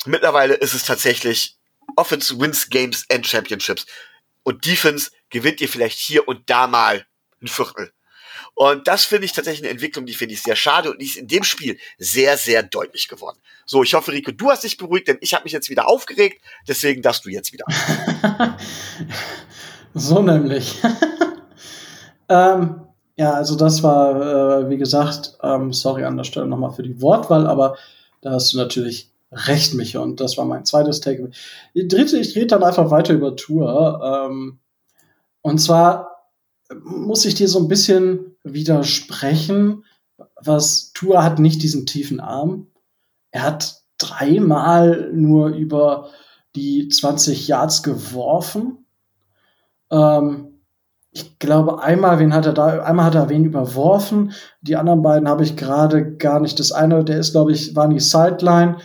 [0.04, 1.56] Mittlerweile ist es tatsächlich
[1.96, 3.86] Offense wins Games and Championships.
[4.42, 7.06] Und Defense gewinnt ihr vielleicht hier und da mal
[7.40, 7.92] ein Viertel.
[8.54, 11.16] Und das finde ich tatsächlich eine Entwicklung, die finde ich sehr schade und die ist
[11.16, 13.38] in dem Spiel sehr, sehr deutlich geworden.
[13.64, 16.42] So, ich hoffe, Rico, du hast dich beruhigt, denn ich habe mich jetzt wieder aufgeregt,
[16.68, 17.64] deswegen darfst du jetzt wieder.
[19.94, 20.80] so nämlich.
[22.28, 22.82] ähm,
[23.16, 27.00] ja, also das war, äh, wie gesagt, ähm, sorry an der Stelle nochmal für die
[27.00, 27.76] Wortwahl, aber
[28.20, 31.30] da hast du natürlich recht, Micha, und das war mein zweites Take.
[31.74, 34.28] Dritte, ich rede dann einfach weiter über Tour.
[34.28, 34.58] Ähm,
[35.40, 36.11] und zwar
[36.84, 39.84] muss ich dir so ein bisschen widersprechen,
[40.40, 42.68] was Tua hat nicht diesen tiefen Arm.
[43.30, 46.10] Er hat dreimal nur über
[46.54, 48.84] die 20 Yards geworfen.
[49.90, 50.60] Ähm,
[51.10, 54.32] ich glaube, einmal, wen hat er da, einmal hat er wen überworfen.
[54.62, 56.58] Die anderen beiden habe ich gerade gar nicht.
[56.58, 58.78] Das eine, der ist, glaube ich, war in die Sideline.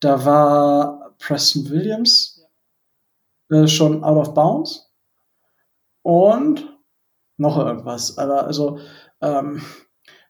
[0.00, 2.44] Da war Preston Williams
[3.50, 4.92] äh, schon out of bounds.
[6.02, 6.77] Und
[7.38, 8.18] noch irgendwas.
[8.18, 8.78] Aber also
[9.20, 9.62] ähm,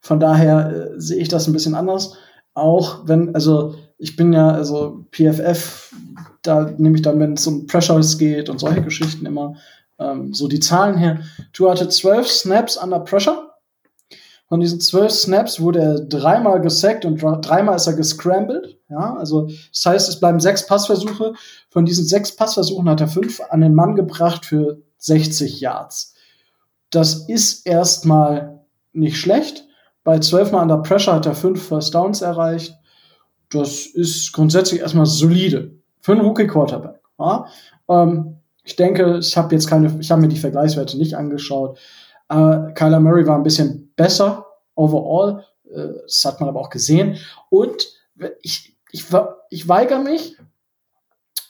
[0.00, 2.14] von daher äh, sehe ich das ein bisschen anders.
[2.54, 5.94] Auch wenn, also ich bin ja, also PFF,
[6.42, 9.56] da nehme ich dann, wenn es um Pressures geht und solche Geschichten immer,
[9.98, 11.20] ähm, so die Zahlen her.
[11.52, 13.48] Du hatte zwölf Snaps under Pressure.
[14.48, 18.78] Von diesen zwölf Snaps wurde er dreimal gesackt und dreimal ist er gescrambled.
[18.88, 21.34] Ja, also das heißt, es bleiben sechs Passversuche.
[21.68, 26.14] Von diesen sechs Passversuchen hat er fünf an den Mann gebracht für 60 Yards.
[26.90, 29.66] Das ist erstmal nicht schlecht.
[30.04, 32.74] Bei 12 Mal under Pressure hat er fünf First Downs erreicht.
[33.50, 37.00] Das ist grundsätzlich erstmal solide für einen Rookie Quarterback.
[37.18, 37.46] Ja?
[37.88, 41.78] Ähm, ich denke, ich habe jetzt keine, ich habe mir die Vergleichswerte nicht angeschaut.
[42.28, 45.44] Äh, Kyler Murray war ein bisschen besser overall.
[45.70, 47.18] Äh, das hat man aber auch gesehen.
[47.48, 47.88] Und
[48.42, 49.04] ich, ich,
[49.50, 50.36] ich weigere mich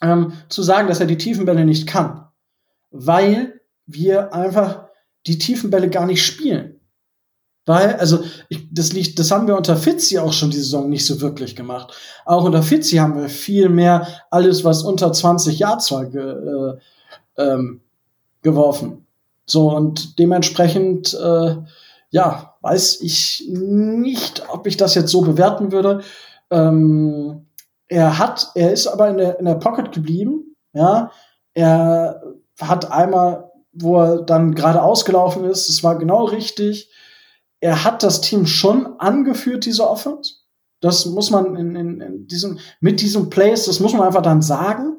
[0.03, 2.29] ähm, zu sagen, dass er die tiefen Bälle nicht kann,
[2.91, 4.88] weil wir einfach
[5.29, 6.81] die tiefen Bälle gar nicht spielen.
[7.67, 11.05] Weil, also, ich, das liegt, das haben wir unter Fitzi auch schon die Saison nicht
[11.05, 11.95] so wirklich gemacht.
[12.25, 16.79] Auch unter Fitzi haben wir viel mehr alles, was unter 20 Yards war, ge, äh,
[17.37, 17.83] ähm,
[18.41, 19.07] geworfen.
[19.45, 21.57] So, und dementsprechend, äh,
[22.09, 26.01] ja, weiß ich nicht, ob ich das jetzt so bewerten würde.
[26.51, 27.47] Ähm,
[27.87, 31.11] er hat, er ist aber in der, in der Pocket geblieben, ja.
[31.53, 32.23] Er
[32.61, 33.48] hat einmal
[33.81, 35.69] wo er dann gerade ausgelaufen ist.
[35.69, 36.91] Es war genau richtig.
[37.61, 40.35] Er hat das Team schon angeführt, diese Offense.
[40.81, 44.43] Das muss man in, in, in diesem, mit diesem Place, das muss man einfach dann
[44.43, 44.97] sagen.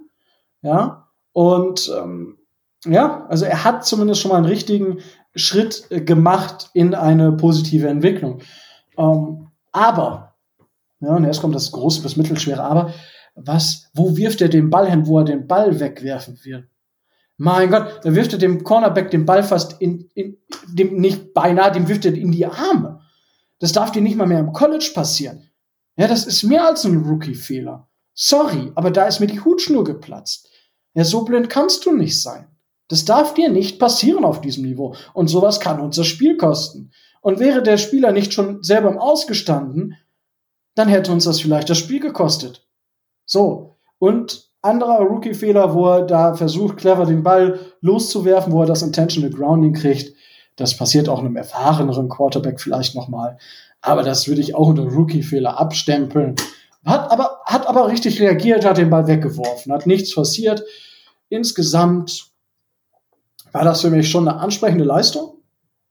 [0.62, 1.08] Ja.
[1.32, 2.38] Und ähm,
[2.86, 5.00] ja, also er hat zumindest schon mal einen richtigen
[5.36, 8.42] Schritt äh, gemacht in eine positive Entwicklung.
[8.98, 10.36] Ähm, aber,
[11.00, 12.94] ja, und jetzt kommt das große bis mittelschwere Aber,
[13.36, 16.66] was, wo wirft er den Ball hin, wo er den Ball wegwerfen wird?
[17.42, 20.38] Mein Gott, da wirft er dem Cornerback den Ball fast in, in
[20.68, 23.00] dem, nicht beinahe, dem wirft er in die Arme.
[23.60, 25.50] Das darf dir nicht mal mehr im College passieren.
[25.96, 27.88] Ja, das ist mehr als ein Rookie-Fehler.
[28.14, 30.50] Sorry, aber da ist mir die Hutschnur geplatzt.
[30.94, 32.48] Ja, so blind kannst du nicht sein.
[32.90, 34.96] Das darf dir nicht passieren auf diesem Niveau.
[35.14, 36.92] Und sowas kann uns das Spiel kosten.
[37.22, 39.96] Und wäre der Spieler nicht schon selber im Ausgestanden,
[40.76, 42.68] dann hätte uns das vielleicht das Spiel gekostet.
[43.26, 43.78] So.
[43.98, 49.30] Und anderer Rookie-Fehler, wo er da versucht, clever den Ball loszuwerfen, wo er das Intentional
[49.30, 50.14] Grounding kriegt.
[50.56, 53.38] Das passiert auch einem erfahreneren Quarterback vielleicht nochmal.
[53.82, 56.36] Aber das würde ich auch unter Rookie-Fehler abstempeln.
[56.86, 60.64] Hat aber, hat aber richtig reagiert, hat den Ball weggeworfen, hat nichts passiert.
[61.30, 62.28] Insgesamt
[63.52, 65.36] war das für mich schon eine ansprechende Leistung.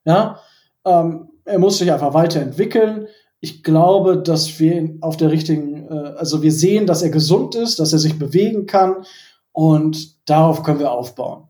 [0.04, 0.40] Ja,
[0.84, 3.08] ähm, er muss sich einfach weiterentwickeln
[3.40, 7.78] ich glaube, dass wir auf der richtigen, äh, also wir sehen, dass er gesund ist,
[7.78, 9.04] dass er sich bewegen kann
[9.52, 11.44] und darauf können wir aufbauen.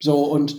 [0.00, 0.56] So, und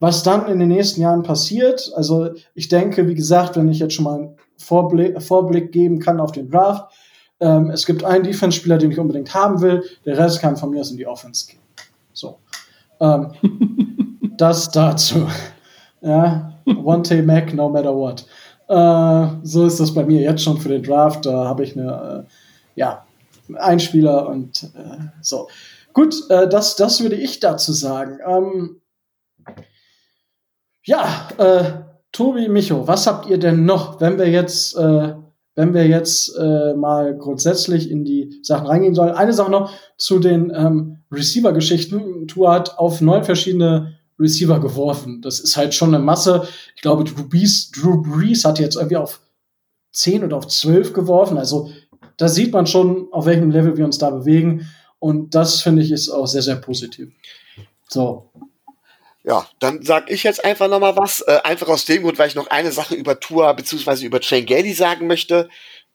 [0.00, 3.94] was dann in den nächsten Jahren passiert, also ich denke, wie gesagt, wenn ich jetzt
[3.94, 6.92] schon mal einen Vorblick, Vorblick geben kann auf den Draft,
[7.40, 10.80] ähm, es gibt einen Defense-Spieler, den ich unbedingt haben will, der Rest kann von mir
[10.80, 11.60] aus in die Offense gehen.
[12.12, 12.38] So.
[13.00, 13.32] Ähm,
[14.36, 15.26] das dazu.
[16.00, 18.24] Ja, one day Mac, no matter what.
[18.68, 21.26] Äh, so ist das bei mir jetzt schon für den Draft.
[21.26, 22.30] Da habe ich eine, äh,
[22.78, 23.04] ja,
[23.56, 25.48] einen Spieler und äh, so.
[25.92, 28.18] Gut, äh, das, das würde ich dazu sagen.
[28.24, 28.80] Ähm,
[30.84, 31.64] ja, äh,
[32.12, 35.14] Tobi, Micho, was habt ihr denn noch, wenn wir jetzt, äh,
[35.56, 39.12] wenn wir jetzt äh, mal grundsätzlich in die Sachen reingehen sollen?
[39.12, 42.28] Eine Sache noch zu den ähm, Receiver-Geschichten.
[42.28, 45.20] Tour hat auf neun verschiedene Receiver geworfen.
[45.20, 46.46] Das ist halt schon eine Masse.
[46.76, 49.20] Ich glaube, Drew Brees, Drew Brees hat jetzt irgendwie auf
[49.90, 51.38] zehn oder auf zwölf geworfen.
[51.38, 51.70] Also
[52.18, 54.68] da sieht man schon, auf welchem Level wir uns da bewegen.
[54.98, 57.10] Und das finde ich ist auch sehr, sehr positiv.
[57.88, 58.30] So.
[59.24, 61.20] Ja, dann sag ich jetzt einfach noch mal was.
[61.22, 64.74] Äh, einfach aus dem Grund, weil ich noch eine Sache über Tour beziehungsweise über Gailey
[64.74, 65.48] sagen möchte.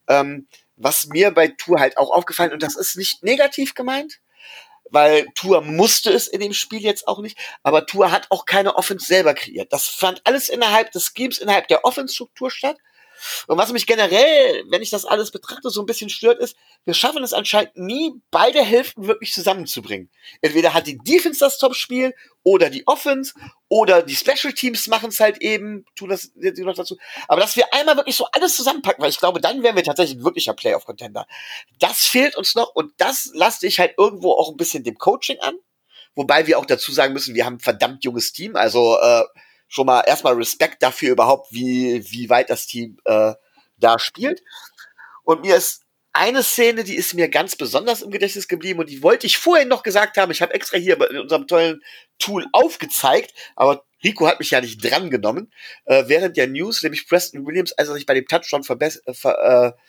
[0.08, 4.20] Ähm, was mir bei Tour halt auch aufgefallen und das ist nicht negativ gemeint,
[4.90, 8.76] weil Tour musste es in dem Spiel jetzt auch nicht, aber Tour hat auch keine
[8.76, 9.72] Offense selber kreiert.
[9.72, 12.78] Das fand alles innerhalb des Schemes, innerhalb der Offense-Struktur statt.
[13.48, 16.56] Und was mich generell, wenn ich das alles betrachte, so ein bisschen stört, ist,
[16.86, 20.10] wir schaffen es anscheinend nie, beide Hälften wirklich zusammenzubringen.
[20.42, 22.14] Entweder hat die Defense das Top-Spiel
[22.44, 23.34] oder die Offense
[23.70, 26.98] oder die Special Teams machen es halt eben, tun das noch dazu.
[27.28, 30.18] Aber dass wir einmal wirklich so alles zusammenpacken, weil ich glaube, dann wären wir tatsächlich
[30.18, 31.26] ein wirklicher Playoff-Contender.
[31.80, 35.40] Das fehlt uns noch und das lasse ich halt irgendwo auch ein bisschen dem Coaching
[35.40, 35.56] an.
[36.16, 38.56] Wobei wir auch dazu sagen müssen, wir haben ein verdammt junges Team.
[38.56, 39.24] Also äh,
[39.74, 43.34] schon mal erstmal Respekt dafür überhaupt, wie, wie weit das Team äh,
[43.78, 44.44] da spielt.
[45.24, 49.02] Und mir ist eine Szene, die ist mir ganz besonders im Gedächtnis geblieben und die
[49.02, 50.32] wollte ich vorhin noch gesagt haben.
[50.32, 51.82] Ich habe extra hier in unserem tollen
[52.20, 55.52] Tool aufgezeigt, aber Rico hat mich ja nicht drangenommen.
[55.86, 59.74] Äh, während der News, nämlich Preston Williams, als er sich bei dem Touchdown äh, ver
[59.76, 59.82] äh,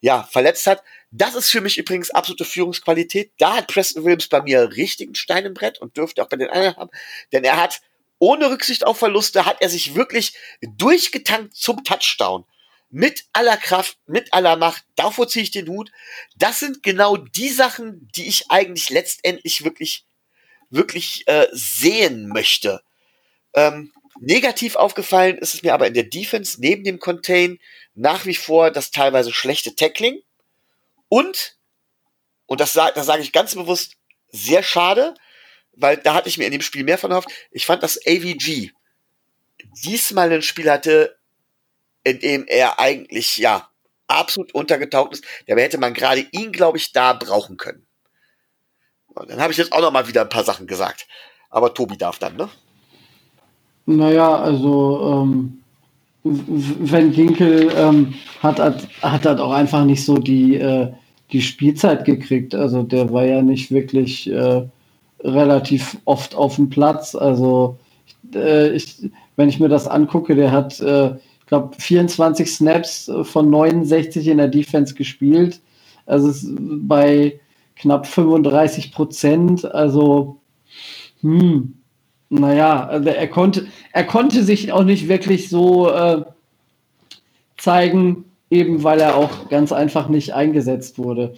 [0.00, 0.82] ja, verletzt hat.
[1.10, 3.32] Das ist für mich übrigens absolute Führungsqualität.
[3.38, 6.50] Da hat Preston Williams bei mir richtigen Stein im Brett und dürfte auch bei den
[6.50, 6.90] anderen haben,
[7.32, 7.80] denn er hat
[8.20, 12.44] ohne Rücksicht auf Verluste hat er sich wirklich durchgetankt zum Touchdown.
[12.90, 14.84] Mit aller Kraft, mit aller Macht.
[14.94, 15.90] Davor ziehe ich den Hut.
[16.36, 20.04] Das sind genau die Sachen, die ich eigentlich letztendlich wirklich,
[20.70, 22.82] wirklich äh, sehen möchte.
[23.54, 27.58] Ähm, negativ aufgefallen ist es mir aber in der Defense neben dem Contain
[27.94, 30.20] nach wie vor das teilweise schlechte Tackling
[31.08, 31.56] und,
[32.46, 33.96] und das, das sage ich ganz bewusst,
[34.28, 35.14] sehr schade,
[35.76, 37.30] weil da hatte ich mir in dem Spiel mehr von erhofft.
[37.50, 38.70] Ich fand, dass AVG
[39.84, 41.16] diesmal ein Spiel hatte,
[42.04, 43.68] in dem er eigentlich, ja,
[44.06, 45.24] absolut untergetaucht ist.
[45.46, 47.86] Dabei hätte man gerade ihn, glaube ich, da brauchen können.
[49.08, 51.06] Und dann habe ich jetzt auch noch mal wieder ein paar Sachen gesagt.
[51.50, 52.48] Aber Tobi darf dann, ne?
[53.86, 55.62] Naja, also ähm,
[56.22, 60.92] Van Ginkel ähm, hat, hat, hat halt auch einfach nicht so die, äh,
[61.32, 62.54] die Spielzeit gekriegt.
[62.54, 64.68] Also der war ja nicht wirklich äh,
[65.22, 67.14] relativ oft auf dem Platz.
[67.14, 67.78] Also
[68.34, 73.50] äh, ich, wenn ich mir das angucke, der hat, äh, ich glaube, 24 Snaps von
[73.50, 75.60] 69 in der Defense gespielt.
[76.06, 77.40] Also bei
[77.76, 79.64] knapp 35 Prozent.
[79.64, 80.38] Also,
[81.20, 81.74] hm,
[82.28, 86.24] naja, also er konnte, er konnte sich auch nicht wirklich so äh,
[87.58, 91.34] zeigen, eben weil er auch ganz einfach nicht eingesetzt wurde.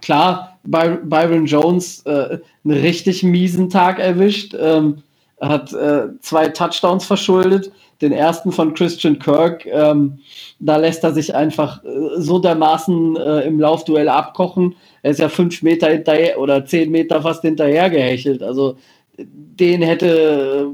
[0.00, 4.54] Klar, By Byron Jones äh, einen richtig miesen Tag erwischt.
[4.58, 5.02] Ähm,
[5.40, 7.72] hat äh, zwei Touchdowns verschuldet.
[8.00, 9.66] Den ersten von Christian Kirk.
[9.66, 10.18] Ähm,
[10.60, 14.76] da lässt er sich einfach äh, so dermaßen äh, im Laufduell abkochen.
[15.02, 18.42] Er ist ja fünf Meter hinterher oder zehn Meter fast hinterher gehechelt.
[18.42, 18.76] Also
[19.16, 20.72] den hätte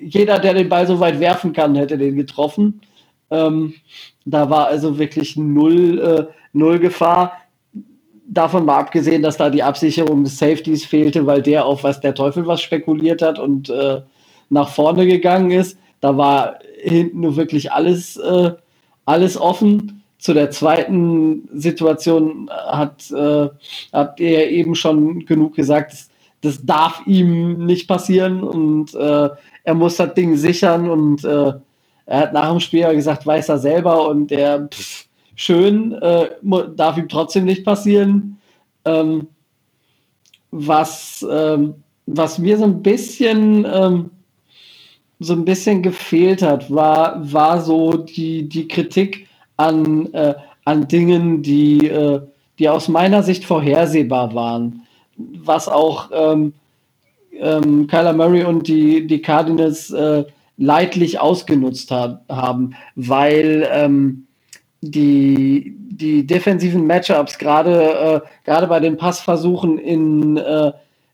[0.00, 2.80] jeder, der den Ball so weit werfen kann, hätte den getroffen.
[3.30, 3.74] Ähm,
[4.24, 7.32] da war also wirklich null, äh, null Gefahr
[8.28, 12.14] davon mal abgesehen, dass da die Absicherung des Safeties fehlte, weil der auf was der
[12.14, 14.02] Teufel was spekuliert hat und äh,
[14.50, 15.78] nach vorne gegangen ist.
[16.00, 18.52] Da war hinten nur wirklich alles, äh,
[19.04, 20.02] alles offen.
[20.18, 23.48] Zu der zweiten Situation hat, äh,
[23.92, 26.10] habt ihr eben schon genug gesagt, das,
[26.40, 29.30] das darf ihm nicht passieren und äh,
[29.64, 31.52] er muss das Ding sichern und äh,
[32.06, 35.07] er hat nach dem Spiel gesagt, weiß er selber und der pff,
[35.38, 36.30] schön, äh,
[36.76, 38.38] darf ihm trotzdem nicht passieren.
[38.84, 39.28] Ähm,
[40.50, 41.74] was, ähm,
[42.06, 44.10] was mir so ein bisschen ähm,
[45.20, 49.26] so ein bisschen gefehlt hat, war, war so die, die Kritik
[49.56, 50.34] an, äh,
[50.64, 52.20] an Dingen, die, äh,
[52.58, 54.82] die aus meiner Sicht vorhersehbar waren.
[55.16, 56.52] Was auch ähm,
[57.32, 60.24] ähm, Kyler Murray und die, die Cardinals äh,
[60.56, 64.27] leidlich ausgenutzt hat, haben, weil ähm,
[64.80, 70.72] die, die defensiven Matchups, gerade äh, bei den Passversuchen in äh,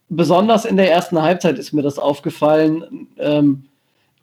[0.09, 3.65] besonders in der ersten Halbzeit ist mir das aufgefallen, ähm,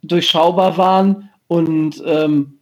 [0.02, 2.58] durchschaubar waren und ähm,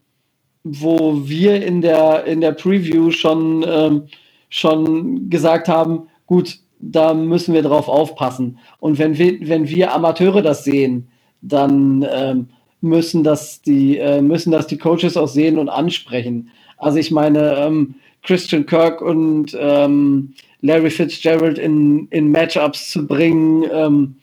[0.62, 4.08] wo wir in der in der Preview schon ähm,
[4.48, 8.58] schon gesagt haben, gut, da müssen wir drauf aufpassen.
[8.78, 11.08] Und wenn wir wenn wir Amateure das sehen,
[11.42, 12.48] dann ähm,
[12.80, 16.50] müssen das die, äh, müssen das die Coaches auch sehen und ansprechen.
[16.80, 23.64] Also ich meine, ähm, Christian Kirk und ähm, Larry Fitzgerald in, in Matchups zu bringen,
[23.72, 24.16] ähm,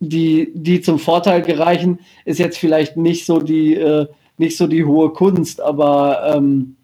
[0.00, 4.06] die, die zum Vorteil gereichen, ist jetzt vielleicht nicht so die, äh,
[4.38, 6.76] nicht so die hohe Kunst, aber ähm,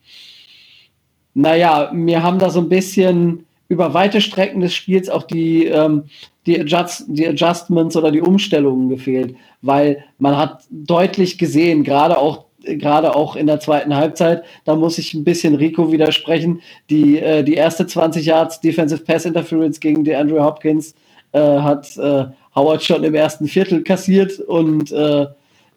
[1.34, 6.04] naja, mir haben da so ein bisschen über weite Strecken des Spiels auch die, ähm,
[6.46, 12.44] die, Adjust, die Adjustments oder die Umstellungen gefehlt, weil man hat deutlich gesehen, gerade auch
[12.64, 16.60] gerade auch in der zweiten Halbzeit, da muss ich ein bisschen Rico widersprechen,
[16.90, 20.94] die, äh, die erste 20 Yards Defensive Pass Interference gegen die Andrew Hopkins
[21.32, 25.26] äh, hat äh, Howard schon im ersten Viertel kassiert und äh,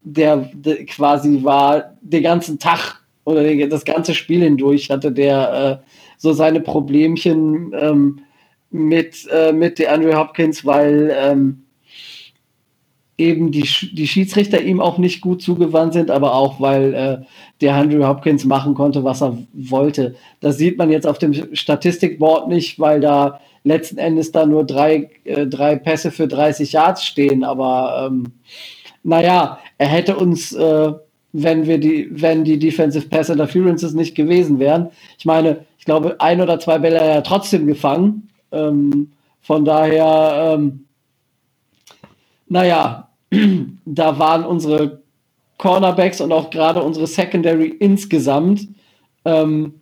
[0.04, 5.88] der, der, quasi war den ganzen Tag oder das ganze Spiel hindurch hatte der äh,
[6.18, 8.20] so seine Problemchen ähm,
[8.72, 11.64] mit, äh, mit DeAndre Hopkins, weil ähm,
[13.18, 17.18] eben die, die Schiedsrichter ihm auch nicht gut zugewandt sind, aber auch weil äh,
[17.62, 20.16] der Andrew Hopkins machen konnte, was er wollte.
[20.40, 25.10] Das sieht man jetzt auf dem Statistikboard nicht, weil da letzten Endes da nur drei,
[25.24, 27.44] äh, drei Pässe für 30 Yards stehen.
[27.44, 28.26] Aber ähm,
[29.04, 30.94] naja, er hätte uns, äh,
[31.34, 36.18] wenn wir die, wenn die Defensive Pass Interferences nicht gewesen wären, ich meine, ich glaube,
[36.20, 38.30] ein oder zwei Bälle er ja trotzdem gefangen.
[38.52, 39.12] Ähm,
[39.42, 40.86] von daher, ähm,
[42.48, 43.07] naja,
[43.86, 45.02] da waren unsere
[45.58, 48.68] Cornerbacks und auch gerade unsere Secondary insgesamt
[49.26, 49.82] ähm,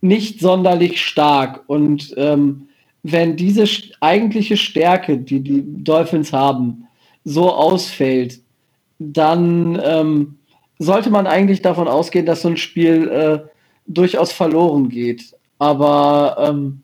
[0.00, 1.64] nicht sonderlich stark.
[1.66, 2.68] Und ähm,
[3.02, 3.64] wenn diese
[4.00, 6.86] eigentliche Stärke, die die Dolphins haben,
[7.24, 8.40] so ausfällt,
[8.98, 10.38] dann ähm,
[10.78, 13.40] sollte man eigentlich davon ausgehen, dass so ein Spiel äh,
[13.86, 15.34] durchaus verloren geht.
[15.58, 16.82] Aber ähm,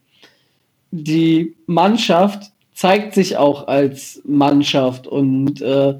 [0.91, 5.95] die Mannschaft zeigt sich auch als Mannschaft und äh,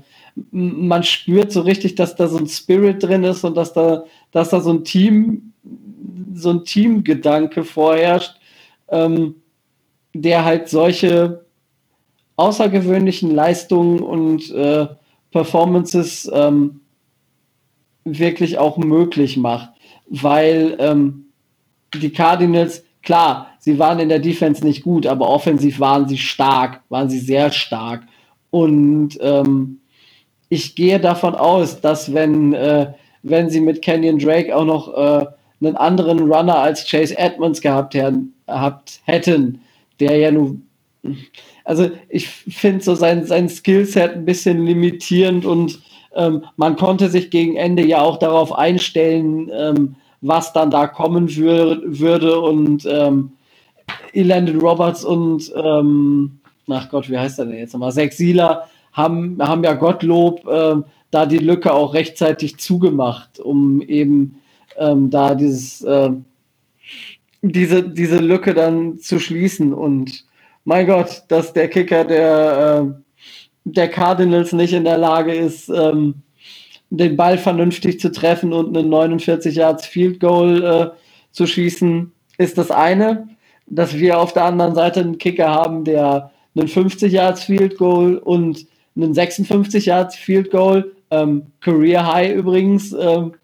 [0.51, 4.51] man spürt so richtig, dass da so ein Spirit drin ist und dass da, dass
[4.51, 5.53] da so ein Team,
[6.35, 8.35] so ein Teamgedanke vorherrscht,
[8.89, 9.37] ähm,
[10.13, 11.45] der halt solche
[12.37, 14.89] außergewöhnlichen Leistungen und äh,
[15.31, 16.81] Performances ähm,
[18.05, 19.71] wirklich auch möglich macht,
[20.09, 21.27] weil ähm,
[21.95, 26.83] die Cardinals, klar, sie waren in der Defense nicht gut, aber offensiv waren sie stark,
[26.91, 28.03] waren sie sehr stark.
[28.51, 29.81] Und ähm,
[30.51, 32.93] ich gehe davon aus, dass wenn, äh,
[33.23, 35.27] wenn sie mit Kenyon Drake auch noch äh,
[35.63, 39.63] einen anderen Runner als Chase Edmonds gehabt, gehabt hätten,
[39.99, 40.67] der ja nun,
[41.65, 45.81] also ich finde so sein, sein Skillset ein bisschen limitierend und
[46.15, 51.35] ähm, man konnte sich gegen Ende ja auch darauf einstellen, ähm, was dann da kommen
[51.35, 53.33] wür würde und ähm,
[54.15, 56.39] Elandon Roberts und ähm,
[56.69, 57.93] ach Gott, wie heißt er denn jetzt nochmal?
[57.93, 60.77] Zack Sieler haben, haben ja Gottlob äh,
[61.11, 64.41] da die Lücke auch rechtzeitig zugemacht, um eben
[64.79, 66.11] ähm, da dieses äh,
[67.45, 69.75] diese, diese Lücke dann zu schließen.
[69.75, 70.25] Und
[70.65, 73.03] mein Gott, dass der Kicker der, äh,
[73.65, 76.23] der Cardinals nicht in der Lage ist, ähm,
[76.91, 80.91] den Ball vernünftig zu treffen und einen 49 Yards Field Goal äh,
[81.33, 83.29] zu schießen, ist das eine.
[83.67, 88.19] Dass wir auf der anderen Seite einen Kicker haben, der einen 50 Yards Field Goal
[88.19, 93.35] und einen 56 Yards Field Goal, ähm, Career High übrigens, ähm,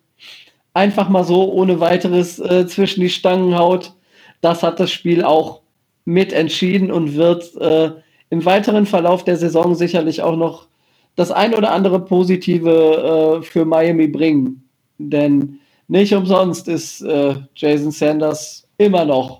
[0.74, 3.92] einfach mal so ohne weiteres äh, zwischen die Stangen haut,
[4.40, 5.60] das hat das Spiel auch
[6.04, 7.90] mit entschieden und wird äh,
[8.30, 10.68] im weiteren Verlauf der Saison sicherlich auch noch
[11.16, 14.68] das ein oder andere Positive äh, für Miami bringen.
[14.98, 19.39] Denn nicht umsonst ist äh, Jason Sanders immer noch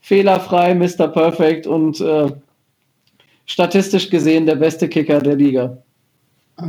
[0.00, 1.08] fehlerfrei, Mr.
[1.08, 2.32] Perfect und äh,
[3.46, 5.78] statistisch gesehen der beste Kicker der Liga.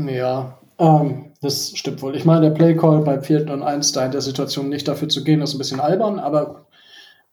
[0.07, 2.15] Ja, ähm, das stimmt wohl.
[2.15, 5.23] Ich meine, der Playcall bei vierten und eins da in der Situation nicht dafür zu
[5.23, 6.65] gehen, ist ein bisschen albern, aber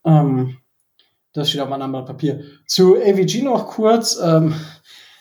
[0.04, 0.58] ähm,
[1.32, 2.42] das steht auf meinem Blatt Papier.
[2.66, 4.18] Zu AVG noch kurz.
[4.22, 4.54] Ähm,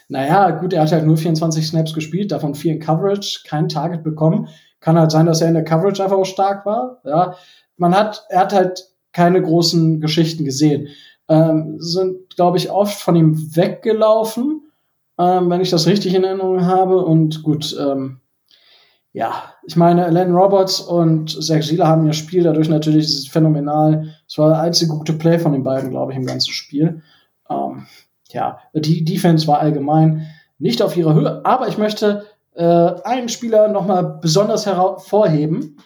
[0.10, 4.04] naja, gut, er hat halt nur 24 Snaps gespielt, davon vier in Coverage, kein Target
[4.04, 4.48] bekommen.
[4.80, 7.02] Kann halt sein, dass er in der Coverage einfach auch stark war.
[7.04, 7.36] Ja,
[7.76, 8.86] man hat, er hat halt
[9.18, 10.90] keine großen Geschichten gesehen.
[11.28, 14.62] Ähm, sind, glaube ich, oft von ihm weggelaufen
[15.18, 17.04] ähm, wenn ich das richtig in Erinnerung habe.
[17.04, 18.20] Und gut, ähm,
[19.14, 24.16] ja, ich meine, Len Roberts und Zach Sieler haben ihr Spiel dadurch natürlich phänomenal.
[24.28, 27.02] Es war der einzige gute Play von den beiden, glaube ich, im ganzen Spiel.
[27.50, 27.88] Ähm,
[28.30, 30.28] ja, die Defense war allgemein
[30.60, 35.78] nicht auf ihrer Höhe, aber ich möchte äh, einen Spieler nochmal besonders hervorheben.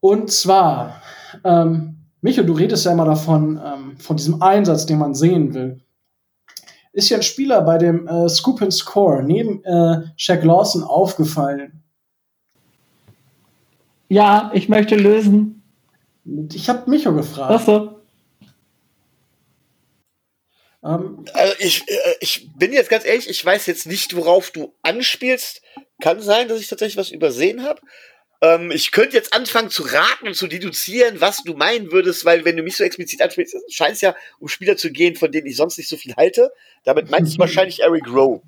[0.00, 1.00] Und zwar,
[1.44, 5.82] ähm, Micho, du redest ja immer davon, ähm, von diesem Einsatz, den man sehen will
[6.92, 11.82] ist ja ein Spieler bei dem äh, Scoop and Score neben äh, Shaq Lawson aufgefallen.
[14.08, 15.62] Ja, ich möchte lösen.
[16.52, 17.52] Ich habe Micho gefragt.
[17.54, 18.02] Ach so.
[20.84, 24.74] Ähm, also ich, äh, ich bin jetzt ganz ehrlich, ich weiß jetzt nicht, worauf du
[24.82, 25.62] anspielst.
[26.02, 27.80] Kann sein, dass ich tatsächlich was übersehen habe.
[28.42, 32.44] Ähm, ich könnte jetzt anfangen zu raten und zu deduzieren, was du meinen würdest, weil
[32.44, 35.46] wenn du mich so explizit ansprichst, scheint es ja um Spieler zu gehen, von denen
[35.46, 36.50] ich sonst nicht so viel halte.
[36.84, 38.42] Damit meinst du wahrscheinlich Eric Rowe.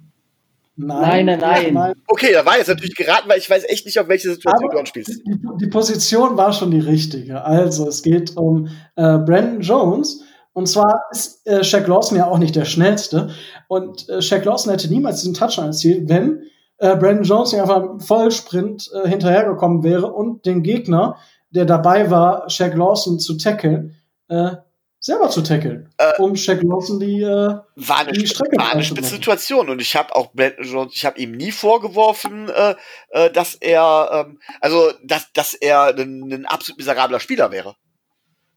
[0.76, 1.94] Nein, nein, nein, nein.
[2.08, 4.74] Okay, da war jetzt natürlich geraten, weil ich weiß echt nicht, auf welche Situation Aber
[4.74, 5.22] du anspielst.
[5.24, 7.44] Die, die, Position war schon die richtige.
[7.44, 8.66] Also, es geht um
[8.96, 10.24] äh, Brandon Jones.
[10.52, 13.30] Und zwar ist äh, Shaq Lawson ja auch nicht der schnellste.
[13.68, 16.42] Und äh, Shaq Lawson hätte niemals diesen Touchdown erzielt, wenn
[16.78, 21.16] äh, Brandon Jones nicht einfach im Vollsprint äh, hinterhergekommen wäre und den Gegner,
[21.50, 23.96] der dabei war, Shaq Lawson zu tackeln,
[24.28, 24.50] äh,
[24.98, 28.82] selber zu tackeln, äh, um Shaq Lawson die, äh, war eine, die Strecke war eine
[28.82, 32.74] spitze Situation und ich habe auch Brandon Jones, ich habe ihm nie vorgeworfen, äh,
[33.10, 37.76] äh, dass er, ähm, also dass, dass er ein, ein absolut miserabler Spieler wäre.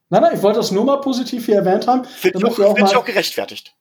[0.09, 2.05] Nein, nein, ich wollte das nur mal positiv hier erwähnt haben.
[2.05, 3.75] Finde ich, auch, find ich auch gerechtfertigt.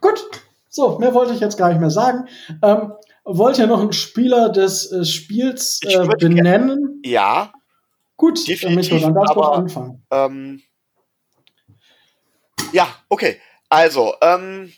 [0.00, 0.24] Gut,
[0.68, 2.28] so, mehr wollte ich jetzt gar nicht mehr sagen.
[2.62, 2.92] Ähm,
[3.24, 7.00] wollt ihr noch einen Spieler des äh, Spiels äh, benennen?
[7.04, 7.52] ja.
[8.16, 10.06] Gut, definitiv, dann darfst du anfangen.
[10.12, 10.62] Ähm,
[12.72, 13.40] ja, okay.
[13.68, 14.72] Also, ähm,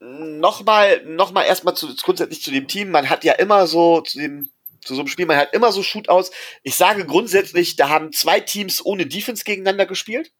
[0.00, 2.90] nochmal, nochmal erstmal zu, grundsätzlich zu dem Team.
[2.90, 4.50] Man hat ja immer so zu dem,
[4.82, 6.30] zu so einem Spiel, man hat immer so Shootouts.
[6.62, 10.32] Ich sage grundsätzlich, da haben zwei Teams ohne Defense gegeneinander gespielt.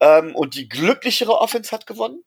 [0.00, 2.24] Ähm, und die glücklichere Offense hat gewonnen.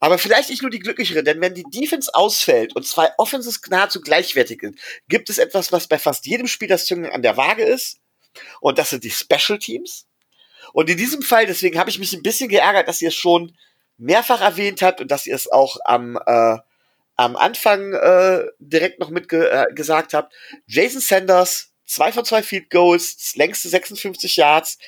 [0.00, 4.00] Aber vielleicht nicht nur die glücklichere, denn wenn die Defense ausfällt und zwei Offenses nahezu
[4.00, 4.78] gleichwertig sind,
[5.08, 7.98] gibt es etwas, was bei fast jedem Spiel das Züngeln an der Waage ist.
[8.60, 10.06] Und das sind die Special Teams.
[10.72, 13.56] Und in diesem Fall, deswegen habe ich mich ein bisschen geärgert, dass ihr es schon
[13.96, 16.58] mehrfach erwähnt habt und dass ihr es auch am, äh,
[17.16, 20.32] am Anfang äh, direkt noch mitgesagt äh, habt.
[20.66, 24.78] Jason Sanders, zwei von zwei Field Goals, längste 56 Yards,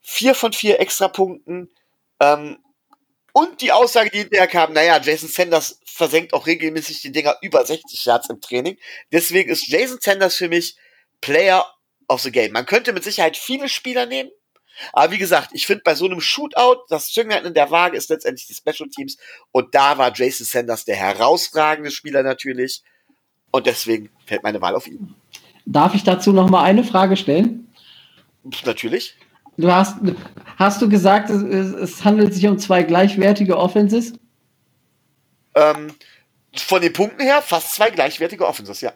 [0.00, 1.70] vier von vier Extrapunkten.
[2.20, 2.58] Ähm,
[3.36, 7.66] und die Aussage, die hinterher kam, naja, Jason Sanders versenkt auch regelmäßig die Dinger über
[7.66, 8.78] 60 Yards im Training.
[9.10, 10.76] Deswegen ist Jason Sanders für mich
[11.20, 11.66] Player
[12.06, 12.52] of the Game.
[12.52, 14.30] Man könnte mit Sicherheit viele Spieler nehmen.
[14.92, 18.08] Aber wie gesagt, ich finde bei so einem Shootout, das Zünglein in der Waage ist
[18.08, 19.16] letztendlich die Special Teams.
[19.50, 22.84] Und da war Jason Sanders der herausragende Spieler natürlich.
[23.50, 25.12] Und deswegen fällt meine Wahl auf ihn.
[25.66, 27.72] Darf ich dazu noch mal eine Frage stellen?
[28.64, 29.16] Natürlich.
[29.56, 29.96] Du hast,
[30.56, 34.14] hast du gesagt, es, es handelt sich um zwei gleichwertige Offenses?
[35.54, 35.92] Ähm,
[36.56, 38.92] von den Punkten her fast zwei gleichwertige Offenses, ja.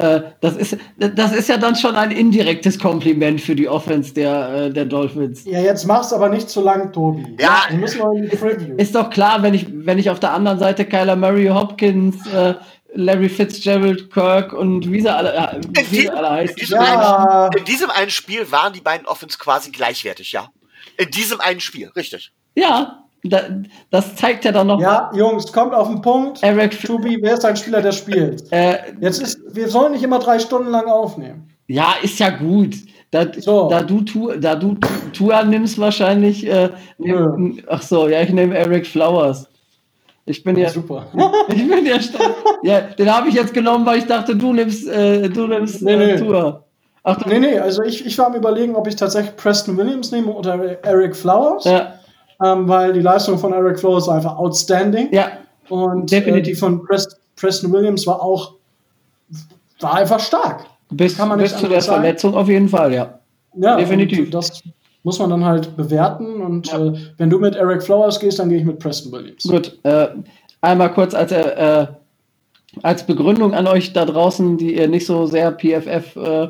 [0.00, 4.48] Äh, das, ist, das ist ja dann schon ein indirektes Kompliment für die Offense der,
[4.48, 5.44] äh, der Dolphins.
[5.44, 7.36] Ja, jetzt mach's aber nicht zu lang, Tobi.
[7.38, 8.76] Ja, wir müssen mal in die Preview.
[8.76, 12.54] Ist doch klar, wenn ich, wenn ich auf der anderen Seite Kyler Murray Hopkins, äh,
[12.94, 15.60] Larry Fitzgerald, Kirk und wie sie alle, äh,
[15.90, 16.56] wie sie alle heißen.
[16.56, 17.44] In diesem, ja.
[17.44, 20.48] einen, in diesem einen Spiel waren die beiden Offens quasi gleichwertig, ja.
[20.96, 22.32] In diesem einen Spiel, richtig.
[22.54, 23.42] Ja, da,
[23.90, 24.80] das zeigt ja dann noch.
[24.80, 26.42] Ja, Jungs, kommt auf den Punkt.
[26.42, 28.50] Eric Tubi, wer ist ein Spieler, der spielt?
[28.50, 31.50] Äh, Jetzt ist, wir sollen nicht immer drei Stunden lang aufnehmen.
[31.66, 32.74] Ja, ist ja gut.
[33.10, 33.68] Da, so.
[33.68, 34.02] da du
[34.38, 34.76] da du
[35.12, 36.46] Tour nimmst wahrscheinlich.
[36.46, 39.49] Äh, nehm, ach so, ja, ich nehme Eric Flowers.
[40.30, 41.06] Ich bin ja, ja super.
[41.48, 42.34] ich bin ja stark.
[42.62, 45.92] Ja, den habe ich jetzt genommen, weil ich dachte, du nimmst, äh, du nimmst nee,
[45.92, 46.16] äh, nee.
[46.16, 46.64] Tour.
[47.02, 50.30] Ach, nee, nee, also ich, ich war am überlegen, ob ich tatsächlich Preston Williams nehme
[50.30, 51.64] oder Eric Flowers.
[51.64, 51.94] Ja.
[52.42, 55.08] Ähm, weil die Leistung von Eric Flowers einfach outstanding.
[55.12, 55.32] Ja.
[55.68, 58.54] Und äh, die von Prest, Preston Williams war auch
[59.80, 60.66] war einfach stark.
[60.90, 62.02] Bis, Kann man bis zu der sagen.
[62.02, 63.20] Verletzung auf jeden Fall, ja.
[63.54, 64.30] Ja, definitiv.
[64.30, 64.62] Das
[65.02, 66.40] muss man dann halt bewerten.
[66.40, 66.86] Und ja.
[66.86, 69.44] äh, wenn du mit Eric Flowers gehst, dann gehe ich mit Preston Williams.
[69.44, 70.08] Gut, äh,
[70.60, 71.86] einmal kurz als, äh,
[72.82, 76.48] als Begründung an euch da draußen, die ihr nicht so sehr PFF äh,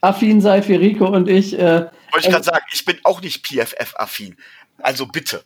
[0.00, 1.58] affin seid wie Rico und ich.
[1.58, 4.36] Äh, Wollte ich gerade sagen, ich bin auch nicht PFF-affin.
[4.78, 5.42] Also bitte.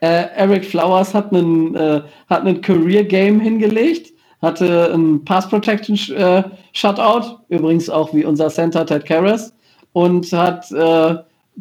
[0.00, 5.96] Äh, Eric Flowers hat einen, äh, hat einen Career Game hingelegt, hatte ein Pass Protection
[6.16, 6.42] äh,
[6.72, 9.54] Shutout, übrigens auch wie unser Center Ted Karras,
[9.92, 10.66] und hat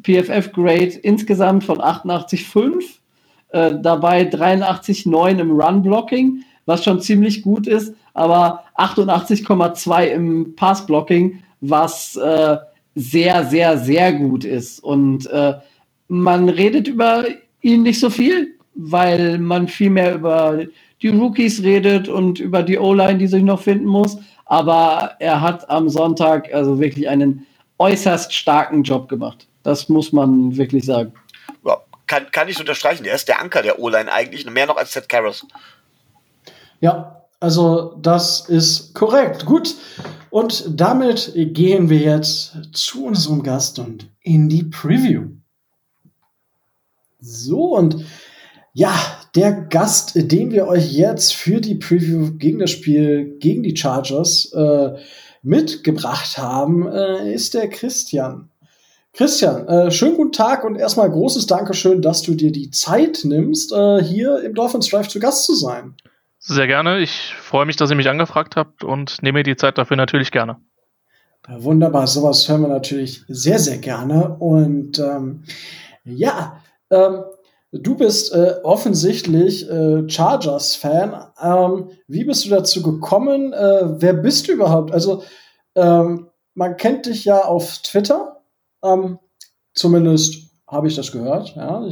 [0.06, 2.84] äh, PFF Grade insgesamt von 88,5,
[3.50, 10.86] äh, dabei 83,9 im Run Blocking, was schon ziemlich gut ist, aber 88,2 im Pass
[10.86, 12.58] Blocking, was äh,
[12.96, 14.84] sehr, sehr, sehr gut ist.
[14.84, 15.54] Und äh,
[16.08, 17.26] man redet über
[17.62, 20.66] ihn nicht so viel, weil man viel mehr über
[21.02, 24.18] die Rookies redet und über die O-Line, die sich noch finden muss.
[24.46, 27.46] Aber er hat am Sonntag also wirklich einen
[27.80, 29.48] äußerst starken Job gemacht.
[29.64, 31.14] Das muss man wirklich sagen.
[31.66, 31.78] Ja,
[32.08, 33.06] kann, kann ich unterstreichen.
[33.06, 35.46] Er ist der Anker der O-Line eigentlich, mehr noch als Ted Karras.
[36.80, 39.46] Ja, also das ist korrekt.
[39.46, 39.76] Gut.
[40.30, 45.30] Und damit gehen wir jetzt zu unserem Gast und in die Preview.
[47.20, 48.06] So, und
[48.74, 48.94] ja,
[49.36, 54.52] der Gast, den wir euch jetzt für die Preview gegen das Spiel gegen die Chargers
[54.54, 54.96] äh,
[55.42, 58.51] mitgebracht haben, äh, ist der Christian.
[59.14, 63.74] Christian, äh, schönen guten Tag und erstmal großes Dankeschön, dass du dir die Zeit nimmst,
[63.74, 65.96] äh, hier im Dolphins Drive zu Gast zu sein.
[66.40, 67.00] Sehr gerne.
[67.00, 70.58] Ich freue mich, dass ihr mich angefragt habt und nehme die Zeit dafür natürlich gerne.
[71.48, 74.38] Wunderbar, sowas hören wir natürlich sehr, sehr gerne.
[74.40, 75.44] Und ähm,
[76.04, 77.24] ja, ähm,
[77.72, 81.28] du bist äh, offensichtlich äh, Chargers-Fan.
[81.42, 83.54] Ähm, wie bist du dazu gekommen?
[83.54, 84.92] Äh, wer bist du überhaupt?
[84.92, 85.24] Also,
[85.76, 88.41] ähm, man kennt dich ja auf Twitter.
[88.84, 89.20] Ähm,
[89.74, 91.56] zumindest habe ich das gehört.
[91.56, 91.86] Ja.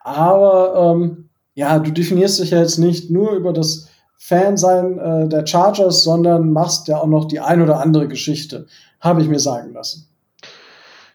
[0.00, 3.88] Aber ähm, ja, du definierst dich ja jetzt nicht nur über das
[4.18, 8.66] Fansein äh, der Chargers, sondern machst ja auch noch die ein oder andere Geschichte,
[9.00, 10.08] habe ich mir sagen lassen.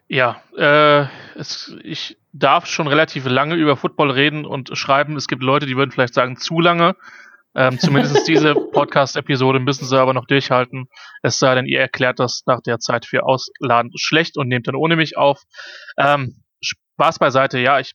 [0.07, 1.05] Ja, äh,
[1.35, 5.15] es, ich darf schon relativ lange über Football reden und schreiben.
[5.15, 6.95] Es gibt Leute, die würden vielleicht sagen, zu lange.
[7.55, 10.87] Ähm, zumindest diese Podcast-Episode müssen sie aber noch durchhalten.
[11.23, 14.75] Es sei denn, ihr erklärt das nach der Zeit für Ausladen schlecht und nehmt dann
[14.75, 15.41] ohne mich auf.
[15.97, 17.93] Ähm, Spaß beiseite, ja, ich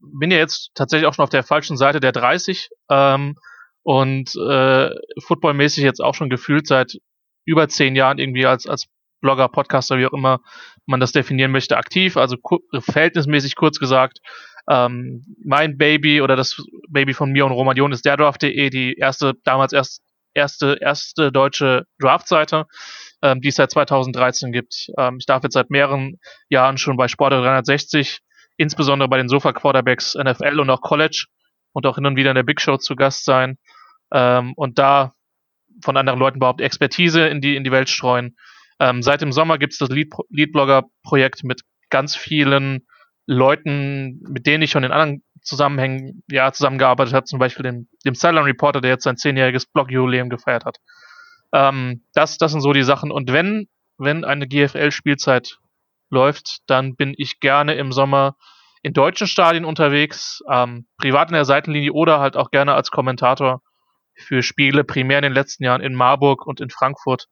[0.00, 3.34] bin ja jetzt tatsächlich auch schon auf der falschen Seite der 30 ähm,
[3.82, 6.98] und äh, footballmäßig jetzt auch schon gefühlt seit
[7.44, 8.86] über zehn Jahren irgendwie als, als
[9.20, 10.40] Blogger, Podcaster, wie auch immer
[10.86, 12.36] man das definieren möchte, aktiv, also
[12.80, 14.20] verhältnismäßig kurz gesagt.
[14.68, 19.34] Ähm, mein Baby oder das Baby von mir und Romanion ist der Draft.de, die erste,
[19.44, 20.02] damals erst,
[20.34, 22.66] erste, erste deutsche Draftseite,
[23.22, 24.90] ähm, die es seit 2013 gibt.
[24.98, 26.18] Ähm, ich darf jetzt seit mehreren
[26.48, 28.20] Jahren schon bei Sport 360
[28.58, 31.26] insbesondere bei den Sofa-Quarterbacks NFL und auch College
[31.72, 33.56] und auch hin und wieder in der Big Show zu Gast sein
[34.12, 35.14] ähm, und da
[35.82, 38.36] von anderen Leuten überhaupt Expertise in die, in die Welt streuen.
[38.80, 42.86] Ähm, seit dem Sommer gibt es das Lead-Blogger-Projekt mit ganz vielen
[43.28, 48.14] Leuten, mit denen ich schon in anderen Zusammenhängen ja, zusammengearbeitet habe, zum Beispiel dem, dem
[48.14, 50.78] Cylon Reporter, der jetzt sein zehnjähriges Blog-Jubiläum gefeiert hat.
[51.52, 53.10] Ähm, das, das sind so die Sachen.
[53.10, 53.68] Und wenn,
[53.98, 55.58] wenn eine GFL-Spielzeit
[56.08, 58.34] läuft, dann bin ich gerne im Sommer
[58.82, 63.60] in deutschen Stadien unterwegs, ähm, privat in der Seitenlinie oder halt auch gerne als Kommentator
[64.16, 67.26] für Spiele, primär in den letzten Jahren in Marburg und in Frankfurt,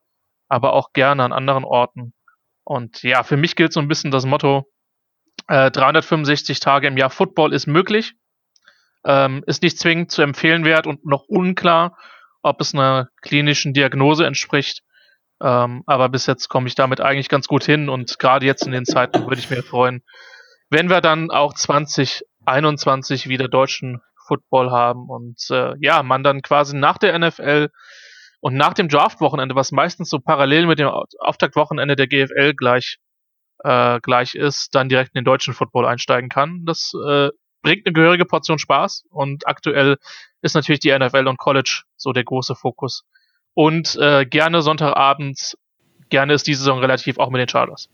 [0.48, 2.12] aber auch gerne an anderen Orten.
[2.64, 4.66] Und ja, für mich gilt so ein bisschen das Motto,
[5.48, 8.14] äh, 365 Tage im Jahr Football ist möglich,
[9.04, 11.96] ähm, ist nicht zwingend zu empfehlen wert und noch unklar,
[12.42, 14.82] ob es einer klinischen Diagnose entspricht.
[15.40, 18.72] Ähm, aber bis jetzt komme ich damit eigentlich ganz gut hin und gerade jetzt in
[18.72, 20.02] den Zeiten würde ich mir freuen,
[20.70, 26.76] wenn wir dann auch 2021 wieder deutschen Football haben und äh, ja, man dann quasi
[26.76, 27.68] nach der NFL
[28.40, 32.98] und nach dem Draft-Wochenende, was meistens so parallel mit dem Auftaktwochenende der GFL gleich,
[33.64, 36.64] äh, gleich ist, dann direkt in den deutschen Football einsteigen kann.
[36.64, 37.30] Das äh,
[37.62, 39.96] bringt eine gehörige Portion Spaß und aktuell
[40.42, 43.04] ist natürlich die NFL und College so der große Fokus
[43.54, 45.56] und äh, gerne Sonntagabends,
[46.10, 47.88] gerne ist die Saison relativ auch mit den Chargers.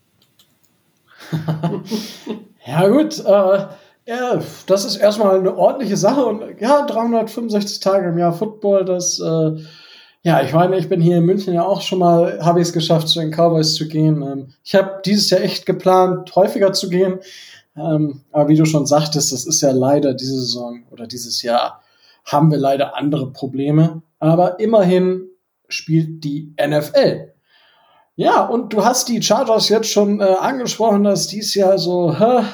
[2.67, 3.19] ja, gut.
[3.21, 3.67] Äh,
[4.05, 9.21] ja, das ist erstmal eine ordentliche Sache und ja, 365 Tage im Jahr Football, das,
[9.21, 9.63] äh,
[10.23, 12.73] ja, ich meine, ich bin hier in München ja auch schon mal, habe ich es
[12.73, 14.23] geschafft, zu den Cowboys zu gehen.
[14.23, 17.19] Ähm, ich habe dieses Jahr echt geplant, häufiger zu gehen.
[17.77, 21.83] Ähm, aber wie du schon sagtest, das ist ja leider diese Saison oder dieses Jahr
[22.25, 24.03] haben wir leider andere Probleme.
[24.21, 25.29] Aber immerhin
[25.69, 27.33] spielt die NFL.
[28.15, 32.45] Ja, und du hast die Chargers jetzt schon äh, angesprochen, dass dies Jahr so hä,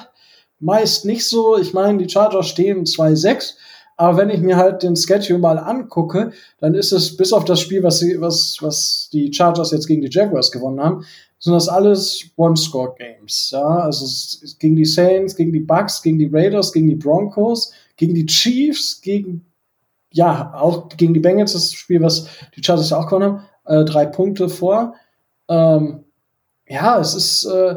[0.61, 1.59] meist nicht so.
[1.59, 3.55] Ich meine, die Chargers stehen 2-6,
[3.99, 7.61] aber wenn ich mir halt den Schedule mal angucke, dann ist es bis auf das
[7.61, 11.05] Spiel, was, sie, was, was die Chargers jetzt gegen die Jaguars gewonnen haben,
[11.41, 13.51] sind das alles One-Score-Games.
[13.51, 14.07] Ja, also
[14.61, 19.01] gegen die Saints, gegen die Bucks, gegen die Raiders, gegen die Broncos, gegen die Chiefs,
[19.01, 19.45] gegen
[20.12, 24.07] ja, auch gegen die Bengals, das Spiel, was die Chargers auch gewonnen haben, äh, drei
[24.07, 24.95] Punkte vor.
[25.49, 26.05] Ähm,
[26.69, 27.77] ja, es ist äh,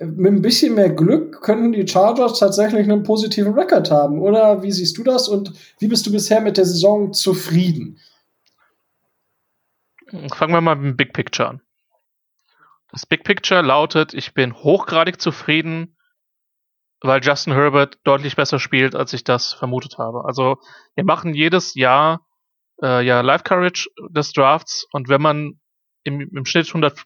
[0.00, 4.20] mit ein bisschen mehr Glück könnten die Chargers tatsächlich einen positiven Rekord haben.
[4.20, 7.98] Oder wie siehst du das und wie bist du bisher mit der Saison zufrieden?
[10.34, 11.60] Fangen wir mal mit dem Big Picture an.
[12.90, 15.96] Das Big Picture lautet, ich bin hochgradig zufrieden
[17.02, 20.24] weil Justin Herbert deutlich besser spielt, als ich das vermutet habe.
[20.24, 20.58] Also
[20.94, 22.26] wir machen jedes Jahr
[22.82, 25.60] äh, ja Live Coverage des Drafts und wenn man
[26.04, 27.02] im, im Schnitt 100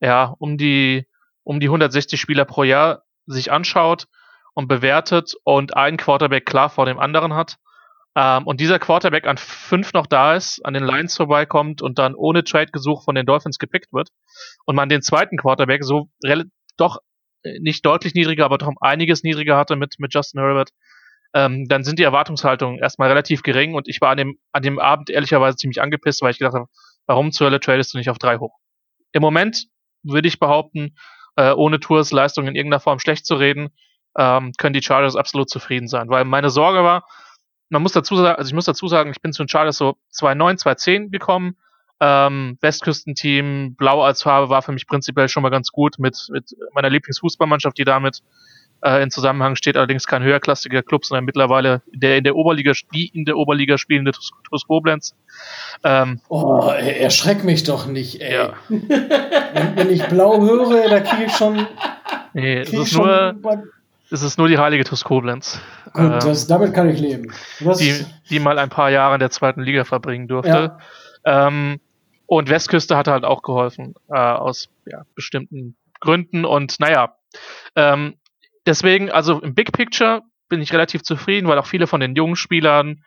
[0.00, 1.06] ja um die
[1.46, 4.08] um die 160 Spieler pro Jahr sich anschaut
[4.54, 7.56] und bewertet und einen Quarterback klar vor dem anderen hat,
[8.16, 12.14] ähm, und dieser Quarterback an fünf noch da ist, an den Lions vorbeikommt und dann
[12.14, 14.08] ohne Trade-Gesuch von den Dolphins gepickt wird
[14.64, 16.08] und man den zweiten Quarterback so
[16.78, 16.98] doch
[17.42, 20.70] äh, nicht deutlich niedriger, aber doch um einiges niedriger hatte mit, mit Justin Herbert,
[21.34, 24.78] ähm, dann sind die Erwartungshaltungen erstmal relativ gering und ich war an dem, an dem
[24.78, 26.66] Abend ehrlicherweise ziemlich angepisst, weil ich gedacht habe,
[27.06, 28.56] warum zur Hölle tradest du nicht auf drei hoch?
[29.12, 29.66] Im Moment
[30.02, 30.96] würde ich behaupten,
[31.36, 33.70] äh, ohne Tours Leistung in irgendeiner Form schlecht zu reden,
[34.18, 37.06] ähm, können die Chargers absolut zufrieden sein, weil meine Sorge war,
[37.68, 39.96] man muss dazu sagen, also ich muss dazu sagen, ich bin zu den Chargers so
[40.10, 41.56] 2009, 2010 gekommen.
[41.98, 46.54] Ähm, Westküstenteam, Blau als Farbe war für mich prinzipiell schon mal ganz gut mit, mit
[46.74, 48.22] meiner Lieblingsfußballmannschaft, die damit
[48.82, 53.08] äh, in Zusammenhang steht, allerdings kein höherklassiger Club, sondern mittlerweile der in der Oberliga, die
[53.08, 55.14] in der Oberliga spielende TuS Koblenz.
[55.84, 58.34] Ähm, oh, erschreck mich doch nicht, ey.
[58.34, 58.52] Ja.
[58.68, 61.66] wenn, wenn, ich blau höre, da kriege ich schon.
[62.34, 63.34] Nee, es ist nur,
[64.10, 65.60] es ist nur die heilige TuS Koblenz.
[65.92, 67.32] Gut, ähm, das, damit kann ich leben.
[67.60, 70.76] Die, die mal ein paar Jahre in der zweiten Liga verbringen durfte.
[71.24, 71.48] Ja.
[71.48, 71.80] Ähm,
[72.26, 76.44] und Westküste hat halt auch geholfen, äh, aus ja, bestimmten Gründen.
[76.44, 77.16] Und naja,
[77.76, 78.14] ähm,
[78.66, 82.36] deswegen, also im Big Picture bin ich relativ zufrieden, weil auch viele von den jungen
[82.36, 83.02] Spielern,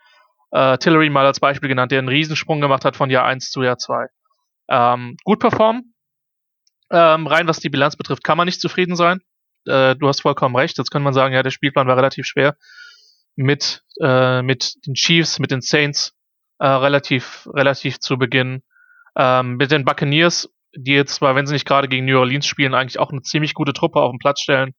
[0.52, 3.64] äh, Tillery mal als Beispiel genannt, der einen Riesensprung gemacht hat von Jahr 1 zu
[3.64, 4.08] Jahr 2,
[4.70, 5.94] ähm, gut performen.
[6.92, 9.22] Ähm, rein was die Bilanz betrifft, kann man nicht zufrieden sein
[9.66, 10.78] äh, du hast vollkommen recht.
[10.78, 12.56] Jetzt kann man sagen, ja, der Spielplan war relativ schwer.
[13.36, 16.14] Mit, äh, mit den Chiefs, mit den Saints
[16.60, 18.64] äh, relativ, relativ zu Beginn.
[19.16, 22.74] Ähm, mit den Buccaneers, die jetzt zwar, wenn sie nicht gerade gegen New Orleans spielen,
[22.74, 24.74] eigentlich auch eine ziemlich gute Truppe auf den Platz stellen.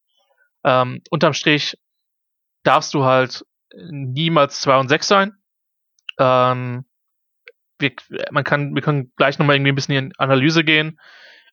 [0.65, 1.77] Ähm, unterm Strich
[2.63, 5.33] darfst du halt niemals 2 und 6 sein.
[6.19, 6.85] Ähm,
[7.79, 7.93] wir,
[8.31, 11.01] man kann, wir können gleich nochmal irgendwie ein bisschen in Analyse gehen.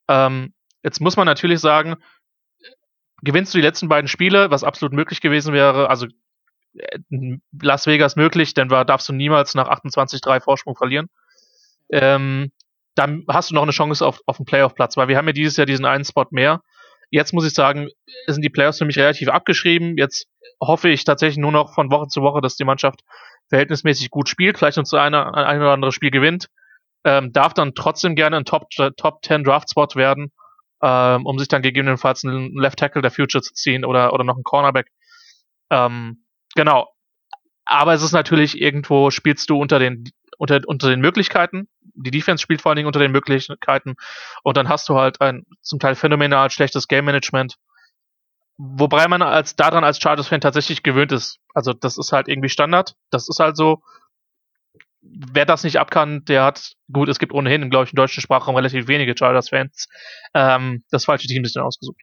[0.08, 1.96] Ähm, jetzt muss man natürlich sagen,
[3.22, 6.06] gewinnst du die letzten beiden Spiele, was absolut möglich gewesen wäre, also
[6.74, 6.98] äh,
[7.60, 11.08] Las Vegas möglich, denn war, darfst du niemals nach 28-3 Vorsprung verlieren.
[11.90, 12.52] Ähm,
[12.94, 15.56] dann hast du noch eine Chance auf, auf einen Playoff-Platz, weil wir haben ja dieses
[15.56, 16.62] Jahr diesen einen Spot mehr.
[17.10, 17.88] Jetzt muss ich sagen,
[18.26, 19.96] sind die Playoffs für mich relativ abgeschrieben.
[19.96, 20.26] Jetzt
[20.60, 23.00] hoffe ich tatsächlich nur noch von Woche zu Woche, dass die Mannschaft
[23.48, 26.48] verhältnismäßig gut spielt, vielleicht uns ein, ein oder andere Spiel gewinnt,
[27.04, 30.32] ähm, darf dann trotzdem gerne ein Top, Top 10 Draft Spot werden
[30.82, 34.34] ähm, um sich dann gegebenenfalls einen Left Tackle der Future zu ziehen oder, oder noch
[34.34, 34.90] einen Cornerback.
[35.70, 36.24] Ähm,
[36.54, 36.88] genau.
[37.64, 40.04] Aber es ist natürlich irgendwo, spielst du unter den,
[40.38, 41.68] unter, unter den Möglichkeiten.
[41.94, 43.96] Die Defense spielt vor allen Dingen unter den Möglichkeiten.
[44.42, 47.56] Und dann hast du halt ein zum Teil phänomenal schlechtes Game Management.
[48.56, 51.38] Wobei man als daran als Chargers-Fan tatsächlich gewöhnt ist.
[51.54, 52.94] Also das ist halt irgendwie Standard.
[53.10, 53.82] Das ist halt so
[55.00, 58.56] wer das nicht abkann, der hat, gut, es gibt ohnehin, glaube ich, im deutschen Sprachraum
[58.56, 59.88] relativ wenige Chargers-Fans,
[60.34, 62.00] ähm, das falsche Team ein bisschen ausgesucht.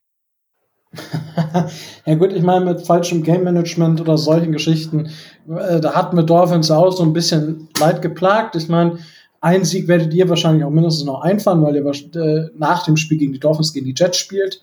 [2.05, 5.09] ja gut, ich meine, mit falschem Game Management oder solchen Geschichten,
[5.49, 8.55] äh, da hatten wir Dolphins auch so ein bisschen leid geplagt.
[8.55, 8.99] Ich meine,
[9.41, 13.17] ein Sieg werdet ihr wahrscheinlich auch mindestens noch einfahren, weil ihr äh, nach dem Spiel
[13.17, 14.61] gegen die Dolphins gegen die Jets spielt.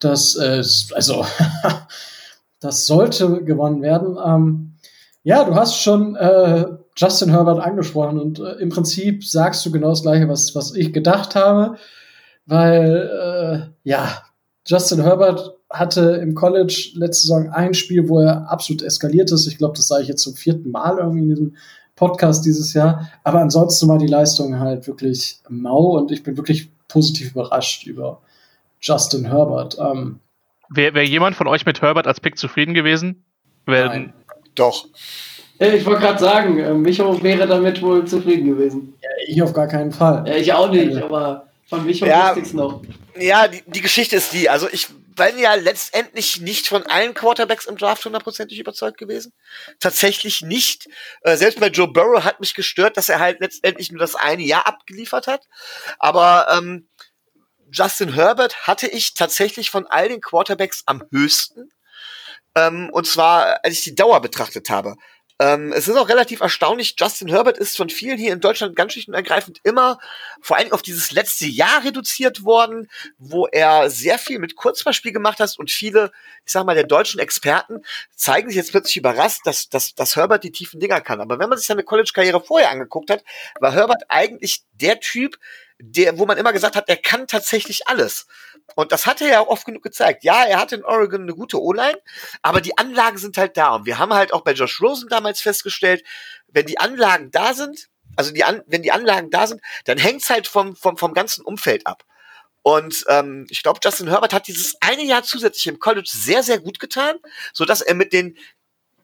[0.00, 0.62] Das, äh,
[0.94, 1.24] also,
[2.60, 4.16] das sollte gewonnen werden.
[4.24, 4.74] Ähm,
[5.22, 6.64] ja, du hast schon äh,
[6.96, 10.92] Justin Herbert angesprochen und äh, im Prinzip sagst du genau das Gleiche, was, was ich
[10.92, 11.76] gedacht habe,
[12.46, 14.22] weil äh, ja,
[14.66, 19.46] Justin Herbert hatte im College letzte Saison ein Spiel, wo er absolut eskaliert ist.
[19.46, 21.56] Ich glaube, das sage ich jetzt zum vierten Mal irgendwie in diesem
[21.94, 23.10] Podcast dieses Jahr.
[23.24, 28.22] Aber ansonsten war die Leistung halt wirklich mau und ich bin wirklich positiv überrascht über
[28.80, 29.76] Justin Herbert.
[29.78, 30.20] Ähm,
[30.70, 33.24] Wäre wär jemand von euch mit Herbert als Pick zufrieden gewesen?
[33.66, 34.12] Nein.
[34.54, 34.86] Doch.
[35.58, 38.94] Ich wollte gerade sagen, äh, Micho wäre damit wohl zufrieden gewesen.
[39.02, 40.24] Ja, ich auf gar keinen Fall.
[40.26, 42.82] Ja, ich auch nicht, aber von Micho ja, wusste ich noch.
[43.18, 44.48] Ja, die, die Geschichte ist die.
[44.48, 44.88] Also ich
[45.18, 49.34] bin ja letztendlich nicht von allen Quarterbacks im Draft hundertprozentig überzeugt gewesen.
[49.80, 50.88] Tatsächlich nicht.
[51.20, 54.42] Äh, selbst bei Joe Burrow hat mich gestört, dass er halt letztendlich nur das eine
[54.42, 55.46] Jahr abgeliefert hat.
[55.98, 56.88] Aber ähm,
[57.70, 61.70] Justin Herbert hatte ich tatsächlich von all den Quarterbacks am höchsten.
[62.54, 64.96] Ähm, und zwar, als ich die Dauer betrachtet habe.
[65.40, 68.92] Ähm, es ist auch relativ erstaunlich, Justin Herbert ist von vielen hier in Deutschland ganz
[68.92, 70.00] schlicht und ergreifend immer
[70.40, 75.38] vor allem auf dieses letzte Jahr reduziert worden, wo er sehr viel mit Kurzballspiel gemacht
[75.38, 76.10] hat und viele,
[76.44, 77.82] ich sag mal, der deutschen Experten
[78.16, 81.20] zeigen sich jetzt plötzlich überrascht, dass, dass, dass Herbert die tiefen Dinger kann.
[81.20, 83.22] Aber wenn man sich seine College-Karriere vorher angeguckt hat,
[83.60, 85.38] war Herbert eigentlich der Typ,
[85.78, 88.26] der, wo man immer gesagt hat, er kann tatsächlich alles.
[88.78, 90.22] Und das hat er ja oft genug gezeigt.
[90.22, 92.00] Ja, er hatte in Oregon eine gute O-Line,
[92.42, 93.74] aber die Anlagen sind halt da.
[93.74, 96.04] Und wir haben halt auch bei Josh Rosen damals festgestellt,
[96.46, 100.30] wenn die Anlagen da sind, also die An wenn die Anlagen da sind, dann hängt's
[100.30, 102.04] halt vom, vom, vom ganzen Umfeld ab.
[102.62, 106.60] Und ähm, ich glaube, Justin Herbert hat dieses eine Jahr zusätzlich im College sehr, sehr
[106.60, 107.16] gut getan,
[107.52, 108.38] so dass er mit den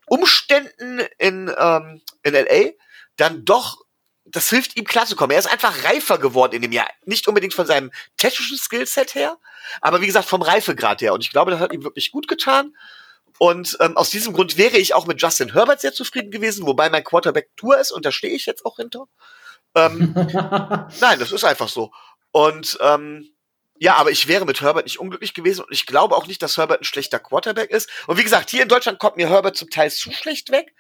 [0.07, 2.71] Umständen in, ähm, in LA
[3.17, 3.84] dann doch
[4.25, 5.33] das hilft ihm klarzukommen.
[5.33, 6.89] Er ist einfach reifer geworden in dem Jahr.
[7.05, 9.39] Nicht unbedingt von seinem technischen Skillset her,
[9.81, 11.13] aber wie gesagt vom Reifegrad her.
[11.13, 12.75] Und ich glaube, das hat ihm wirklich gut getan.
[13.39, 16.89] Und ähm, aus diesem Grund wäre ich auch mit Justin Herbert sehr zufrieden gewesen, wobei
[16.89, 19.07] mein Quarterback Tour ist und da stehe ich jetzt auch hinter.
[19.75, 20.15] Ähm,
[21.01, 21.93] nein, das ist einfach so.
[22.31, 23.34] Und ähm,
[23.77, 26.57] ja, aber ich wäre mit Herbert nicht unglücklich gewesen und ich glaube auch nicht, dass
[26.57, 27.91] Herbert ein schlechter Quarterback ist.
[28.07, 30.73] Und wie gesagt, hier in Deutschland kommt mir Herbert zum Teil zu schlecht weg.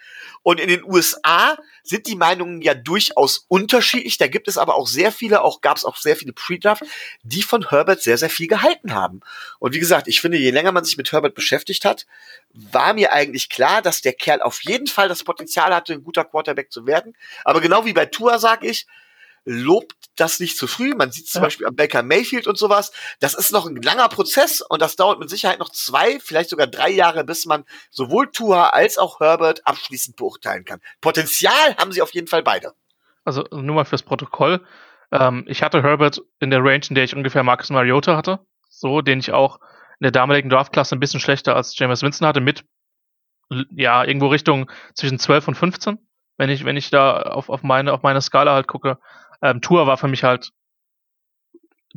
[0.44, 4.16] Und in den USA sind die Meinungen ja durchaus unterschiedlich.
[4.18, 6.84] Da gibt es aber auch sehr viele, auch gab es auch sehr viele Pre-Draft,
[7.24, 9.20] die von Herbert sehr, sehr viel gehalten haben.
[9.58, 12.06] Und wie gesagt, ich finde, je länger man sich mit Herbert beschäftigt hat,
[12.52, 16.24] war mir eigentlich klar, dass der Kerl auf jeden Fall das Potenzial hatte, ein guter
[16.24, 17.16] Quarterback zu werden.
[17.44, 18.86] Aber genau wie bei Tua sage ich,
[19.44, 20.94] lobt das nicht zu früh.
[20.94, 21.46] Man sieht zum ja.
[21.46, 22.92] Beispiel am Baker Mayfield und sowas.
[23.20, 26.66] Das ist noch ein langer Prozess und das dauert mit Sicherheit noch zwei, vielleicht sogar
[26.66, 30.80] drei Jahre, bis man sowohl Tua als auch Herbert abschließend beurteilen kann.
[31.00, 32.72] Potenzial haben sie auf jeden Fall beide.
[33.24, 34.64] Also nur mal fürs Protokoll.
[35.10, 38.40] Ähm, ich hatte Herbert in der Range, in der ich ungefähr Marcus Mariota hatte.
[38.68, 39.60] So, den ich auch
[40.00, 42.64] in der damaligen Draftklasse ein bisschen schlechter als James Winston hatte, mit
[43.70, 45.98] ja, irgendwo Richtung zwischen 12 und 15,
[46.36, 48.98] wenn ich, wenn ich da auf, auf meine, auf meine Skala halt gucke.
[49.44, 50.50] Ähm, Tour war für mich halt,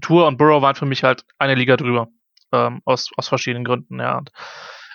[0.02, 2.10] Tour und Burrow waren für mich halt eine Liga drüber.
[2.52, 4.18] Ähm, aus, aus verschiedenen Gründen, ja.
[4.18, 4.32] Und,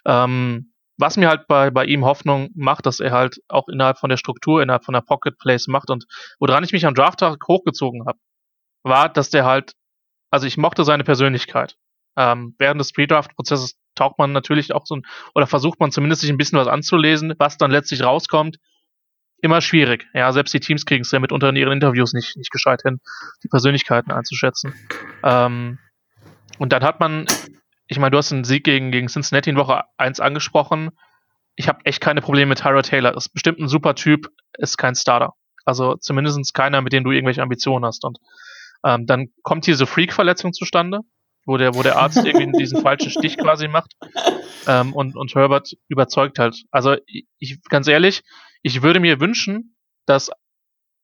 [0.06, 4.10] ähm, was mir halt bei, bei ihm Hoffnung macht, dass er halt auch innerhalb von
[4.10, 6.04] der Struktur, innerhalb von der Pocket Place macht und
[6.38, 8.18] woran ich mich am Drafttag hochgezogen habe,
[8.84, 9.72] war, dass der halt,
[10.30, 11.76] also ich mochte seine Persönlichkeit.
[12.16, 15.02] Ähm, während des Pre-Draft-Prozesses taucht man natürlich auch so ein,
[15.34, 18.58] oder versucht man zumindest sich ein bisschen was anzulesen, was dann letztlich rauskommt,
[19.42, 20.06] immer schwierig.
[20.14, 23.00] Ja, selbst die Teams kriegen es ja mitunter in ihren Interviews nicht, nicht gescheit hin,
[23.42, 24.72] die Persönlichkeiten einzuschätzen.
[25.22, 25.78] Ähm,
[26.58, 27.26] und dann hat man,
[27.88, 30.90] ich meine, du hast einen Sieg gegen, gegen Cincinnati in Woche 1 angesprochen.
[31.56, 33.16] Ich habe echt keine Probleme mit Tyra Taylor.
[33.16, 34.28] Ist bestimmt ein super Typ,
[34.58, 35.34] ist kein Starter.
[35.64, 38.04] Also zumindest keiner, mit dem du irgendwelche Ambitionen hast.
[38.04, 38.18] Und
[38.84, 41.00] ähm, dann kommt diese Freak-Verletzung zustande,
[41.44, 43.92] wo der, wo der Arzt irgendwie diesen falschen Stich quasi macht.
[44.66, 46.62] Ähm, und, und Herbert überzeugt halt.
[46.70, 48.22] Also ich, ganz ehrlich,
[48.62, 50.30] ich würde mir wünschen, dass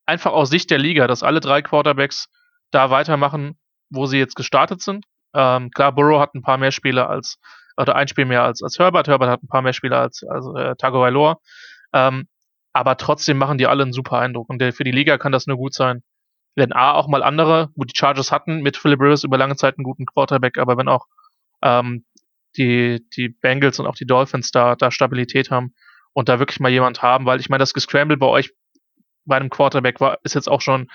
[0.05, 2.27] einfach aus Sicht der Liga, dass alle drei Quarterbacks
[2.71, 3.57] da weitermachen,
[3.89, 5.05] wo sie jetzt gestartet sind.
[5.33, 7.37] Ähm, klar, Burrow hat ein paar mehr Spiele als,
[7.77, 9.07] oder ein Spiel mehr als, als Herbert.
[9.07, 11.37] Herbert hat ein paar mehr Spiele als, als äh, Tagovailoa.
[11.93, 12.27] Ähm,
[12.73, 14.49] aber trotzdem machen die alle einen super Eindruck.
[14.49, 16.03] Und der, für die Liga kann das nur gut sein.
[16.59, 19.77] Wenn A auch mal andere, wo die Chargers hatten, mit Philip Rivers über lange Zeit
[19.77, 21.07] einen guten Quarterback, aber wenn auch
[21.63, 22.05] ähm,
[22.57, 25.73] die, die Bengals und auch die Dolphins da, da Stabilität haben,
[26.13, 28.51] und da wirklich mal jemand haben, weil ich meine, das Gescramble bei euch
[29.25, 30.87] bei einem Quarterback war, ist jetzt auch schon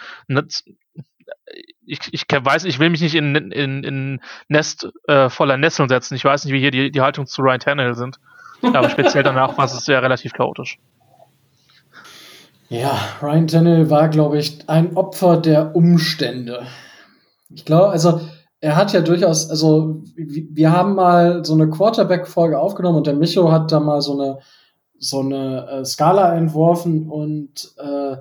[1.87, 6.15] ich, ich weiß, ich will mich nicht in, in, in Nest äh, voller Nesseln setzen.
[6.15, 8.19] Ich weiß nicht, wie hier die, die Haltung zu Ryan Tannehill sind.
[8.63, 10.79] Aber speziell danach war es ja relativ chaotisch.
[12.75, 16.67] Ja, Ryan Tannehill war, glaube ich, ein Opfer der Umstände.
[17.49, 18.21] Ich glaube, also
[18.61, 23.53] er hat ja durchaus, also wir haben mal so eine Quarterback-Folge aufgenommen und der Micho
[23.53, 24.39] hat da mal so eine
[24.99, 28.17] so eine äh, Skala entworfen und äh,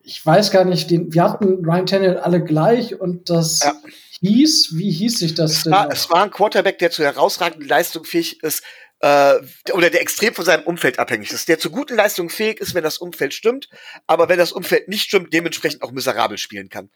[0.00, 3.74] ich weiß gar nicht, den, wir hatten Ryan Tannehill alle gleich und das ja.
[4.20, 5.72] hieß, wie hieß sich das es denn?
[5.72, 8.62] War, es war ein Quarterback, der zu herausragenden Leistungen fähig ist,
[9.02, 9.40] äh,
[9.72, 12.84] oder der extrem von seinem Umfeld abhängig ist, der zu guten Leistungen fähig ist, wenn
[12.84, 13.68] das Umfeld stimmt,
[14.06, 16.88] aber wenn das Umfeld nicht stimmt, dementsprechend auch miserabel spielen kann.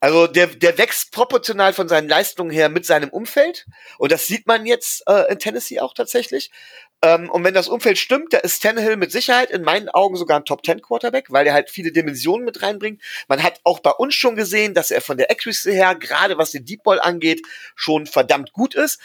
[0.00, 3.66] Also der, der wächst proportional von seinen Leistungen her mit seinem Umfeld.
[3.98, 6.52] Und das sieht man jetzt äh, in Tennessee auch tatsächlich.
[7.02, 10.38] Ähm, und wenn das Umfeld stimmt, da ist Tannehill mit Sicherheit in meinen Augen sogar
[10.38, 13.02] ein Top 10 Quarterback, weil er halt viele Dimensionen mit reinbringt.
[13.26, 16.52] Man hat auch bei uns schon gesehen, dass er von der Accuracy her, gerade was
[16.52, 17.42] den Deep Ball angeht,
[17.74, 19.00] schon verdammt gut ist.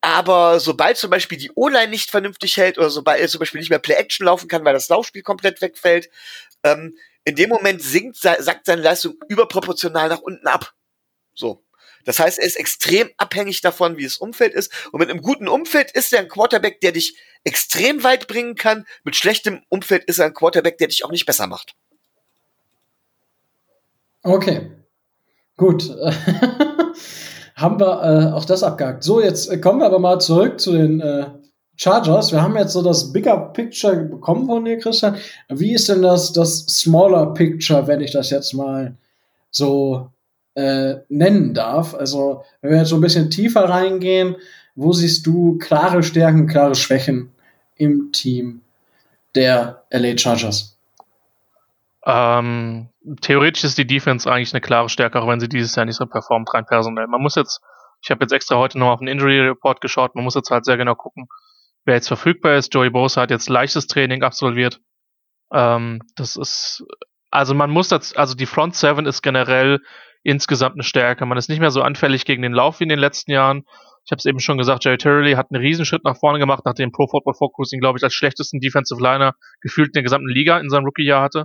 [0.00, 3.70] Aber sobald zum Beispiel die O-Line nicht vernünftig hält oder sobald er zum Beispiel nicht
[3.70, 6.08] mehr Play-Action laufen kann, weil das Laufspiel komplett wegfällt,
[6.62, 10.72] ähm, in dem Moment sinkt, sackt seine Leistung überproportional nach unten ab.
[11.34, 11.64] So.
[12.04, 14.72] Das heißt, er ist extrem abhängig davon, wie das Umfeld ist.
[14.92, 18.86] Und mit einem guten Umfeld ist er ein Quarterback, der dich extrem weit bringen kann.
[19.04, 21.74] Mit schlechtem Umfeld ist er ein Quarterback, der dich auch nicht besser macht.
[24.22, 24.70] Okay.
[25.56, 25.84] Gut.
[27.58, 29.02] haben wir äh, auch das abgehakt.
[29.02, 31.26] So, jetzt äh, kommen wir aber mal zurück zu den äh,
[31.76, 32.30] Chargers.
[32.30, 35.16] Wir haben jetzt so das Bigger Picture bekommen von dir, Christian.
[35.48, 38.96] Wie ist denn das, das Smaller Picture, wenn ich das jetzt mal
[39.50, 40.08] so
[40.54, 41.94] äh, nennen darf?
[41.94, 44.36] Also, wenn wir jetzt so ein bisschen tiefer reingehen,
[44.76, 47.30] wo siehst du klare Stärken, klare Schwächen
[47.74, 48.60] im Team
[49.34, 50.77] der LA Chargers?
[52.10, 52.88] Ähm,
[53.20, 56.06] theoretisch ist die Defense eigentlich eine klare Stärke, auch wenn sie dieses Jahr nicht so
[56.06, 57.06] performt, rein personell.
[57.06, 57.60] Man muss jetzt,
[58.02, 60.64] ich habe jetzt extra heute noch auf den Injury Report geschaut, man muss jetzt halt
[60.64, 61.26] sehr genau gucken,
[61.84, 62.72] wer jetzt verfügbar ist.
[62.72, 64.80] Joey Bosa hat jetzt leichtes Training absolviert.
[65.52, 66.82] Ähm, das ist,
[67.30, 69.80] also man muss das, also die Front Seven ist generell
[70.22, 71.26] insgesamt eine Stärke.
[71.26, 73.64] Man ist nicht mehr so anfällig gegen den Lauf wie in den letzten Jahren.
[74.06, 76.90] Ich habe es eben schon gesagt, Jerry Turley hat einen Riesenschritt nach vorne gemacht, nachdem
[76.90, 80.58] Pro Football Focus ihn, glaube ich, als schlechtesten Defensive Liner gefühlt in der gesamten Liga
[80.58, 81.44] in seinem Rookie-Jahr hatte.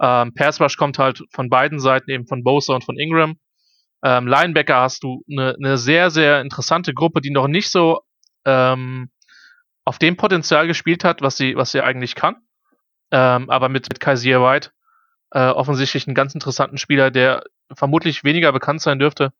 [0.00, 3.36] Ähm, Pass Rush kommt halt von beiden Seiten, eben von Bosa und von Ingram.
[4.02, 8.00] Ähm, Linebacker hast du eine, eine sehr, sehr interessante Gruppe, die noch nicht so
[8.44, 9.10] ähm,
[9.84, 12.36] auf dem Potenzial gespielt hat, was sie, was sie eigentlich kann.
[13.10, 14.70] Ähm, aber mit, mit Kaiser White
[15.30, 17.44] äh, offensichtlich einen ganz interessanten Spieler, der
[17.74, 19.32] vermutlich weniger bekannt sein dürfte,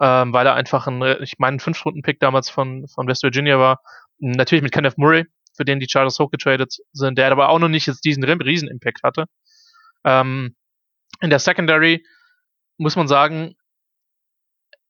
[0.00, 3.80] ähm, weil er einfach ein, ich meine, ein Fünf-Runden-Pick damals von, von West Virginia war.
[4.18, 5.26] Natürlich mit Kenneth Murray,
[5.56, 9.02] für den die Chargers hochgetradet sind, der aber auch noch nicht jetzt diesen riesen Impact
[9.02, 9.26] hatte.
[10.04, 10.56] Ähm,
[11.20, 12.04] in der Secondary
[12.76, 13.56] muss man sagen,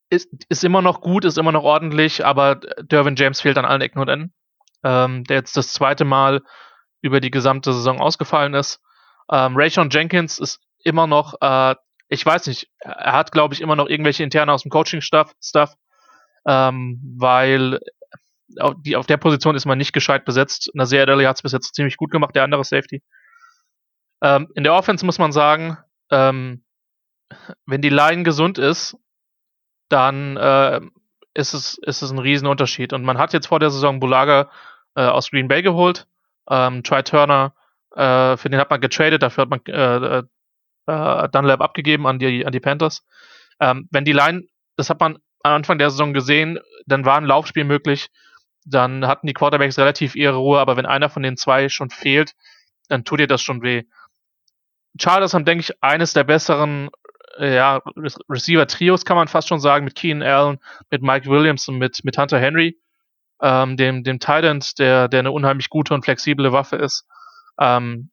[0.09, 3.81] ist, ist immer noch gut, ist immer noch ordentlich, aber Dervin James fehlt an allen
[3.81, 4.33] Ecken und Enden.
[4.83, 6.41] Ähm, der jetzt das zweite Mal
[7.01, 8.81] über die gesamte Saison ausgefallen ist.
[9.31, 11.75] Ähm, Rayshon Jenkins ist immer noch, äh,
[12.07, 15.73] ich weiß nicht, er hat, glaube ich, immer noch irgendwelche interne aus dem Coaching-Stuff, Stuff,
[16.47, 17.79] ähm, weil
[18.59, 20.69] auf, die, auf der Position ist man nicht gescheit besetzt.
[20.75, 23.01] Nasir Adeli hat es bis jetzt ziemlich gut gemacht, der andere Safety.
[24.25, 25.77] Ähm, in der Offense muss man sagen,
[26.09, 26.63] ähm,
[27.67, 28.97] wenn die Line gesund ist,
[29.89, 30.81] dann äh,
[31.35, 32.91] ist, es, ist es ein Riesenunterschied.
[32.93, 34.49] Und man hat jetzt vor der Saison Bulaga
[34.95, 36.07] äh, aus Green Bay geholt.
[36.49, 37.53] Ähm, Try Turner,
[37.91, 40.23] äh, für den hat man getradet, dafür hat man äh,
[40.87, 43.05] äh, Dunlap abgegeben an die, an die Panthers.
[43.59, 47.25] Ähm, wenn die Line, das hat man am Anfang der Saison gesehen, dann war ein
[47.25, 48.09] Laufspiel möglich,
[48.65, 52.33] dann hatten die Quarterbacks relativ ihre Ruhe, aber wenn einer von den zwei schon fehlt,
[52.89, 53.83] dann tut ihr das schon weh.
[54.99, 56.89] Chargers haben, denke ich, eines der besseren
[57.37, 57.81] äh, ja,
[58.29, 60.57] Receiver-Trios, kann man fast schon sagen, mit Keenan Allen,
[60.89, 62.77] mit Mike Williams und mit, mit Hunter Henry,
[63.41, 64.43] ähm, dem, dem Tight
[64.79, 67.05] der, der eine unheimlich gute und flexible Waffe ist.
[67.59, 68.09] Ähm,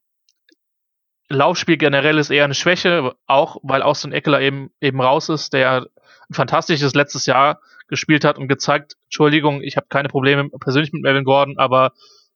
[1.28, 5.86] Laufspiel generell ist eher eine Schwäche, auch weil Austin Eckler eben, eben raus ist, der
[6.28, 11.02] ein fantastisches letztes Jahr gespielt hat und gezeigt, Entschuldigung, ich habe keine Probleme persönlich mit
[11.02, 11.92] Melvin Gordon, aber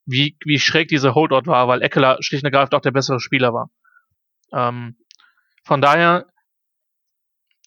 [0.06, 3.52] wie, wie schräg diese Holdout war, weil Eckler schlicht und ergreifend auch der bessere Spieler
[3.52, 3.70] war.
[4.52, 4.96] Ähm,
[5.64, 6.26] von daher,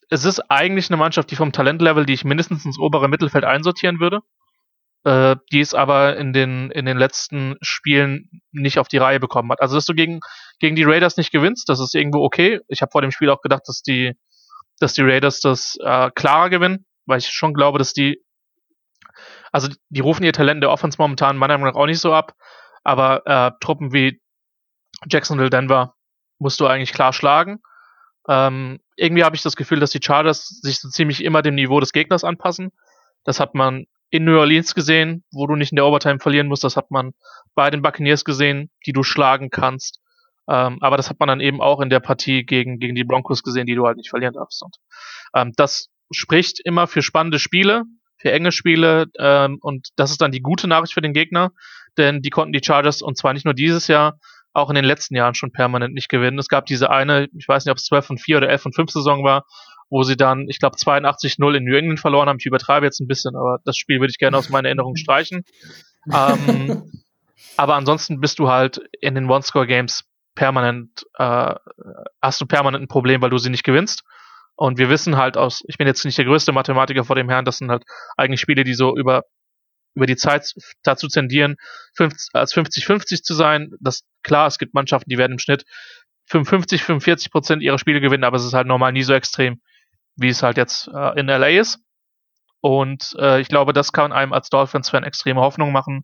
[0.10, 4.00] es ist eigentlich eine Mannschaft, die vom Talentlevel, die ich mindestens ins obere Mittelfeld einsortieren
[4.00, 4.22] würde,
[5.04, 9.52] äh, die es aber in den, in den letzten Spielen nicht auf die Reihe bekommen
[9.52, 9.62] hat.
[9.62, 10.20] Also, dass du gegen,
[10.60, 12.60] gegen die Raiders nicht gewinnst, das ist irgendwo okay.
[12.68, 14.14] Ich habe vor dem Spiel auch gedacht, dass die,
[14.80, 18.24] dass die Raiders das äh, klarer gewinnen, weil ich schon glaube, dass die,
[19.52, 22.34] also die rufen ihr Talent der Offense momentan meiner Meinung nach auch nicht so ab,
[22.84, 24.22] aber äh, Truppen wie
[25.08, 25.96] Jacksonville, Denver,
[26.40, 27.60] musst du eigentlich klar schlagen.
[28.28, 31.80] Ähm, irgendwie habe ich das Gefühl, dass die Chargers sich so ziemlich immer dem Niveau
[31.80, 32.72] des Gegners anpassen.
[33.24, 36.64] Das hat man in New Orleans gesehen, wo du nicht in der Overtime verlieren musst.
[36.64, 37.14] Das hat man
[37.56, 40.00] bei den Buccaneers gesehen, die du schlagen kannst.
[40.50, 43.44] Ähm, aber das hat man dann eben auch in der Partie gegen, gegen die Broncos
[43.44, 44.64] gesehen, die du halt nicht verlieren darfst.
[44.64, 44.78] Und,
[45.36, 47.84] ähm, das spricht immer für spannende Spiele,
[48.18, 49.06] für enge Spiele.
[49.20, 51.52] Ähm, und das ist dann die gute Nachricht für den Gegner,
[51.98, 54.20] denn die konnten die Chargers, und zwar nicht nur dieses Jahr,
[54.54, 56.40] auch in den letzten Jahren schon permanent nicht gewinnen.
[56.40, 58.76] Es gab diese eine, ich weiß nicht, ob es 12 und 4 oder 11 und
[58.76, 59.46] 5 Saison war,
[59.90, 62.38] wo sie dann, ich glaube, 82-0 in New England verloren haben.
[62.40, 65.44] Ich übertreibe jetzt ein bisschen, aber das Spiel würde ich gerne aus meiner Erinnerung streichen.
[66.14, 66.92] ähm,
[67.58, 70.06] aber ansonsten bist du halt in den One-Score-Games
[70.36, 71.56] permanent, äh,
[72.22, 74.04] hast du permanent ein Problem, weil du sie nicht gewinnst.
[74.56, 77.46] Und wir wissen halt aus, ich bin jetzt nicht der größte Mathematiker vor dem Herrn,
[77.46, 77.84] das sind halt
[78.18, 79.24] eigentlich Spiele, die so über
[80.00, 80.54] über die Zeit
[80.84, 81.58] dazu tendieren,
[81.96, 83.72] 50, als 50-50 zu sein.
[83.82, 85.66] Das klar, es gibt Mannschaften, die werden im Schnitt
[86.28, 89.62] 55, 45 Prozent ihrer Spiele gewinnen, aber es ist halt normal nie so extrem,
[90.16, 91.80] wie es halt jetzt äh, in LA ist.
[92.62, 96.04] Und äh, ich glaube, das kann einem als Dolphins-Fan extreme Hoffnung machen.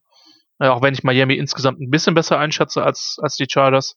[0.60, 3.96] Äh, auch wenn ich Miami insgesamt ein bisschen besser einschätze als, als die Chargers,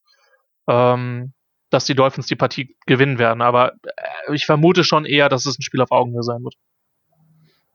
[0.68, 1.32] ähm,
[1.70, 3.42] dass die Dolphins die Partie gewinnen werden.
[3.42, 6.54] Aber äh, ich vermute schon eher, dass es ein Spiel auf Augenhöhe sein wird.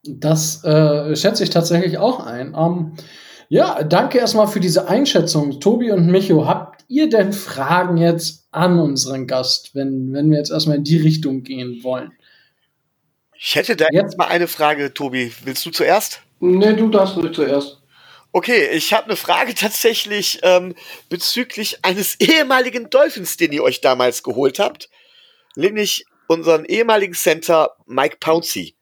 [0.03, 2.55] Das äh, schätze ich tatsächlich auch ein.
[2.57, 2.93] Ähm,
[3.49, 5.59] ja, danke erstmal für diese Einschätzung.
[5.59, 10.51] Tobi und Micho, habt ihr denn Fragen jetzt an unseren Gast, wenn, wenn wir jetzt
[10.51, 12.11] erstmal in die Richtung gehen wollen?
[13.37, 15.31] Ich hätte da jetzt mal eine Frage, Tobi.
[15.43, 16.21] Willst du zuerst?
[16.39, 17.81] Nee, du darfst ruhig zuerst.
[18.31, 20.75] Okay, ich habe eine Frage tatsächlich ähm,
[21.09, 24.89] bezüglich eines ehemaligen Dolphins, den ihr euch damals geholt habt,
[25.55, 28.75] nämlich unseren ehemaligen Center Mike Pouncey.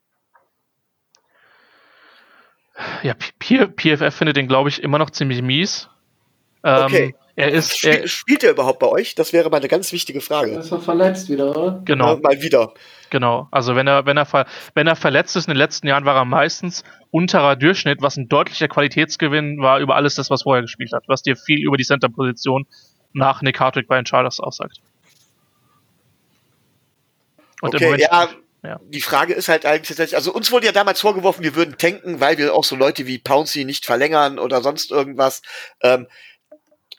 [3.03, 5.89] Ja, PFF findet den, glaube ich, immer noch ziemlich mies.
[6.63, 7.15] Ähm, okay.
[7.35, 9.15] Er ist, Spiel, er, spielt er überhaupt bei euch?
[9.15, 10.51] Das wäre mal eine ganz wichtige Frage.
[10.51, 11.81] Er ist doch verletzt wieder, oder?
[11.85, 12.15] Genau.
[12.15, 12.73] Ja, mal wieder.
[13.09, 13.47] Genau.
[13.51, 14.27] Also wenn er, wenn er,
[14.73, 18.27] wenn er verletzt ist in den letzten Jahren, war er meistens unterer Durchschnitt, was ein
[18.27, 21.83] deutlicher Qualitätsgewinn war über alles das, was vorher gespielt hat, was dir viel über die
[21.83, 22.67] Center-Position
[23.13, 24.77] nach Nick Hartwig bei den Chargers aussagt.
[27.61, 28.29] Und okay, ja,
[28.63, 31.77] ja, die Frage ist halt eigentlich tatsächlich, also uns wurde ja damals vorgeworfen, wir würden
[31.79, 35.41] tanken, weil wir auch so Leute wie Pouncy nicht verlängern oder sonst irgendwas.
[35.81, 36.07] Ähm,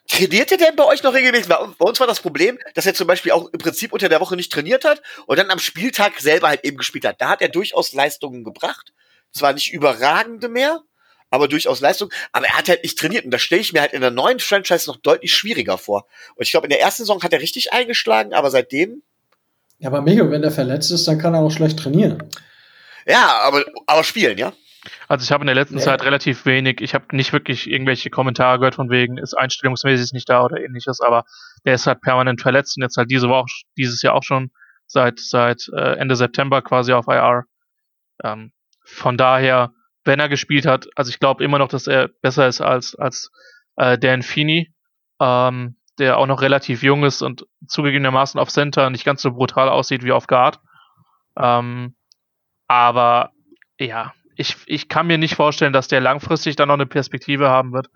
[0.08, 1.48] trainiert ihr denn bei euch noch regelmäßig?
[1.48, 4.34] Bei uns war das Problem, dass er zum Beispiel auch im Prinzip unter der Woche
[4.34, 7.20] nicht trainiert hat und dann am Spieltag selber halt eben gespielt hat.
[7.20, 8.92] Da hat er durchaus Leistungen gebracht.
[9.30, 10.82] Zwar nicht überragende mehr,
[11.30, 12.12] aber durchaus Leistung.
[12.32, 14.40] Aber er hat halt nicht trainiert und das stelle ich mir halt in der neuen
[14.40, 16.08] Franchise noch deutlich schwieriger vor.
[16.34, 19.02] Und ich glaube, in der ersten Saison hat er richtig eingeschlagen, aber seitdem
[19.82, 22.22] ja, aber Mega, wenn der verletzt ist, dann kann er auch schlecht trainieren.
[23.04, 24.52] Ja, aber, aber spielen, ja?
[25.08, 25.82] Also ich habe in der letzten nee.
[25.82, 30.28] Zeit relativ wenig, ich habe nicht wirklich irgendwelche Kommentare gehört von wegen, ist einstellungsmäßig nicht
[30.28, 31.24] da oder ähnliches, aber
[31.64, 33.46] der ist halt permanent verletzt und jetzt halt diese Woche,
[33.76, 34.52] dieses Jahr auch schon
[34.86, 37.44] seit, seit äh, Ende September quasi auf IR.
[38.22, 38.52] Ähm,
[38.84, 39.72] von daher,
[40.04, 43.32] wenn er gespielt hat, also ich glaube immer noch, dass er besser ist als, als
[43.76, 44.72] äh, Dan Feeney.
[45.20, 49.68] Ähm, der auch noch relativ jung ist und zugegebenermaßen auf Center nicht ganz so brutal
[49.68, 50.60] aussieht wie auf Guard.
[51.36, 51.94] Ähm,
[52.66, 53.30] aber
[53.78, 57.72] ja, ich, ich kann mir nicht vorstellen, dass der langfristig dann noch eine Perspektive haben
[57.72, 57.88] wird,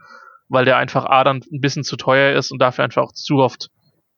[0.48, 3.38] weil der einfach A dann ein bisschen zu teuer ist und dafür einfach auch zu
[3.38, 3.68] oft,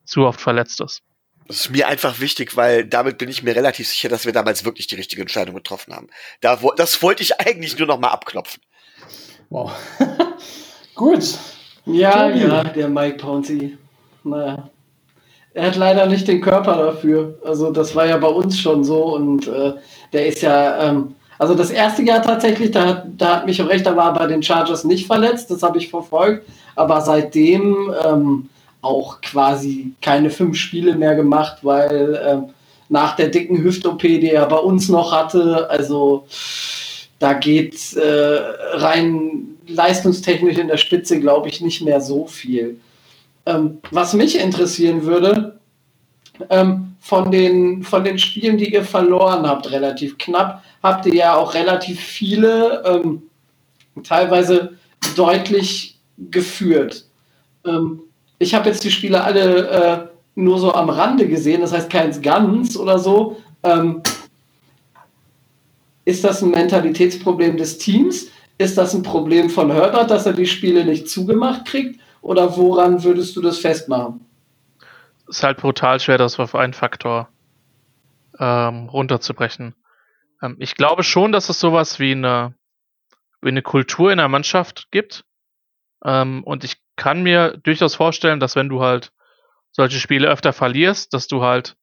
[0.05, 1.03] zu oft verletzt ist.
[1.47, 4.67] Das ist mir einfach wichtig, weil damit bin ich mir relativ sicher, dass wir damals
[4.67, 6.09] wirklich die richtige Entscheidung getroffen haben.
[6.43, 8.63] Da, das wollte ich eigentlich nur noch mal abklopfen.
[9.49, 9.73] Wow.
[10.95, 11.39] Gut,
[11.89, 12.40] ja, Tobi.
[12.40, 13.77] ja, der Mike Pouncey.
[14.24, 14.69] Naja.
[15.55, 17.39] Er hat leider nicht den Körper dafür.
[17.44, 19.73] Also das war ja bei uns schon so und äh,
[20.12, 23.86] der ist ja, ähm, also das erste Jahr tatsächlich, da, da hat mich auch recht,
[23.86, 26.47] da war er bei den Chargers nicht verletzt, das habe ich verfolgt,
[26.77, 28.48] aber seitdem ähm,
[28.82, 32.44] auch quasi keine fünf Spiele mehr gemacht, weil ähm,
[32.89, 36.27] nach der dicken Hüft-OP, die er bei uns noch hatte, also
[37.19, 38.39] da geht äh,
[38.74, 42.81] rein leistungstechnisch in der Spitze, glaube ich, nicht mehr so viel.
[43.47, 45.59] Ähm, was mich interessieren würde,
[46.51, 51.36] ähm, von, den, von den Spielen, die ihr verloren habt, relativ knapp, habt ihr ja
[51.36, 53.23] auch relativ viele, ähm,
[54.03, 54.77] teilweise
[55.16, 55.99] deutlich
[56.31, 57.07] geführt.
[57.65, 58.01] Ähm,
[58.39, 59.99] ich habe jetzt die Spiele alle äh,
[60.35, 63.39] nur so am Rande gesehen, das heißt keins ganz oder so.
[63.62, 64.03] Ähm,
[66.05, 68.28] ist das ein Mentalitätsproblem des Teams?
[68.59, 72.01] Ist das ein Problem von Herbert, dass er die Spiele nicht zugemacht kriegt?
[72.21, 74.27] Oder woran würdest du das festmachen?
[75.29, 77.29] Es ist halt brutal schwer, das auf einen Faktor
[78.39, 79.75] ähm, runterzubrechen.
[80.43, 82.55] Ähm, ich glaube schon, dass es sowas wie eine,
[83.41, 85.25] wie eine Kultur in der Mannschaft gibt.
[86.05, 89.13] Ähm, und ich kann mir durchaus vorstellen, dass wenn du halt
[89.71, 91.77] solche Spiele öfter verlierst, dass du halt,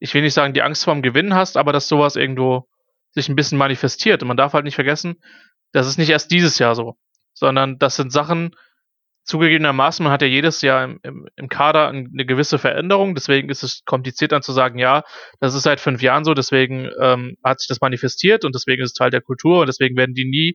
[0.00, 2.68] ich will nicht sagen, die Angst vorm Gewinnen hast, aber dass sowas irgendwo
[3.12, 4.22] sich ein bisschen manifestiert.
[4.22, 5.16] Und man darf halt nicht vergessen,
[5.72, 6.96] das ist nicht erst dieses Jahr so,
[7.34, 8.54] sondern das sind Sachen,
[9.26, 13.64] zugegebenermaßen, man hat ja jedes Jahr im, im, im Kader eine gewisse Veränderung, deswegen ist
[13.64, 15.02] es kompliziert dann zu sagen, ja,
[15.40, 18.90] das ist seit fünf Jahren so, deswegen ähm, hat sich das manifestiert und deswegen ist
[18.90, 20.54] es Teil der Kultur und deswegen werden die nie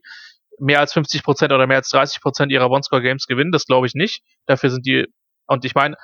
[0.58, 3.94] mehr als 50 Prozent oder mehr als 30 Prozent ihrer One-Score-Games gewinnen, das glaube ich
[3.94, 4.22] nicht.
[4.46, 5.06] Dafür sind die,
[5.46, 5.96] und ich meine,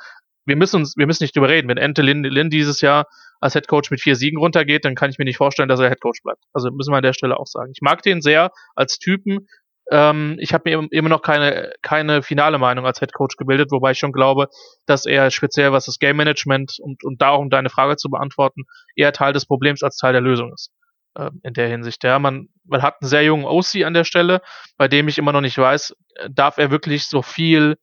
[0.49, 1.69] wir müssen uns, wir müssen nicht drüber reden.
[1.69, 3.07] Wenn Ente Lin, Lin dieses Jahr
[3.41, 5.89] als Head Coach mit vier Siegen runtergeht, dann kann ich mir nicht vorstellen, dass er
[5.89, 6.43] Head Coach bleibt.
[6.53, 7.71] Also müssen wir an der Stelle auch sagen.
[7.75, 9.49] Ich mag den sehr als Typen.
[9.91, 13.93] Ähm, ich habe mir immer noch keine, keine finale Meinung als Head Coach gebildet, wobei
[13.93, 14.49] ich schon glaube,
[14.87, 18.65] dass er speziell was das Game Management und, und darum deine Frage zu beantworten,
[18.97, 20.73] eher Teil des Problems als Teil der Lösung ist.
[21.17, 22.05] Ähm, in der Hinsicht.
[22.05, 24.41] Ja, man, man hat einen sehr jungen OC an der Stelle,
[24.77, 25.95] bei dem ich immer noch nicht weiß,
[26.31, 27.77] darf er wirklich so viel,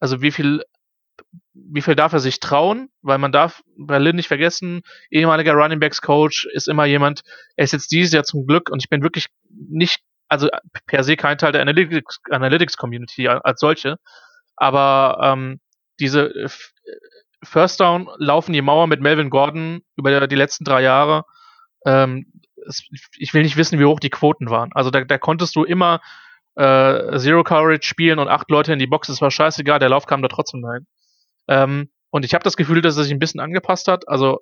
[0.00, 0.62] also wie viel
[1.70, 2.90] wie viel darf er sich trauen?
[3.02, 7.22] Weil man darf Berlin nicht vergessen, ehemaliger Running Backs Coach ist immer jemand,
[7.56, 10.48] er ist jetzt dieses Jahr zum Glück und ich bin wirklich nicht, also
[10.86, 13.96] per se kein Teil der Analytics, Analytics Community als solche,
[14.56, 15.60] aber ähm,
[16.00, 16.32] diese
[17.42, 21.24] First Down laufen die Mauer mit Melvin Gordon über die letzten drei Jahre.
[21.86, 22.32] Ähm,
[23.16, 24.70] ich will nicht wissen, wie hoch die Quoten waren.
[24.74, 26.00] Also da, da konntest du immer
[26.56, 30.06] äh, Zero Coverage spielen und acht Leute in die Box, das war scheißegal, der Lauf
[30.06, 30.86] kam da trotzdem rein.
[31.48, 34.08] Ähm, und ich habe das Gefühl, dass er sich ein bisschen angepasst hat.
[34.08, 34.40] Also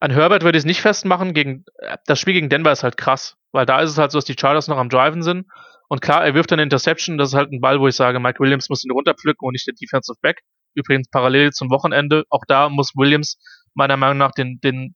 [0.00, 1.34] an Herbert würde ich es nicht festmachen.
[1.34, 1.64] Gegen,
[2.06, 4.36] das Spiel gegen Denver ist halt krass, weil da ist es halt so, dass die
[4.38, 5.46] Chargers noch am Driven sind.
[5.88, 7.18] Und klar, er wirft eine Interception.
[7.18, 9.66] Das ist halt ein Ball, wo ich sage, Mike Williams muss ihn runterpflücken und nicht
[9.66, 10.42] der Defensive Back.
[10.74, 12.24] Übrigens parallel zum Wochenende.
[12.28, 13.38] Auch da muss Williams
[13.74, 14.94] meiner Meinung nach den, den,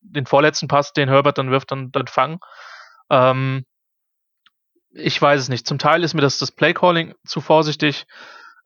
[0.00, 2.38] den vorletzten Pass, den Herbert dann wirft, dann, dann fangen.
[3.08, 3.64] Ähm,
[4.92, 5.66] ich weiß es nicht.
[5.66, 8.06] Zum Teil ist mir das, das Playcalling zu vorsichtig.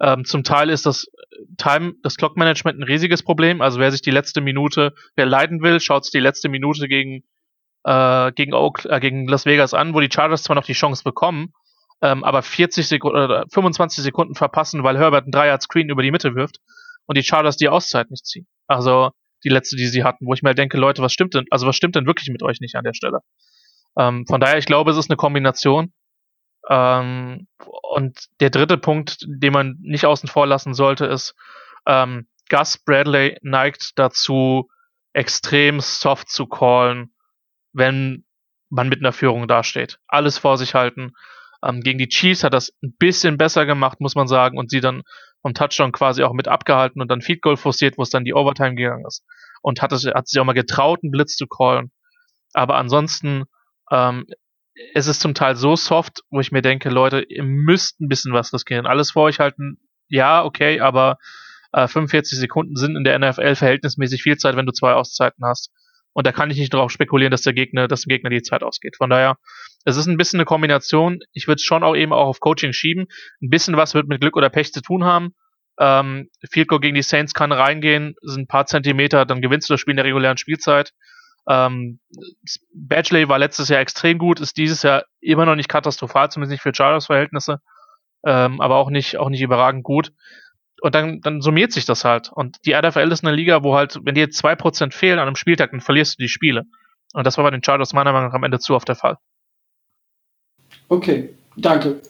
[0.01, 1.07] Ähm, zum Teil ist das
[1.57, 3.61] Time, das Clock Management ein riesiges Problem.
[3.61, 7.25] Also wer sich die letzte Minute, wer leiden will, schaut sich die letzte Minute gegen
[7.85, 11.05] äh, gegen, Oak, äh, gegen Las Vegas an, wo die Chargers zwar noch die Chance
[11.05, 11.53] bekommen,
[12.03, 16.11] ähm, aber 40 Sekunden oder 25 Sekunden verpassen, weil Herbert einen Dreier Screen über die
[16.11, 16.59] Mitte wirft
[17.07, 18.47] und die Chargers die Auszeit nicht ziehen.
[18.67, 19.11] Also
[19.45, 21.77] die letzte, die sie hatten, wo ich mir denke, Leute, was stimmt denn, also was
[21.77, 23.21] stimmt denn wirklich mit euch nicht an der Stelle?
[23.99, 25.93] Ähm, von daher, ich glaube, es ist eine Kombination.
[26.69, 27.47] Ähm,
[27.83, 31.35] und der dritte Punkt, den man nicht außen vor lassen sollte, ist,
[31.87, 34.69] ähm, Gus Bradley neigt dazu,
[35.13, 37.15] extrem soft zu callen,
[37.73, 38.25] wenn
[38.69, 39.99] man mit einer Führung dasteht.
[40.09, 41.13] Alles vor sich halten.
[41.63, 44.81] Ähm, gegen die Chiefs hat das ein bisschen besser gemacht, muss man sagen, und sie
[44.81, 45.03] dann
[45.41, 48.35] vom Touchdown quasi auch mit abgehalten und dann Feed Goal forciert, wo es dann die
[48.35, 49.25] Overtime gegangen ist.
[49.63, 51.93] Und hat, es, hat sich auch mal getraut, einen Blitz zu callen.
[52.53, 53.45] Aber ansonsten
[53.91, 54.27] ähm,
[54.95, 58.33] es ist zum Teil so soft, wo ich mir denke, Leute, ihr müsst ein bisschen
[58.33, 58.87] was riskieren.
[58.87, 59.79] Alles vor euch halten,
[60.09, 61.19] ja, okay, aber
[61.73, 65.71] äh, 45 Sekunden sind in der NFL verhältnismäßig viel Zeit, wenn du zwei Auszeiten hast.
[66.13, 68.63] Und da kann ich nicht darauf spekulieren, dass der Gegner, dass dem Gegner die Zeit
[68.63, 68.97] ausgeht.
[68.97, 69.37] Von daher,
[69.85, 71.19] es ist ein bisschen eine Kombination.
[71.33, 73.07] Ich würde es schon auch eben auch auf Coaching schieben.
[73.43, 75.35] Ein bisschen was wird mit Glück oder Pech zu tun haben.
[75.79, 79.75] Ähm, Field Goal gegen die Saints kann reingehen, sind ein paar Zentimeter, dann gewinnst du
[79.75, 80.93] das Spiel in der regulären Spielzeit.
[81.49, 82.01] Ähm,
[82.73, 86.63] Badgley war letztes Jahr extrem gut, ist dieses Jahr immer noch nicht katastrophal, zumindest nicht
[86.63, 87.61] für Chargers Verhältnisse,
[88.25, 90.13] ähm, aber auch nicht, auch nicht überragend gut
[90.85, 92.31] und dann, dann summiert sich das halt.
[92.31, 95.37] Und die NFL ist eine Liga, wo halt, wenn dir zwei Prozent fehlen an einem
[95.37, 96.65] Spieltag, dann verlierst du die Spiele.
[97.15, 99.17] Und das war bei den Chargers meiner Meinung nach am Ende zu oft der Fall.
[100.91, 102.03] Okay, danke.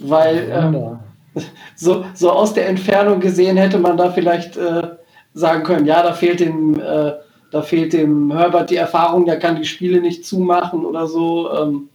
[0.00, 0.98] Weil ähm,
[1.76, 4.96] so, so aus der Entfernung gesehen hätte man da vielleicht äh,
[5.32, 7.12] sagen können, ja, da fehlt dem, äh,
[7.50, 11.52] da fehlt dem Herbert die Erfahrung, der kann die Spiele nicht zumachen oder so.
[11.52, 11.88] Ähm,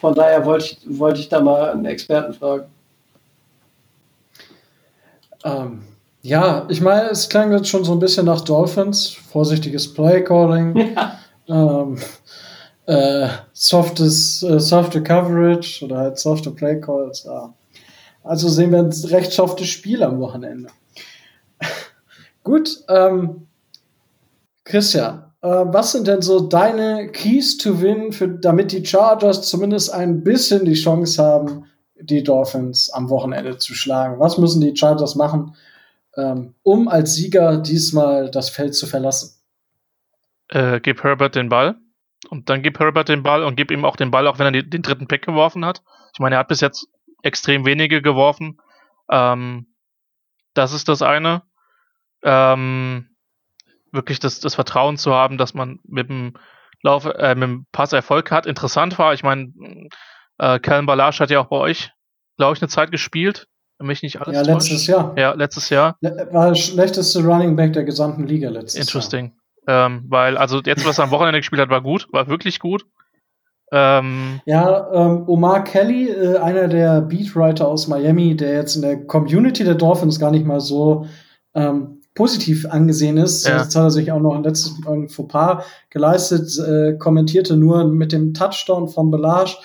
[0.00, 2.66] von daher wollte ich, wollte ich da mal einen Experten fragen.
[5.44, 5.82] Ähm,
[6.22, 11.18] ja, ich meine, es klang jetzt schon so ein bisschen nach Dolphins, vorsichtiges Play-Calling, ja.
[11.48, 11.98] ähm,
[12.86, 17.24] äh, softes, äh, softe Coverage oder halt softe Play-Calls.
[17.24, 17.52] Ja.
[18.22, 20.68] Also sehen wir ein recht softes Spiel am Wochenende.
[22.44, 23.46] Gut, ähm,
[24.70, 29.92] Christian, äh, was sind denn so deine Keys to Win, für, damit die Chargers zumindest
[29.92, 31.66] ein bisschen die Chance haben,
[32.00, 34.20] die Dolphins am Wochenende zu schlagen?
[34.20, 35.56] Was müssen die Chargers machen,
[36.16, 39.34] ähm, um als Sieger diesmal das Feld zu verlassen?
[40.48, 41.76] Äh, gib Herbert den Ball.
[42.28, 44.52] Und dann gib Herbert den Ball und gib ihm auch den Ball, auch wenn er
[44.52, 45.82] den, den dritten Pick geworfen hat.
[46.12, 46.86] Ich meine, er hat bis jetzt
[47.22, 48.60] extrem wenige geworfen.
[49.10, 49.66] Ähm,
[50.54, 51.42] das ist das eine.
[52.22, 53.09] Ähm,
[53.92, 56.34] wirklich das, das Vertrauen zu haben, dass man mit dem
[56.82, 58.46] Lauf, äh, mit dem Pass Erfolg hat.
[58.46, 59.52] Interessant war, ich meine,
[60.38, 61.92] äh, Calvin Balasch hat ja auch bei euch,
[62.36, 63.46] glaube ich, eine Zeit gespielt.
[63.78, 65.14] Wenn mich nicht alles Ja, letztes Jahr.
[65.16, 65.96] Ja, letztes Jahr.
[66.02, 69.32] War der schlechteste Running Back der gesamten Liga letztes Interesting.
[69.66, 69.86] Jahr.
[69.86, 72.84] Ähm, weil, also jetzt, was er am Wochenende gespielt hat, war gut, war wirklich gut.
[73.72, 79.06] Ähm, ja, ähm, Omar Kelly, äh, einer der Beatwriter aus Miami, der jetzt in der
[79.06, 81.06] Community der Dolphins gar nicht mal so
[81.54, 83.46] ähm, positiv angesehen ist.
[83.46, 83.58] Ja.
[83.62, 88.12] Jetzt hat er sich auch noch ein letztes ein Fauxpas geleistet, äh, kommentierte nur mit
[88.12, 89.56] dem Touchdown von Belage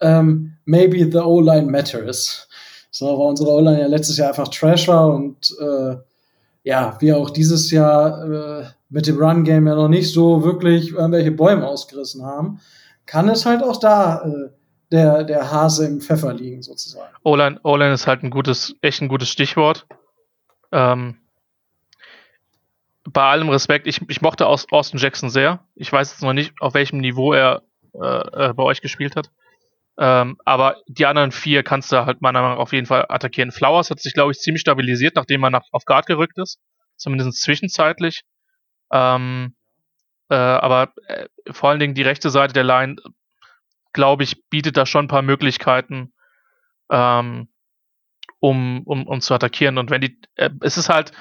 [0.00, 2.48] ähm, maybe the O-Line matters.
[2.90, 5.96] So, weil unsere O-Line ja letztes Jahr einfach Trash war und äh,
[6.62, 11.30] ja, wir auch dieses Jahr äh, mit dem Run-Game ja noch nicht so wirklich irgendwelche
[11.30, 12.60] Bäume ausgerissen haben,
[13.06, 14.50] kann es halt auch da äh,
[14.92, 17.12] der, der Hase im Pfeffer liegen, sozusagen.
[17.22, 19.86] O-Line, ist halt ein gutes, echt ein gutes Stichwort.
[20.72, 21.16] Ähm,
[23.04, 25.64] bei allem Respekt, ich, ich mochte Austin Jackson sehr.
[25.74, 27.62] Ich weiß jetzt noch nicht, auf welchem Niveau er
[27.94, 29.30] äh, äh bei euch gespielt hat.
[29.98, 33.52] Ähm, aber die anderen vier kannst du halt meiner Meinung nach auf jeden Fall attackieren.
[33.52, 36.58] Flowers hat sich, glaube ich, ziemlich stabilisiert, nachdem er nach, auf Guard gerückt ist.
[36.96, 38.22] Zumindest zwischenzeitlich.
[38.92, 39.54] Ähm,
[40.30, 42.96] äh, aber äh, vor allen Dingen die rechte Seite der Line,
[43.92, 46.12] glaube ich, bietet da schon ein paar Möglichkeiten,
[46.90, 47.48] ähm,
[48.38, 49.76] um, um, um zu attackieren.
[49.78, 51.12] Und wenn die, äh, es ist halt,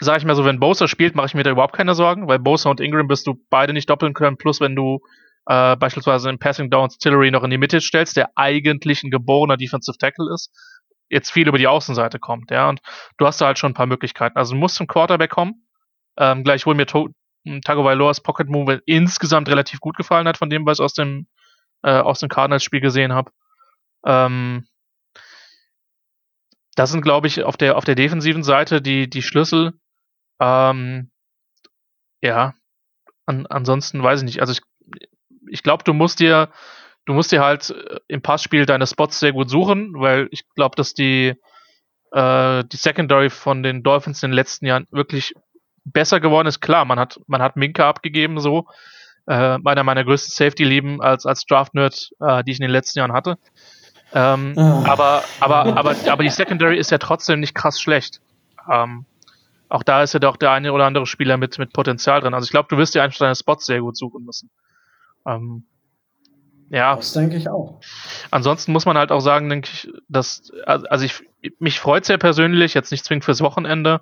[0.00, 2.38] sag ich mal so, wenn Bosa spielt, mache ich mir da überhaupt keine Sorgen, weil
[2.38, 5.00] Bosa und Ingram bist du beide nicht doppeln können, plus wenn du
[5.46, 9.56] äh, beispielsweise in Passing Downs Tillery noch in die Mitte stellst, der eigentlich ein geborener
[9.56, 10.50] Defensive Tackle ist,
[11.08, 12.80] jetzt viel über die Außenseite kommt, ja, und
[13.18, 14.38] du hast da halt schon ein paar Möglichkeiten.
[14.38, 15.66] Also du musst zum Quarterback kommen,
[16.16, 17.08] ähm, gleichwohl mir to
[17.64, 21.26] Tagovailoas Pocket Move insgesamt relativ gut gefallen hat, von dem, was ich aus dem,
[21.82, 23.32] äh, aus dem Cardinals-Spiel gesehen habe.
[24.04, 24.66] Ähm,
[26.76, 29.72] das sind, glaube ich, auf der, auf der defensiven Seite die, die Schlüssel.
[30.40, 31.10] Ähm,
[32.22, 32.54] ja,
[33.26, 34.40] an, ansonsten weiß ich nicht.
[34.40, 34.62] Also ich
[35.50, 36.48] ich glaube, du musst dir,
[37.04, 40.76] du musst dir halt äh, im Passspiel deine Spots sehr gut suchen, weil ich glaube,
[40.76, 41.34] dass die,
[42.12, 45.34] äh, die Secondary von den Dolphins in den letzten Jahren wirklich
[45.84, 46.60] besser geworden ist.
[46.60, 48.66] Klar, man hat, man hat Minka abgegeben, so.
[49.26, 53.12] Äh, einer meiner größten Safety-Lieben als, als Draft-Nerd, äh, die ich in den letzten Jahren
[53.12, 53.38] hatte.
[54.12, 54.82] Ähm, oh.
[54.86, 58.20] aber, aber, aber, aber die Secondary ist ja trotzdem nicht krass schlecht.
[58.68, 59.04] Ähm,
[59.70, 62.34] auch da ist ja doch der eine oder andere Spieler mit, mit Potenzial drin.
[62.34, 64.50] Also ich glaube, du wirst dir einfach deine Spots sehr gut suchen müssen.
[65.26, 65.64] Ähm,
[66.70, 66.96] ja.
[66.96, 67.80] Das denke ich auch.
[68.30, 71.22] Ansonsten muss man halt auch sagen, denke ich, dass, also ich,
[71.58, 74.00] mich freut sehr persönlich, jetzt nicht zwingend fürs Wochenende,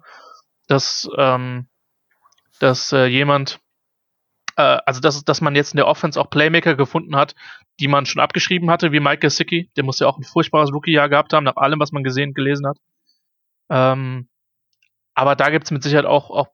[0.66, 1.66] dass, ähm,
[2.60, 3.60] dass äh, jemand,
[4.56, 7.34] äh, also dass, dass man jetzt in der Offense auch Playmaker gefunden hat,
[7.80, 11.08] die man schon abgeschrieben hatte, wie Mike Gesicki, der muss ja auch ein furchtbares Rookie-Jahr
[11.08, 12.78] gehabt haben, nach allem, was man gesehen, gelesen hat.
[13.70, 14.28] Ähm,
[15.18, 16.46] aber da gibt es mit Sicherheit auch, auch,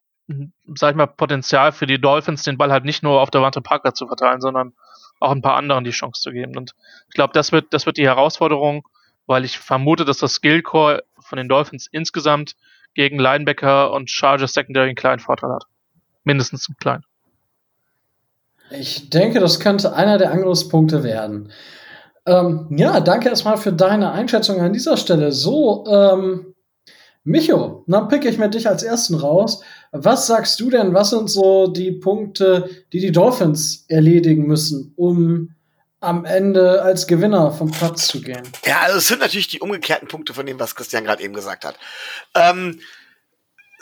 [0.74, 3.60] sag ich mal, Potenzial für die Dolphins, den Ball halt nicht nur auf der Wante
[3.60, 4.72] Parker zu verteilen, sondern
[5.20, 6.56] auch ein paar anderen die Chance zu geben.
[6.56, 6.74] Und
[7.08, 8.88] ich glaube, das wird, das wird die Herausforderung,
[9.26, 12.56] weil ich vermute, dass das Skillcore von den Dolphins insgesamt
[12.94, 15.64] gegen Linebacker und Chargers Secondary einen kleinen Vorteil hat.
[16.22, 17.04] Mindestens einen kleinen.
[18.70, 21.52] Ich denke, das könnte einer der Angriffspunkte werden.
[22.24, 25.32] Ähm, ja, danke erstmal für deine Einschätzung an dieser Stelle.
[25.32, 26.53] So, ähm,
[27.24, 29.62] Micho, dann picke ich mir dich als ersten raus.
[29.92, 35.54] Was sagst du denn, was sind so die Punkte, die die Dolphins erledigen müssen, um
[36.00, 38.42] am Ende als Gewinner vom Platz zu gehen?
[38.66, 41.64] Ja, also es sind natürlich die umgekehrten Punkte von dem, was Christian gerade eben gesagt
[41.64, 41.78] hat.
[42.34, 42.80] Ähm,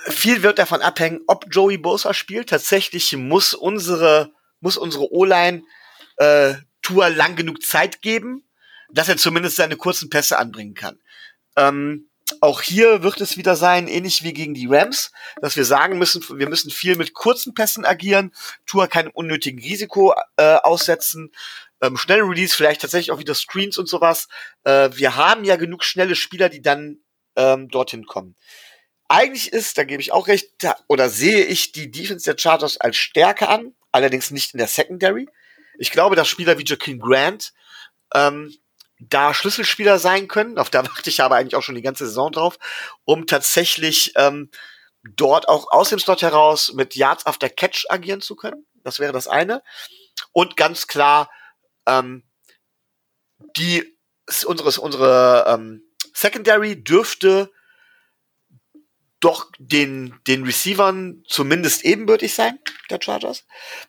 [0.06, 2.50] viel wird davon abhängen, ob Joey Bosa spielt.
[2.50, 5.62] Tatsächlich muss unsere, muss unsere O-Line
[6.18, 8.44] äh, Tour lang genug Zeit geben,
[8.92, 11.00] dass er zumindest seine kurzen Pässe anbringen kann.
[11.56, 12.08] Ähm,
[12.40, 16.24] auch hier wird es wieder sein, ähnlich wie gegen die Rams, dass wir sagen müssen,
[16.38, 18.32] wir müssen viel mit kurzen Pässen agieren,
[18.66, 21.32] Tour keinem unnötigen Risiko äh, aussetzen,
[21.80, 24.28] ähm, schnelle Release, vielleicht tatsächlich auch wieder Screens und sowas.
[24.64, 26.98] Äh, wir haben ja genug schnelle Spieler, die dann
[27.36, 28.36] ähm, dorthin kommen.
[29.08, 30.50] Eigentlich ist, da gebe ich auch recht,
[30.88, 35.28] oder sehe ich die Defense der Chargers als Stärke an, allerdings nicht in der Secondary.
[35.78, 37.52] Ich glaube, dass Spieler wie Joaquin Grant
[38.14, 38.54] ähm,
[39.08, 42.30] da Schlüsselspieler sein können, auf da warte ich aber eigentlich auch schon die ganze Saison
[42.30, 42.58] drauf,
[43.04, 44.50] um tatsächlich ähm,
[45.02, 48.66] dort auch aus dem Slot heraus mit Yards after Catch agieren zu können.
[48.84, 49.62] Das wäre das eine.
[50.32, 51.30] Und ganz klar,
[51.86, 52.24] ähm,
[53.56, 53.98] die
[54.46, 55.82] unsere, unsere ähm,
[56.14, 57.50] Secondary dürfte
[59.20, 62.58] doch den, den Receivern zumindest ebenbürtig sein,
[62.90, 63.44] der Chargers.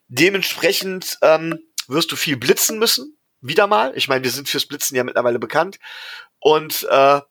[0.08, 3.94] Dementsprechend ähm, wirst du viel blitzen müssen wieder mal.
[3.96, 5.80] Ich meine, wir sind fürs Blitzen ja mittlerweile bekannt.
[6.40, 7.22] Und äh,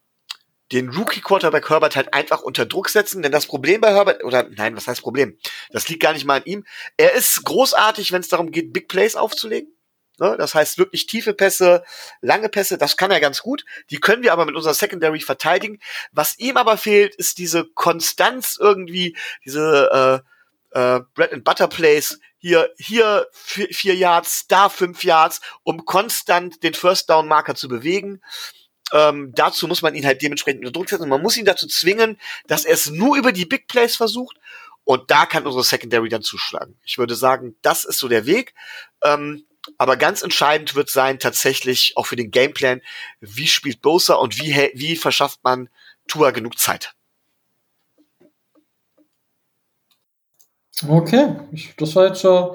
[0.73, 3.23] den Rookie-Quarterback Herbert halt einfach unter Druck setzen.
[3.23, 5.37] Denn das Problem bei Herbert, oder nein, was heißt Problem?
[5.71, 6.65] Das liegt gar nicht mal an ihm.
[6.97, 9.73] Er ist großartig, wenn es darum geht, Big Plays aufzulegen.
[10.19, 10.37] Ne?
[10.39, 11.85] Das heißt wirklich tiefe Pässe,
[12.21, 13.65] lange Pässe, das kann er ganz gut.
[13.91, 15.79] Die können wir aber mit unserer Secondary verteidigen.
[16.13, 20.23] Was ihm aber fehlt, ist diese Konstanz irgendwie, diese
[20.73, 26.63] äh, äh, Bread and Butter Plays, hier, hier vier Yards, da fünf Yards, um konstant
[26.65, 28.21] den First Down Marker zu bewegen.
[28.93, 31.09] Ähm, dazu muss man ihn halt dementsprechend unter Druck setzen.
[31.09, 34.37] Man muss ihn dazu zwingen, dass er es nur über die Big Plays versucht.
[34.85, 36.77] Und da kann unsere Secondary dann zuschlagen.
[36.83, 38.55] Ich würde sagen, das ist so der Weg.
[39.05, 39.47] Ähm,
[39.79, 42.83] aber ganz entscheidend wird sein tatsächlich auch für den Gameplan,
[43.21, 45.69] wie spielt Bosa und wie, wie verschafft man
[46.09, 46.93] Tua genug Zeit.
[50.89, 52.51] Okay, ich, das war jetzt ja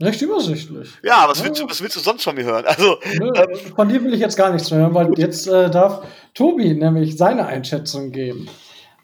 [0.00, 0.90] recht übersichtlich.
[1.02, 1.46] Ja, was, ja.
[1.46, 2.64] Willst, du, was willst du sonst von mir hören?
[2.66, 5.70] Also, Nö, ähm, von dir will ich jetzt gar nichts mehr hören, weil jetzt äh,
[5.70, 6.02] darf
[6.34, 8.48] Tobi nämlich seine Einschätzung geben.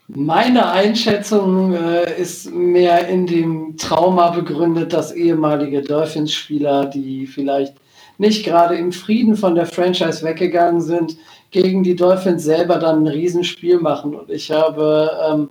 [0.07, 7.73] Meine Einschätzung äh, ist mehr in dem Trauma begründet, dass ehemalige Dolphins-Spieler, die vielleicht
[8.17, 11.17] nicht gerade im Frieden von der Franchise weggegangen sind,
[11.51, 14.15] gegen die Dolphins selber dann ein Riesenspiel machen.
[14.15, 15.49] Und ich habe ähm,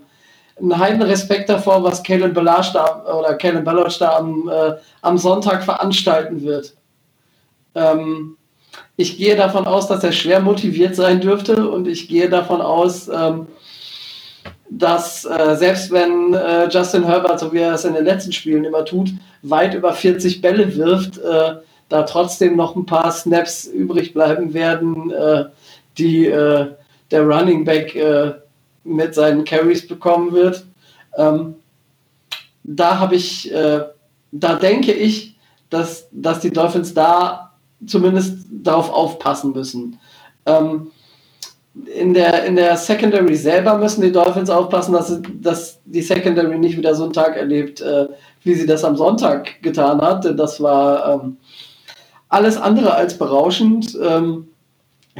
[0.61, 5.19] einen heiden Respekt davor, was Kalen Ballage da oder Kalen Ballage da am, äh, am
[5.19, 6.75] Sonntag veranstalten wird.
[7.75, 8.37] Ähm,
[8.97, 13.09] ich gehe davon aus, dass er schwer motiviert sein dürfte und ich gehe davon aus,
[13.09, 13.49] ähm,
[14.71, 18.65] dass äh, selbst wenn äh, Justin Herbert, so wie er es in den letzten Spielen
[18.65, 19.11] immer tut,
[19.43, 21.57] weit über 40 Bälle wirft, äh,
[21.89, 25.45] da trotzdem noch ein paar Snaps übrig bleiben werden, äh,
[25.99, 26.67] die äh,
[27.11, 28.33] der Running Back äh,
[28.85, 30.65] mit seinen Carries bekommen wird.
[31.17, 31.57] Ähm,
[32.63, 33.85] da habe ich, äh,
[34.33, 35.37] da denke ich,
[35.71, 37.53] dass, dass die Dolphins da
[37.87, 39.99] zumindest darauf aufpassen müssen.
[40.47, 40.91] Ähm,
[41.93, 46.77] in der, in der Secondary selber müssen die Dolphins aufpassen, dass, dass die Secondary nicht
[46.77, 48.07] wieder so einen Tag erlebt, äh,
[48.45, 50.39] wie sie das am Sonntag getan hat.
[50.39, 51.37] Das war ähm,
[52.29, 53.99] alles andere als berauschend.
[54.01, 54.49] Ähm,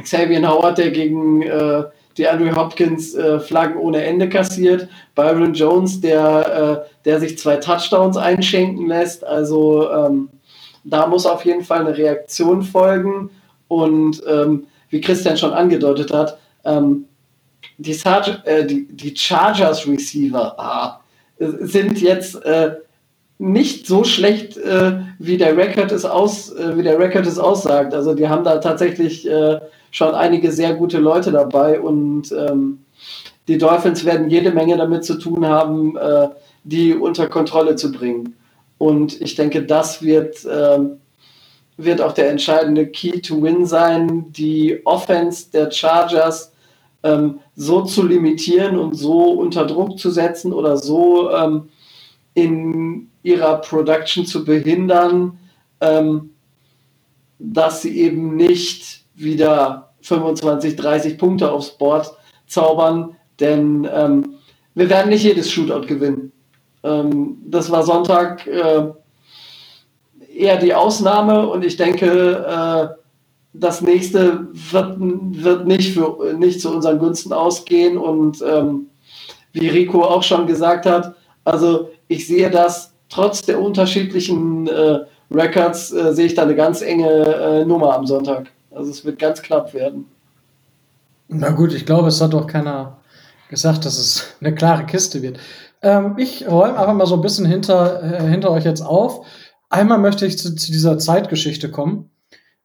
[0.01, 1.83] Xavier Howard, der gegen äh,
[2.17, 4.87] die Andrew Hopkins äh, Flaggen ohne Ende kassiert.
[5.15, 9.23] Byron Jones, der, äh, der sich zwei Touchdowns einschenken lässt.
[9.23, 10.29] Also ähm,
[10.83, 13.29] da muss auf jeden Fall eine Reaktion folgen.
[13.67, 17.05] Und ähm, wie Christian schon angedeutet hat, ähm,
[17.77, 17.97] die,
[18.45, 21.01] äh, die, die, Chargers Receiver ah,
[21.39, 22.75] sind jetzt äh,
[23.37, 27.93] nicht so schlecht, äh, wie der Record es aus, äh, wie der Record es aussagt.
[27.93, 29.27] Also die haben da tatsächlich
[29.95, 32.79] schon einige sehr gute Leute dabei und ähm,
[33.47, 36.27] die Dolphins werden jede Menge damit zu tun haben, äh,
[36.65, 38.35] die unter Kontrolle zu bringen.
[38.77, 40.97] Und ich denke, das wird, ähm,
[41.77, 46.51] wird auch der entscheidende Key to Win sein, die Offense der Chargers
[47.03, 51.69] ähm, so zu limitieren und so unter Druck zu setzen oder so ähm,
[52.33, 55.39] in ihrer Production zu behindern,
[55.79, 56.31] ähm,
[57.39, 62.15] dass sie eben nicht wieder 25, 30 Punkte aufs Board
[62.47, 64.35] zaubern, denn ähm,
[64.75, 66.31] wir werden nicht jedes Shootout gewinnen.
[66.83, 68.87] Ähm, das war Sonntag äh,
[70.33, 73.01] eher die Ausnahme und ich denke, äh,
[73.53, 78.87] das nächste wird, wird nicht, für, nicht zu unseren Gunsten ausgehen und ähm,
[79.53, 81.15] wie Rico auch schon gesagt hat,
[81.45, 84.99] also ich sehe das trotz der unterschiedlichen äh,
[85.31, 88.51] Records, äh, sehe ich da eine ganz enge äh, Nummer am Sonntag.
[88.75, 90.05] Also es wird ganz knapp werden.
[91.27, 92.97] Na gut, ich glaube, es hat doch keiner
[93.49, 95.39] gesagt, dass es eine klare Kiste wird.
[95.81, 99.25] Ähm, ich räume einfach mal so ein bisschen hinter, äh, hinter euch jetzt auf.
[99.69, 102.09] Einmal möchte ich zu, zu dieser Zeitgeschichte kommen.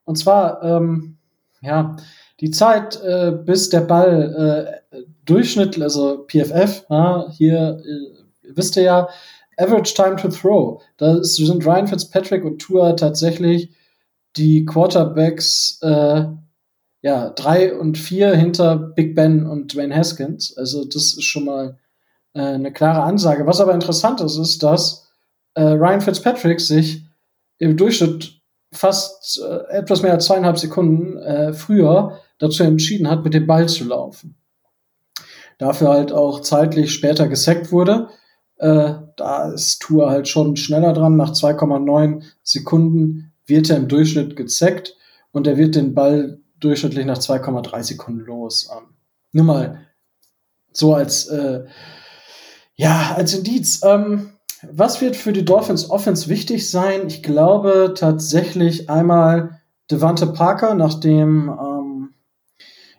[0.05, 1.19] Und zwar, ähm,
[1.62, 1.97] ja,
[2.41, 8.82] die Zeit, äh, bis der Ball äh, Durchschnitt, also PFF, ja, hier äh, wisst ihr
[8.82, 9.09] ja,
[9.59, 10.82] Average Time to Throw.
[10.97, 13.70] Da sind Ryan Fitzpatrick und Tua tatsächlich
[14.36, 16.24] die Quarterbacks äh,
[17.02, 20.57] ja, drei und vier hinter Big Ben und Dwayne Haskins.
[20.57, 21.78] Also das ist schon mal
[22.35, 23.47] äh, eine klare Ansage.
[23.47, 25.11] Was aber interessant ist, ist, dass
[25.55, 27.07] äh, Ryan Fitzpatrick sich
[27.59, 28.40] im Durchschnitt
[28.73, 33.69] fast äh, etwas mehr als zweieinhalb Sekunden äh, früher dazu entschieden hat, mit dem Ball
[33.69, 34.36] zu laufen.
[35.59, 38.09] Dafür halt auch zeitlich später gesackt wurde.
[38.57, 41.16] Äh, da ist Tour halt schon schneller dran.
[41.16, 44.97] Nach 2,9 Sekunden wird er im Durchschnitt gesackt
[45.32, 48.70] und er wird den Ball durchschnittlich nach 2,3 Sekunden los.
[48.74, 48.94] Ähm,
[49.32, 49.86] nur mal
[50.72, 51.64] so als äh,
[52.74, 53.82] ja als Indiz.
[53.85, 54.31] Ähm,
[54.70, 57.06] was wird für die Dolphins Offense wichtig sein?
[57.06, 59.60] Ich glaube tatsächlich einmal
[59.90, 62.14] Devante Parker, nachdem ähm,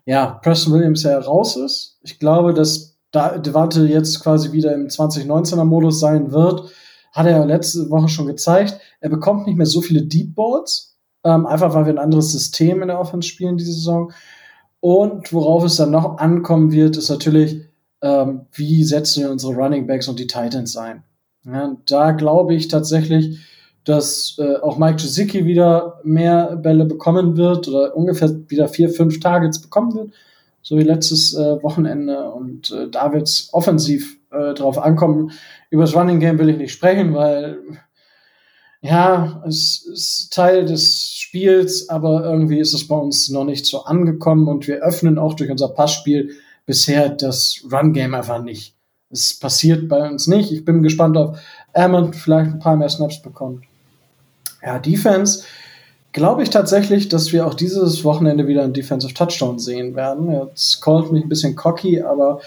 [0.06, 2.00] ja, Preston Williams ja raus ist.
[2.04, 6.72] Ich glaube, dass da Devante jetzt quasi wieder im 2019er Modus sein wird.
[7.12, 8.80] Hat er ja letzte Woche schon gezeigt.
[9.00, 12.82] Er bekommt nicht mehr so viele Deep Balls, ähm, einfach weil wir ein anderes System
[12.82, 14.12] in der Offense spielen diese Saison.
[14.80, 17.62] Und worauf es dann noch ankommen wird, ist natürlich,
[18.02, 21.04] ähm, wie setzen wir unsere Running Backs und die Titans ein.
[21.46, 23.40] Ja, da glaube ich tatsächlich,
[23.84, 29.20] dass äh, auch Mike Gesicki wieder mehr Bälle bekommen wird oder ungefähr wieder vier, fünf
[29.20, 30.14] Targets bekommen wird,
[30.62, 32.32] so wie letztes äh, Wochenende.
[32.32, 35.32] Und äh, da wird es offensiv äh, drauf ankommen.
[35.70, 37.60] Über das Running Game will ich nicht sprechen, weil
[38.82, 43.84] ja, es ist Teil des Spiels, aber irgendwie ist es bei uns noch nicht so
[43.84, 46.32] angekommen und wir öffnen auch durch unser Passspiel
[46.66, 48.76] bisher das Run Game einfach nicht.
[49.12, 50.52] Es passiert bei uns nicht.
[50.52, 51.38] Ich bin gespannt auf
[51.74, 53.66] Ammon, vielleicht ein paar mehr Snaps bekommt.
[54.64, 55.44] Ja, Defense.
[56.14, 60.32] Glaube ich tatsächlich, dass wir auch dieses Wochenende wieder einen Defensive Touchdown sehen werden.
[60.32, 62.42] Jetzt callt mich ein bisschen cocky, aber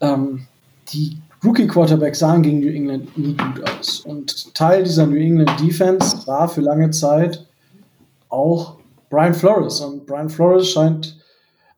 [0.00, 0.46] ähm,
[0.92, 4.00] die Rookie Quarterbacks sahen gegen New England nie gut aus.
[4.00, 7.46] Und Teil dieser New England Defense war für lange Zeit
[8.28, 9.80] auch Brian Flores.
[9.80, 11.18] Und Brian Flores scheint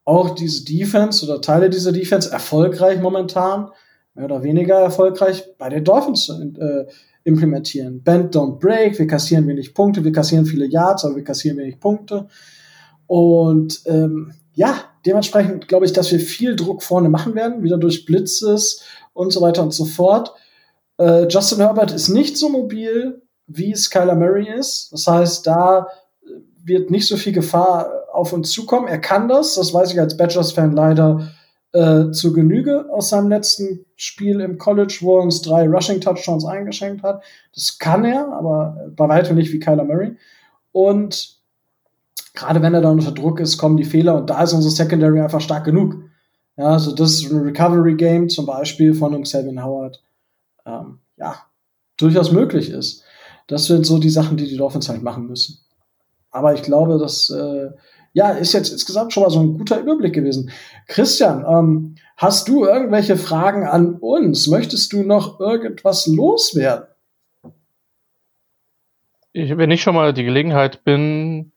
[0.04, 3.70] auch diese Defense oder Teile dieser Defense erfolgreich momentan
[4.14, 6.84] mehr oder weniger erfolgreich bei den Dolphins äh,
[7.24, 8.02] implementieren.
[8.02, 11.78] Bend, don't break, wir kassieren wenig Punkte, wir kassieren viele Yards, aber wir kassieren wenig
[11.78, 12.26] Punkte.
[13.12, 18.06] Und ähm, ja, dementsprechend glaube ich, dass wir viel Druck vorne machen werden, wieder durch
[18.06, 20.32] Blitzes und so weiter und so fort.
[20.96, 24.90] Äh, Justin Herbert ist nicht so mobil, wie es Kyler Murray ist.
[24.94, 25.88] Das heißt, da
[26.64, 28.88] wird nicht so viel Gefahr auf uns zukommen.
[28.88, 31.32] Er kann das, das weiß ich als Badgers-Fan leider
[31.72, 37.02] äh, zur Genüge aus seinem letzten Spiel im College, wo er uns drei Rushing-Touchdowns eingeschenkt
[37.02, 37.22] hat.
[37.54, 40.16] Das kann er, aber bei weitem nicht wie Kyler Murray.
[40.70, 41.41] Und
[42.34, 45.20] gerade wenn er da unter Druck ist, kommen die Fehler und da ist unsere Secondary
[45.20, 45.96] einfach stark genug.
[46.56, 50.02] Ja, also das ist ein Recovery-Game zum Beispiel von einem Selvin Howard.
[50.66, 51.36] Ähm, ja,
[51.96, 53.04] durchaus möglich ist.
[53.46, 55.58] Das sind so die Sachen, die die Dolphins halt machen müssen.
[56.30, 57.70] Aber ich glaube, dass äh,
[58.14, 60.50] ja, ist jetzt insgesamt schon mal so ein guter Überblick gewesen.
[60.86, 64.48] Christian, ähm, hast du irgendwelche Fragen an uns?
[64.48, 66.86] Möchtest du noch irgendwas loswerden?
[69.32, 71.52] Ich, wenn ich schon mal die Gelegenheit bin,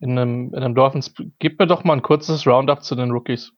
[0.00, 3.52] in einem, in einem Dolphins, gib mir doch mal ein kurzes Roundup zu den Rookies.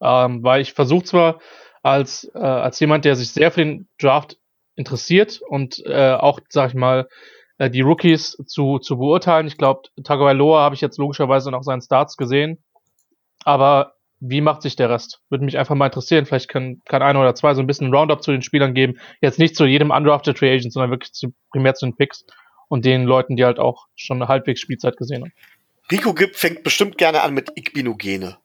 [0.00, 1.40] Ähm, weil ich versuche zwar
[1.82, 4.38] als, äh, als jemand, der sich sehr für den Draft
[4.74, 7.08] interessiert und äh, auch, sag ich mal,
[7.58, 9.46] äh, die Rookies zu, zu beurteilen.
[9.46, 12.62] Ich glaube, Tagovailoa habe ich jetzt logischerweise noch seinen Starts gesehen.
[13.44, 15.20] Aber wie macht sich der Rest?
[15.28, 16.26] Würde mich einfach mal interessieren.
[16.26, 18.98] Vielleicht kann, kann einer oder zwei so ein bisschen Roundup zu den Spielern geben.
[19.20, 22.24] Jetzt nicht zu jedem undrafted Free Agent, sondern wirklich zu, primär zu den Picks
[22.68, 25.32] und den Leuten, die halt auch schon halbwegs Spielzeit gesehen haben.
[25.90, 28.38] Rico Gibb fängt bestimmt gerne an mit Igbinogene.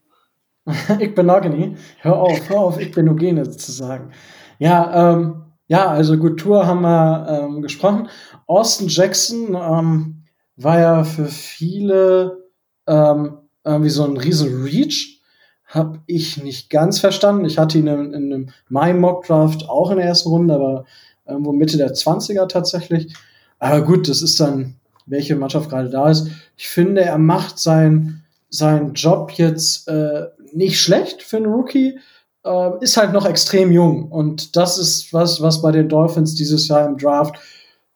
[1.00, 1.76] Igbinogene?
[2.00, 4.12] Hör auf, hör auf, Igbinogene zu sagen.
[4.60, 8.10] Ja, ähm, ja, also gut, Tour haben wir ähm, gesprochen.
[8.46, 10.24] Austin Jackson ähm,
[10.58, 12.50] war ja für viele
[12.88, 15.22] ähm, irgendwie so ein riesen Reach.
[15.66, 17.46] Hab ich nicht ganz verstanden.
[17.46, 20.86] Ich hatte ihn in, in einem My Mock Draft auch in der ersten Runde, aber
[21.26, 23.16] irgendwo Mitte der 20er tatsächlich.
[23.58, 26.28] Aber gut, das ist dann, welche Mannschaft gerade da ist.
[26.58, 31.98] Ich finde, er macht sein, seinen Job jetzt äh, nicht schlecht für einen Rookie
[32.44, 34.12] äh, ist halt noch extrem jung.
[34.12, 37.36] Und das ist was, was bei den Dolphins dieses Jahr im Draft,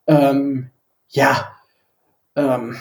[0.07, 0.69] ähm,
[1.09, 1.51] ja,
[2.35, 2.77] ähm,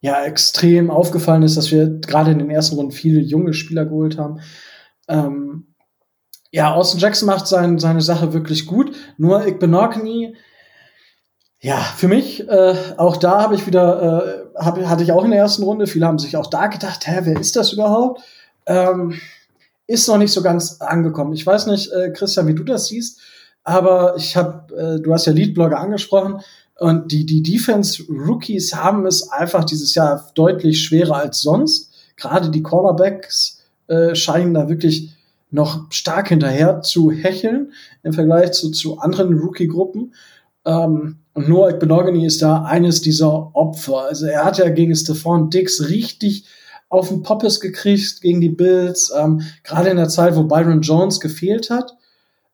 [0.00, 4.18] ja, extrem aufgefallen ist, dass wir gerade in den ersten Runden viele junge Spieler geholt
[4.18, 4.40] haben.
[5.06, 5.68] Ähm,
[6.50, 8.94] ja, Austin Jackson macht sein, seine Sache wirklich gut.
[9.16, 10.34] Nur ich Igbenogny,
[11.64, 15.30] ja, für mich, äh, auch da habe ich wieder, äh, hab, hatte ich auch in
[15.30, 18.20] der ersten Runde, viele haben sich auch da gedacht, hä, wer ist das überhaupt?
[18.66, 19.14] Ähm,
[19.86, 21.32] ist noch nicht so ganz angekommen.
[21.34, 23.20] Ich weiß nicht, äh, Christian, wie du das siehst,
[23.62, 26.40] aber ich habe, äh, du hast ja Leadblogger angesprochen
[26.80, 31.92] und die, die Defense-Rookies haben es einfach dieses Jahr deutlich schwerer als sonst.
[32.16, 35.14] Gerade die Cornerbacks äh, scheinen da wirklich
[35.52, 37.72] noch stark hinterher zu hecheln
[38.02, 40.14] im Vergleich zu, zu anderen Rookie-Gruppen.
[40.64, 44.02] Ähm, und Noah Benogany ist da eines dieser Opfer.
[44.08, 46.44] Also er hat ja gegen Stephon Dix richtig
[46.88, 51.20] auf den Poppes gekriegt gegen die Bills, ähm, gerade in der Zeit, wo Byron Jones
[51.20, 51.96] gefehlt hat.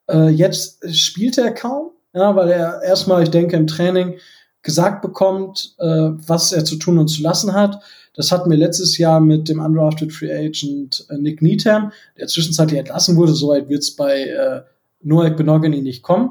[0.08, 4.14] Äh, jetzt spielt er kaum, ja, weil er erstmal, ich denke, im Training
[4.62, 7.82] gesagt bekommt, äh, was er zu tun und zu lassen hat.
[8.14, 12.78] Das hatten wir letztes Jahr mit dem undrafted Free Agent äh, Nick Needham, der zwischenzeitlich
[12.78, 13.32] entlassen wurde.
[13.32, 14.62] Soweit wird es bei äh,
[15.02, 16.30] Noah Benogany nicht kommen.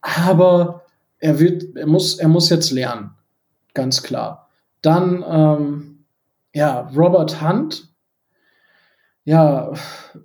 [0.00, 0.79] Aber
[1.20, 3.10] er wird, er muss, er muss jetzt lernen.
[3.74, 4.48] Ganz klar.
[4.82, 6.04] Dann, ähm,
[6.54, 7.88] ja, Robert Hunt.
[9.24, 9.72] Ja,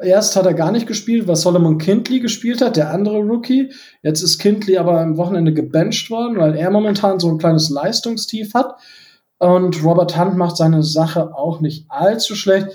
[0.01, 3.71] erst hat er gar nicht gespielt, was Solomon Kindley gespielt hat, der andere Rookie.
[4.01, 8.53] Jetzt ist Kindley aber am Wochenende gebencht worden, weil er momentan so ein kleines Leistungstief
[8.53, 8.75] hat.
[9.37, 12.69] Und Robert Hunt macht seine Sache auch nicht allzu schlecht.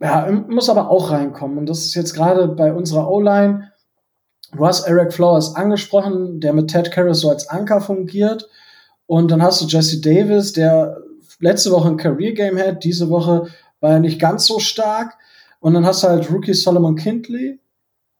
[0.00, 1.58] Ja, muss aber auch reinkommen.
[1.58, 3.72] Und das ist jetzt gerade bei unserer O-Line.
[4.52, 8.48] Du hast Eric Flowers angesprochen, der mit Ted Karras so als Anker fungiert.
[9.06, 10.98] Und dann hast du Jesse Davis, der
[11.40, 13.48] letzte Woche ein Career Game hat, diese Woche
[13.80, 15.16] war er nicht ganz so stark.
[15.60, 17.60] Und dann hast du halt Rookie Solomon Kindley,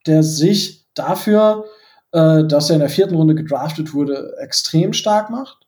[0.06, 1.64] der sich dafür,
[2.12, 5.66] äh, dass er in der vierten Runde gedraftet wurde, extrem stark macht.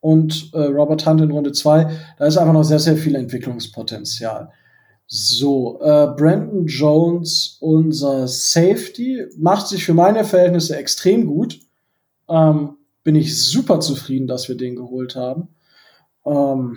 [0.00, 4.50] Und äh, Robert Hunt in Runde zwei, da ist einfach noch sehr, sehr viel Entwicklungspotenzial.
[5.10, 11.60] So, äh, Brandon Jones, unser Safety, macht sich für meine Verhältnisse extrem gut.
[12.28, 15.48] Ähm, bin ich super zufrieden, dass wir den geholt haben.
[16.26, 16.76] Ähm,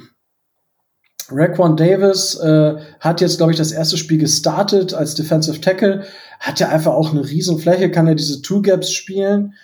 [1.29, 6.05] Raquan Davis äh, hat jetzt, glaube ich, das erste Spiel gestartet als Defensive Tackle.
[6.39, 9.55] Hat ja einfach auch eine riesen Fläche, kann ja diese Two Gaps spielen.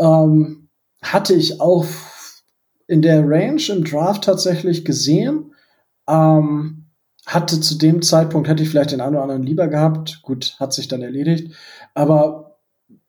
[0.00, 0.68] Ähm,
[1.00, 1.86] hatte ich auch
[2.88, 5.54] in der Range im Draft tatsächlich gesehen.
[6.08, 6.83] Ähm,
[7.26, 10.20] hatte zu dem Zeitpunkt, hätte ich vielleicht den einen oder anderen lieber gehabt.
[10.22, 11.54] Gut, hat sich dann erledigt.
[11.94, 12.58] Aber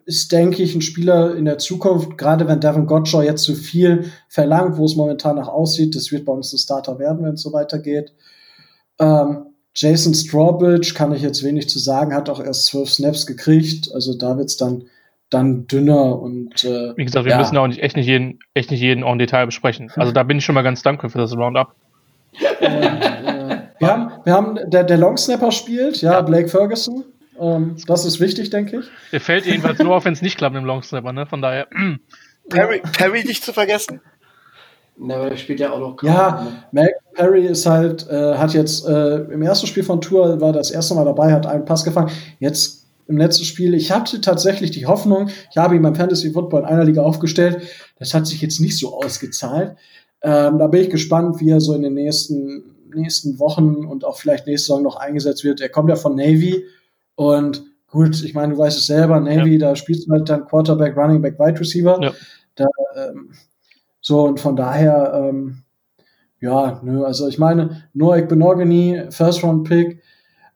[0.05, 4.11] ist, denke ich, ein Spieler in der Zukunft, gerade wenn Devin Gottschall jetzt zu viel
[4.29, 7.41] verlangt, wo es momentan nach aussieht, das wird bei uns ein Starter werden, wenn es
[7.41, 8.13] so weitergeht.
[8.99, 13.91] Ähm, Jason Strawbridge kann ich jetzt wenig zu sagen, hat auch erst zwölf Snaps gekriegt,
[13.93, 14.85] also da wird's dann
[15.31, 17.39] dann dünner und äh, wie gesagt, wir ja.
[17.39, 19.91] müssen auch nicht echt nicht jeden echt nicht jeden en Detail besprechen.
[19.95, 21.75] Also da bin ich schon mal ganz dankbar für das Roundup.
[22.61, 22.61] Und,
[23.80, 27.06] wir haben wir haben der der Longsnapper spielt, ja, Blake Ferguson.
[27.39, 28.85] Ähm, das ist wichtig, denke ich.
[29.11, 31.26] Der fällt jedenfalls nur auf, wenn es nicht klappt im Longsnapper, ne?
[31.26, 31.68] Von daher.
[32.49, 34.02] Perry, Perry nicht zu vergessen.
[34.97, 36.84] Ne, aber der spielt ja auch noch kaum, Ja, ne?
[36.84, 40.72] Mac Perry ist halt, äh, hat jetzt äh, im ersten Spiel von Tour war das
[40.72, 42.11] erste Mal dabei, hat einen Pass gefangen.
[42.39, 46.61] Jetzt im letzten Spiel, ich hatte tatsächlich die Hoffnung, ich habe ihn beim Fantasy Football
[46.61, 47.61] in einer Liga aufgestellt.
[47.99, 49.76] Das hat sich jetzt nicht so ausgezahlt.
[50.22, 54.17] Ähm, da bin ich gespannt, wie er so in den nächsten nächsten Wochen und auch
[54.17, 55.61] vielleicht nächste Saison noch eingesetzt wird.
[55.61, 56.65] Er kommt ja von Navy
[57.15, 59.69] und gut, ich meine, du weißt es selber, Navy, ja.
[59.69, 62.01] da spielst du halt dann Quarterback, Running Back, Wide Receiver.
[62.01, 62.13] Ja.
[62.55, 62.65] Da,
[62.95, 63.31] ähm,
[64.01, 65.63] so und von daher, ähm,
[66.39, 70.01] ja, nö, also ich meine, Noek Benogany, First Round Pick,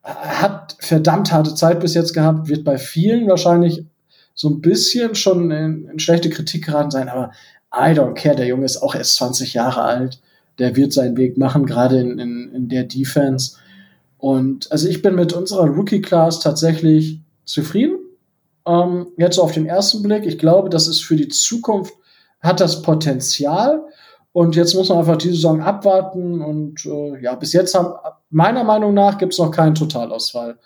[0.04, 3.86] hat verdammt harte Zeit bis jetzt gehabt, wird bei vielen wahrscheinlich
[4.34, 7.32] so ein bisschen schon in, in schlechte Kritik geraten sein, aber
[7.74, 10.22] I don't care, der Junge ist auch erst 20 Jahre alt,
[10.60, 13.58] der wird seinen Weg machen, gerade in, in, in der Defense.
[14.18, 17.98] Und also ich bin mit unserer Rookie-Class tatsächlich zufrieden.
[18.68, 20.26] Ähm, jetzt auf den ersten Blick.
[20.26, 21.94] Ich glaube, das ist für die Zukunft,
[22.42, 23.82] hat das Potenzial.
[24.34, 26.42] Und jetzt muss man einfach die Saison abwarten.
[26.42, 27.94] Und äh, ja, bis jetzt haben,
[28.30, 30.60] meiner Meinung nach, gibt es noch keinen Totalausfall.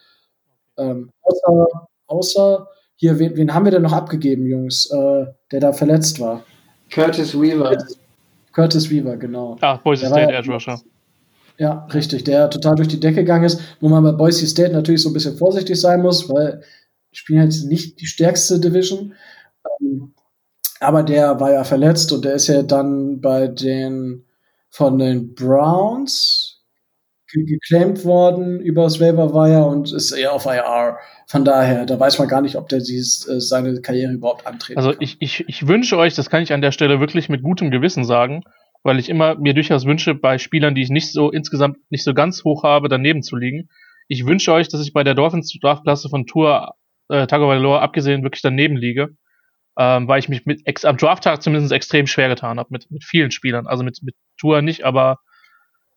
[0.77, 1.67] Ähm, außer,
[2.07, 6.43] außer hier, wen, wen, haben wir denn noch abgegeben, Jungs, äh, der da verletzt war?
[6.89, 7.69] Curtis Weaver.
[7.69, 7.97] Curtis
[8.55, 9.57] Weaver, genau.
[9.61, 10.79] Ah, Boise State Edge Rusher.
[11.57, 15.01] Ja, richtig, der total durch die Decke gegangen ist, wo man bei Boise State natürlich
[15.01, 16.63] so ein bisschen vorsichtig sein muss, weil
[17.11, 19.13] spielen jetzt nicht die stärkste Division.
[19.79, 20.13] Ähm,
[20.79, 24.25] aber der war ja verletzt und der ist ja dann bei den
[24.69, 26.42] von den Browns
[27.33, 30.97] geclaimed worden übers Waiver Wire und ist eher auf IR.
[31.27, 34.77] Von daher, da weiß man gar nicht, ob der dieses, äh, seine Karriere überhaupt antreten
[34.77, 37.71] Also ich, ich, ich wünsche euch, das kann ich an der Stelle wirklich mit gutem
[37.71, 38.43] Gewissen sagen,
[38.83, 42.13] weil ich immer mir durchaus wünsche, bei Spielern, die ich nicht so insgesamt nicht so
[42.13, 43.69] ganz hoch habe, daneben zu liegen.
[44.07, 46.75] Ich wünsche euch, dass ich bei der Dolphins Draftklasse von Tour
[47.09, 49.15] äh, Tagovailoa abgesehen wirklich daneben liege,
[49.77, 53.03] ähm, weil ich mich mit ex am Drafttag zumindest extrem schwer getan habe mit, mit
[53.03, 53.67] vielen Spielern.
[53.67, 55.19] Also mit, mit Tour nicht, aber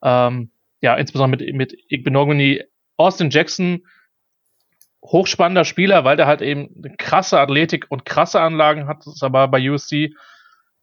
[0.02, 0.50] ähm,
[0.80, 2.62] ja, insbesondere mit, mit Igbenogany,
[2.96, 3.86] Austin Jackson,
[5.02, 9.22] hochspannender Spieler, weil der halt eben eine krasse Athletik und krasse Anlagen hat, das ist
[9.22, 10.14] aber bei USC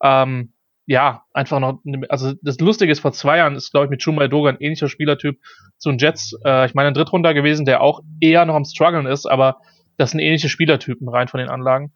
[0.02, 0.54] ähm,
[0.86, 1.80] ja, einfach noch,
[2.10, 4.90] also das Lustige ist, vor zwei Jahren ist, glaube ich, mit Shumai Doga ein ähnlicher
[4.90, 5.40] Spielertyp
[5.78, 9.06] zu den Jets, äh, ich meine, ein Drittrunder gewesen, der auch eher noch am struggeln
[9.06, 9.62] ist, aber
[9.98, 11.94] das sind ähnliche Spielertypen rein von den Anlagen.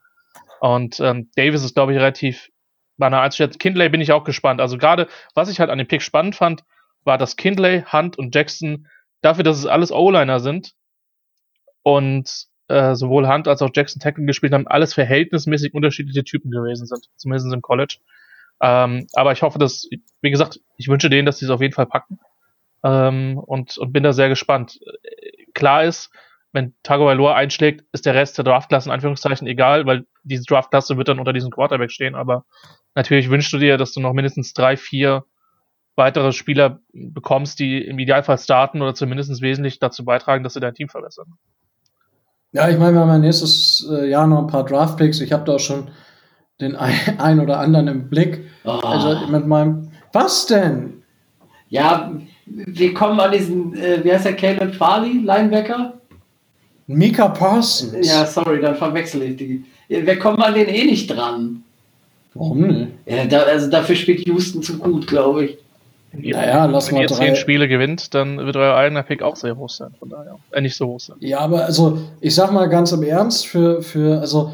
[0.62, 2.50] Und ähm, Davis ist, glaube ich, relativ
[2.98, 3.60] banal einzuschätzen.
[3.60, 4.62] Kindley bin ich auch gespannt.
[4.62, 6.64] Also gerade, was ich halt an dem Pick spannend fand,
[7.08, 8.88] war, dass Kindley, Hunt und Jackson
[9.22, 10.74] dafür, dass es alles O-Liner sind
[11.82, 12.30] und
[12.68, 17.10] äh, sowohl Hunt als auch Jackson Tackle gespielt haben, alles verhältnismäßig unterschiedliche Typen gewesen sind,
[17.16, 17.98] zumindest im College.
[18.62, 19.88] Ähm, aber ich hoffe, dass,
[20.22, 22.20] wie gesagt, ich wünsche denen, dass sie es auf jeden Fall packen.
[22.84, 24.80] Ähm, und, und bin da sehr gespannt.
[25.54, 26.12] Klar ist,
[26.52, 31.08] wenn Tagovailoa einschlägt, ist der Rest der Draftklasse in Anführungszeichen egal, weil diese Draftklasse wird
[31.08, 32.16] dann unter diesem Quarterback stehen.
[32.16, 32.46] Aber
[32.96, 35.26] natürlich wünschst du dir, dass du noch mindestens drei, vier
[35.98, 40.76] weitere Spieler bekommst, die im Idealfall starten oder zumindest wesentlich dazu beitragen, dass sie dein
[40.76, 41.34] Team verbessern.
[42.54, 45.20] Ja, ich meine, wir haben ja nächstes äh, Jahr noch ein paar Draftpicks.
[45.20, 45.90] Ich habe da auch schon
[46.62, 48.46] den ein, ein oder anderen im Blick.
[48.64, 48.70] Oh.
[48.70, 49.92] Also mit meinem.
[50.14, 51.04] Was denn?
[51.70, 52.12] Ja,
[52.46, 55.94] wir kommen an diesen, äh, wie heißt der, Caleb Farley, Linebacker?
[56.88, 58.08] Mika Parsons.
[58.08, 59.66] Ja, sorry, dann verwechsel ich die.
[59.90, 61.64] Wir kommen an den eh nicht dran.
[62.34, 62.92] Warum nicht?
[63.06, 65.58] Ja, da, also dafür spielt Houston zu gut, glaube ich.
[66.14, 67.16] Naja, lass Wenn mal ihr drei.
[67.16, 69.94] zehn Spiele gewinnt, dann wird euer eigener Pick auch sehr hoch sein.
[70.00, 70.38] Von daher.
[70.52, 71.18] Äh, nicht so hoch sein.
[71.20, 74.54] Ja, aber also, ich sag mal ganz im Ernst, für, für also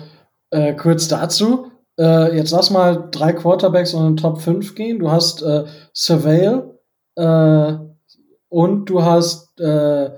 [0.50, 5.00] äh, kurz dazu, äh, jetzt lass mal drei Quarterbacks und den Top 5 gehen.
[5.00, 5.64] Du hast äh,
[5.94, 6.78] Surveil
[7.16, 7.74] äh,
[8.50, 10.10] und du hast äh,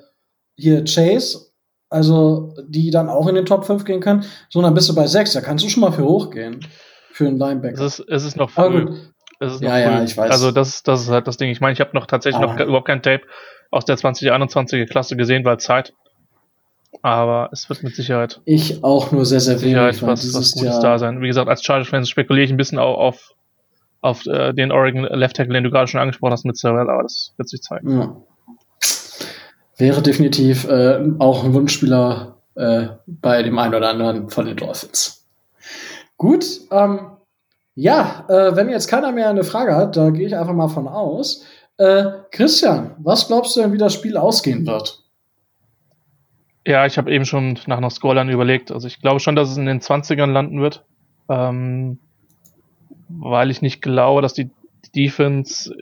[0.56, 1.52] hier Chase,
[1.90, 4.26] also die dann auch in den Top 5 gehen können.
[4.50, 6.66] So, dann bist du bei 6, da kannst du schon mal für hoch gehen.
[7.12, 7.82] Für einen Linebacker.
[7.82, 8.94] Es ist, es ist noch früh.
[9.40, 10.32] Es ist ja, ja, ich weiß.
[10.32, 11.50] Also das, das ist halt das Ding.
[11.50, 12.54] Ich meine, ich habe noch tatsächlich ah.
[12.54, 13.24] noch überhaupt kein Tape
[13.72, 15.94] aus der 2021er Klasse gesehen, weil Zeit.
[17.02, 18.42] Aber es wird mit Sicherheit.
[18.46, 20.02] Ich auch nur sehr, sehr wenig.
[20.02, 21.22] was, was Gutes da sein.
[21.22, 23.34] Wie gesagt, als Chargers-Fan spekuliere ich ein bisschen auf, auf,
[24.02, 27.04] auf äh, den Oregon Left Tackle, den du gerade schon angesprochen hast mit Sorrell, aber
[27.04, 27.92] das wird sich zeigen.
[27.92, 28.16] Ja.
[29.78, 35.26] Wäre definitiv äh, auch ein Wunschspieler äh, bei dem einen oder anderen von den Dolphins.
[36.18, 37.15] Gut, ähm,
[37.76, 40.88] ja, äh, wenn jetzt keiner mehr eine Frage hat, da gehe ich einfach mal von
[40.88, 41.46] aus.
[41.78, 45.04] Äh, Christian, was glaubst du denn, wie das Spiel ausgehen wird?
[46.66, 48.72] Ja, ich habe eben schon nach einer Scoreline überlegt.
[48.72, 50.84] Also ich glaube schon, dass es in den 20ern landen wird.
[51.30, 52.00] Ähm,
[53.08, 54.50] weil ich nicht glaube, dass die
[54.96, 55.76] Defense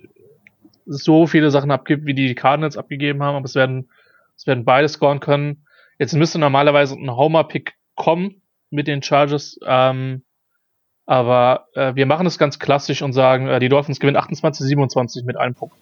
[0.86, 3.90] so viele Sachen abgibt, wie die Cardinals abgegeben haben, aber es werden,
[4.36, 5.66] es werden beide scoren können.
[6.00, 10.24] Jetzt müsste normalerweise ein Homer-Pick kommen mit den Chargers, ähm,
[11.06, 15.38] aber äh, wir machen es ganz klassisch und sagen, äh, die Dolphins gewinnen 28-27 mit
[15.38, 15.76] einem Punkt.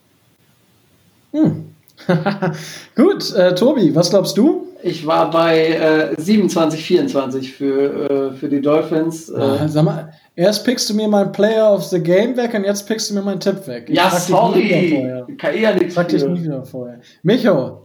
[1.32, 1.76] Hm.
[2.96, 4.68] Gut, äh, Tobi, was glaubst du?
[4.84, 9.30] Ich war bei äh, 27, 24 für, äh, für die Dolphins.
[9.30, 9.40] Äh.
[9.40, 12.88] Ah, sag mal, erst pickst du mir mein Player of the Game weg und jetzt
[12.88, 13.86] pickst du mir meinen Tipp weg.
[13.88, 15.26] Ich ja, sorry.
[15.38, 17.00] Kann eher nichts Frag dich nie wieder vorher.
[17.22, 17.81] Micho.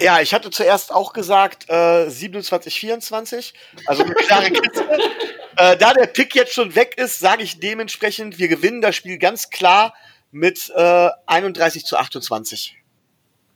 [0.00, 3.54] Ja, ich hatte zuerst auch gesagt äh, 27, 24.
[3.86, 4.84] Also eine klare Kiste.
[5.56, 9.18] äh, da der Pick jetzt schon weg ist, sage ich dementsprechend, wir gewinnen das Spiel
[9.18, 9.94] ganz klar
[10.30, 12.76] mit äh, 31 zu 28.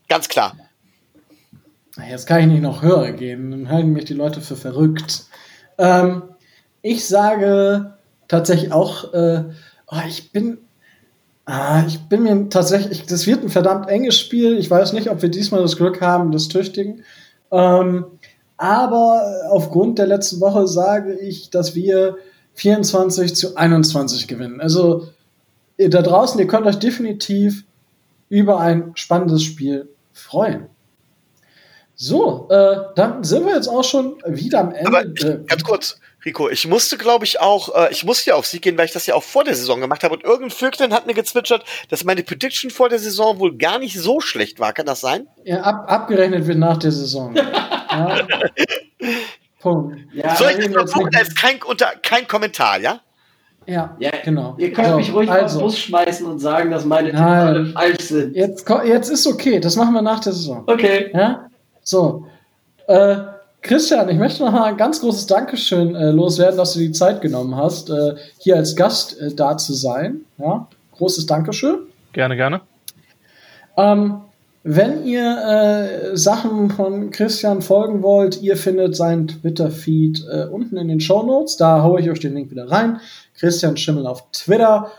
[0.09, 0.57] Ganz klar.
[2.09, 5.25] Jetzt kann ich nicht noch höher gehen, dann halten mich die Leute für verrückt.
[5.77, 6.23] Ähm,
[6.83, 7.99] ich sage
[8.29, 9.45] tatsächlich auch, äh,
[9.89, 10.59] oh, ich bin,
[11.51, 14.59] ah, ich bin mir tatsächlich, das wird ein verdammt enges Spiel.
[14.59, 17.05] Ich weiß nicht, ob wir diesmal das Glück haben, das Tüchtigen.
[17.51, 18.05] Ähm,
[18.57, 22.17] aber aufgrund der letzten Woche sage ich, dass wir
[22.55, 24.61] 24 zu 21 gewinnen.
[24.61, 25.09] Also
[25.79, 27.65] da draußen, ihr könnt euch definitiv
[28.29, 30.67] über ein spannendes Spiel freuen.
[31.95, 34.89] So, äh, dann sind wir jetzt auch schon wieder am Ende.
[34.89, 38.47] Aber äh, ganz kurz, Rico, ich musste, glaube ich, auch, äh, ich musste ja auf
[38.47, 40.15] Sieg gehen, weil ich das ja auch vor der Saison gemacht habe.
[40.15, 43.99] Und irgendein Vöglein hat mir gezwitschert, dass meine Prediction vor der Saison wohl gar nicht
[43.99, 44.73] so schlecht war.
[44.73, 45.27] Kann das sein?
[45.45, 47.35] Ja, ab, abgerechnet wird nach der Saison.
[47.91, 48.27] ja.
[49.61, 49.99] Punkt.
[50.13, 53.01] Ja, Soll ich das verbuchen als kein, unter, kein Kommentar, ja?
[53.67, 54.57] Ja, ja, genau.
[54.59, 55.59] Ihr könnt so, mich ruhig also.
[55.59, 58.35] auf Bus schmeißen und sagen, dass meine Tipps falsch sind.
[58.35, 60.65] Jetzt, jetzt ist okay, das machen wir nach der Saison.
[60.67, 61.11] Okay.
[61.15, 61.49] Ja?
[61.83, 62.27] So.
[62.89, 63.17] Äh,
[63.63, 67.21] Christian, ich möchte noch mal ein ganz großes Dankeschön äh, loswerden, dass du die Zeit
[67.21, 70.23] genommen hast, äh, hier als Gast äh, da zu sein.
[70.39, 70.67] Ja?
[70.93, 71.81] Großes Dankeschön.
[72.13, 72.63] Gerne, gerne.
[73.77, 74.23] Ähm,
[74.63, 80.89] wenn ihr äh, Sachen von Christian folgen wollt, ihr findet seinen Twitter-Feed äh, unten in
[80.89, 81.57] den Show Notes.
[81.57, 83.01] Da haue ich euch den Link wieder rein.
[83.39, 84.91] Christian Schimmel auf Twitter.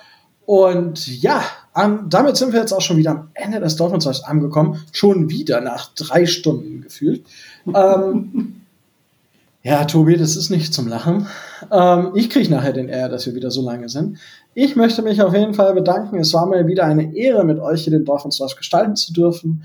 [0.46, 4.84] Und ja, um, damit sind wir jetzt auch schon wieder am Ende des Dolphins angekommen.
[4.92, 7.26] Schon wieder nach drei Stunden gefühlt.
[7.74, 8.62] ähm,
[9.64, 11.28] ja, Tobi, das ist nicht zum Lachen.
[11.72, 14.18] Ähm, ich kriege nachher den Ärger, dass wir wieder so lange sind.
[14.54, 16.18] Ich möchte mich auf jeden Fall bedanken.
[16.20, 19.64] Es war mir wieder eine Ehre, mit euch hier den Dolphins gestalten zu dürfen.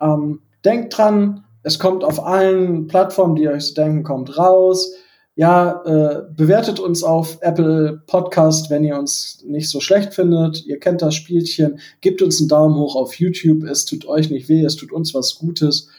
[0.00, 4.92] Ähm, denkt dran, es kommt auf allen Plattformen, die ihr euch so denken, kommt raus
[5.38, 10.66] ja, äh, bewertet uns auf Apple Podcast, wenn ihr uns nicht so schlecht findet.
[10.66, 11.78] Ihr kennt das Spielchen.
[12.00, 13.62] Gebt uns einen Daumen hoch auf YouTube.
[13.62, 15.90] Es tut euch nicht weh, es tut uns was Gutes.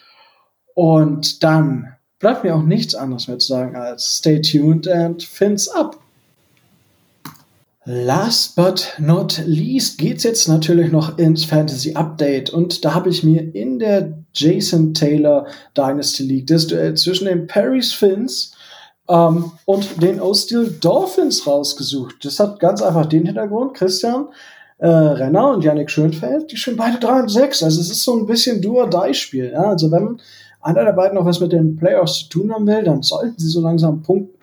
[0.76, 1.88] Und dann
[2.20, 5.98] bleibt mir auch nichts anderes mehr zu sagen als stay tuned and fins up.
[7.86, 13.24] Last but not least geht's jetzt natürlich noch ins Fantasy Update und da habe ich
[13.24, 15.48] mir in der Jason Taylor
[15.78, 18.53] Dynasty League das Duell zwischen den Paris Fins
[19.10, 22.23] ähm, und den O-Steel Dolphins rausgesucht.
[22.23, 24.27] Das hat ganz einfach den Hintergrund, Christian
[24.80, 27.64] äh, Renner und Yannick Schönfeld, die schon beide 3 und 6.
[27.64, 29.52] Also es ist so ein bisschen Do-or-Die-Spiel.
[29.52, 29.64] Ja?
[29.64, 30.19] Also wenn
[30.61, 33.49] einer der beiden noch was mit den Playoffs zu tun haben will, dann sollten sie
[33.49, 34.38] so langsam punkten.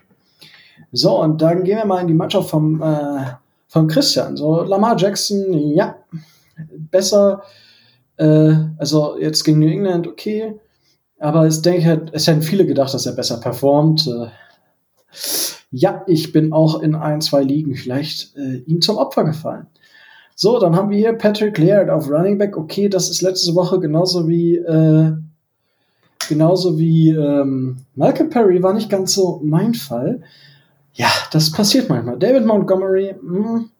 [0.92, 3.24] So, und dann gehen wir mal in die Mannschaft vom, äh,
[3.68, 4.36] vom Christian.
[4.36, 5.96] So, Lamar Jackson, ja,
[6.90, 7.42] besser,
[8.16, 10.58] äh, also jetzt gegen New England, okay.
[11.18, 14.06] Aber ich denke, es hätten viele gedacht, dass er besser performt.
[14.06, 14.28] Äh,
[15.70, 19.66] ja, ich bin auch in ein, zwei Ligen vielleicht äh, ihm zum Opfer gefallen.
[20.34, 22.56] So, dann haben wir hier Patrick Laird auf Running Back.
[22.56, 25.12] Okay, das ist letzte Woche genauso wie äh,
[26.28, 30.20] genauso wie ähm, Malcolm Perry war nicht ganz so mein Fall.
[30.94, 32.18] Ja, das passiert manchmal.
[32.18, 33.70] David Montgomery, mh, hm,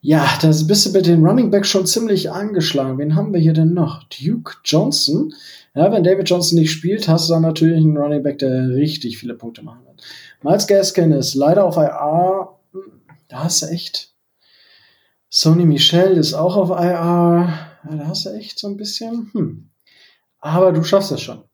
[0.00, 2.98] ja, da bist du mit den Running Back schon ziemlich angeschlagen.
[2.98, 4.04] Wen haben wir hier denn noch?
[4.04, 5.34] Duke Johnson.
[5.74, 9.18] Ja, wenn David Johnson nicht spielt, hast du dann natürlich einen Running Back, der richtig
[9.18, 10.02] viele Punkte machen wird.
[10.42, 12.58] Miles Gaskin ist leider auf IR.
[13.28, 14.14] Da hast du echt.
[15.30, 17.52] Sony Michel ist auch auf IR.
[17.84, 19.30] Da hast du echt so ein bisschen.
[19.32, 19.70] Hm.
[20.40, 21.44] Aber du schaffst das schon.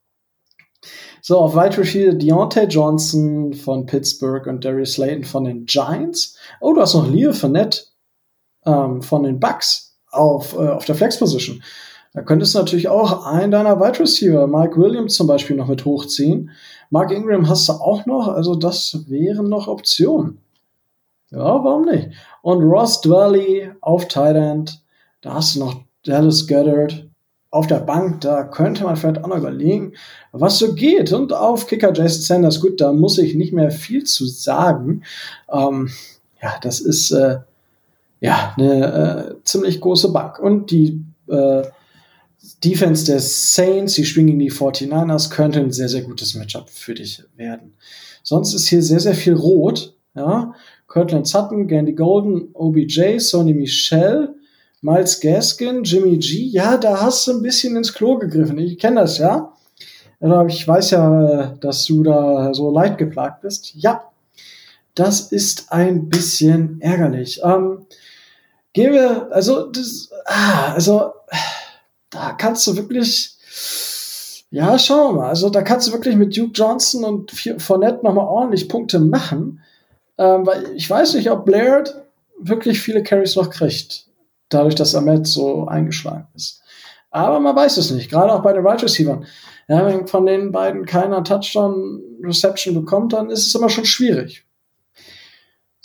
[1.23, 6.37] So, auf Wide Receiver Deontay Johnson von Pittsburgh und Darius Slayton von den Giants.
[6.61, 7.85] Oh, du hast noch Leo Fournette
[8.67, 11.63] ähm, von den Bucks auf, äh, auf der Flex Position.
[12.13, 15.87] Da könntest du natürlich auch einen deiner Wide Receiver, Mike Williams zum Beispiel, noch mit
[15.87, 16.51] hochziehen.
[16.91, 20.39] Mark Ingram hast du auch noch, also das wären noch Optionen.
[21.31, 22.11] Ja, warum nicht?
[22.43, 24.81] Und Ross Dwelly auf End,
[25.21, 27.07] da hast du noch Dallas Goddard
[27.51, 29.93] auf der Bank, da könnte man vielleicht auch noch überlegen,
[30.33, 31.13] was so geht.
[31.13, 35.03] Und auf Kicker Jason Sanders, gut, da muss ich nicht mehr viel zu sagen.
[35.53, 35.89] Ähm,
[36.43, 37.39] ja, das ist äh,
[38.21, 40.41] ja eine äh, ziemlich große Bank.
[40.41, 41.63] Und die äh,
[42.65, 46.95] Defense der Saints, die spielen gegen die 49ers, könnte ein sehr, sehr gutes Matchup für
[46.95, 47.75] dich werden.
[48.23, 49.95] Sonst ist hier sehr, sehr viel Rot.
[50.15, 50.55] Ja?
[50.87, 54.35] Cortland Sutton, Gandy Golden, OBJ, Sonny Michel,
[54.81, 58.59] Miles Gaskin, Jimmy G, ja, da hast du ein bisschen ins Klo gegriffen.
[58.59, 59.55] Ich kenne das, ja.
[60.47, 63.73] Ich weiß ja, dass du da so leid geplagt bist.
[63.75, 64.11] Ja,
[64.95, 67.41] das ist ein bisschen ärgerlich.
[67.43, 67.87] Ähm,
[68.75, 71.14] gehen wir, also, das, ah, also,
[72.15, 73.37] da kannst du wirklich,
[74.51, 75.29] ja, schauen wir mal.
[75.29, 79.61] Also, da kannst du wirklich mit Duke Johnson und Fournette nochmal ordentlich Punkte machen.
[80.17, 82.03] Ähm, weil ich weiß nicht, ob Blaird
[82.39, 84.07] wirklich viele Carries noch kriegt.
[84.49, 86.63] Dadurch, dass Ahmed so eingeschlagen ist.
[87.11, 88.11] Aber man weiß es nicht.
[88.11, 89.27] Gerade auch bei den Wide Receivers.
[89.67, 94.44] Ja, wenn von den beiden keiner Touchdown Reception bekommt, dann ist es immer schon schwierig.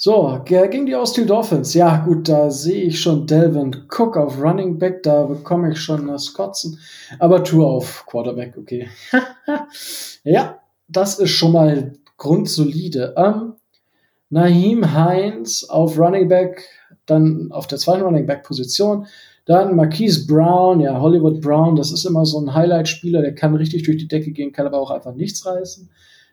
[0.02, 1.74] So, gegen die Austin Dolphins.
[1.74, 6.08] Ja, gut, da sehe ich schon Delvin Cook auf Running Back, da bekomme ich schon
[6.08, 6.80] das Kotzen.
[7.20, 8.88] Aber Tour auf Quarterback, okay.
[10.24, 13.14] ja, das ist schon mal grundsolide.
[13.18, 13.56] Ähm,
[14.30, 16.64] Naheem Heinz auf Running Back,
[17.06, 19.06] dann auf der zweiten Running Back Position.
[19.44, 23.84] Dann Marquise Brown, ja, Hollywood Brown, das ist immer so ein Highlight-Spieler, der kann richtig
[23.84, 25.90] durch die Decke gehen, kann aber auch einfach nichts reißen.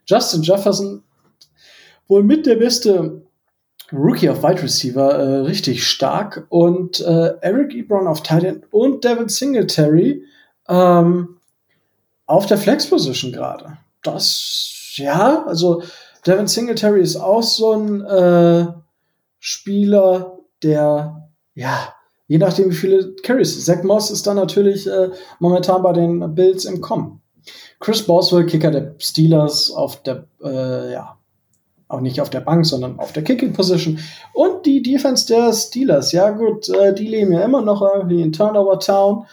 [0.06, 1.02] Justin Jefferson,
[2.06, 3.25] wohl mit der beste
[3.92, 6.46] Rookie auf Wide Receiver, äh, richtig stark.
[6.48, 10.24] Und äh, Eric Ebron auf Tight End und Devin Singletary
[10.68, 11.36] ähm,
[12.26, 13.78] auf der Flex-Position gerade.
[14.02, 15.82] Das, ja, also
[16.26, 18.66] Devin Singletary ist auch so ein äh,
[19.38, 21.94] Spieler, der, ja,
[22.26, 23.64] je nachdem wie viele Carries.
[23.64, 27.22] Zach Moss ist dann natürlich äh, momentan bei den Bills im Kommen.
[27.78, 31.15] Chris Boswell, Kicker der Steelers auf der, äh, ja,
[31.88, 33.98] auch nicht auf der Bank, sondern auf der Kicking Position.
[34.32, 38.32] Und die Defense der Steelers, ja gut, äh, die leben ja immer noch irgendwie in
[38.32, 39.26] Turnover Town.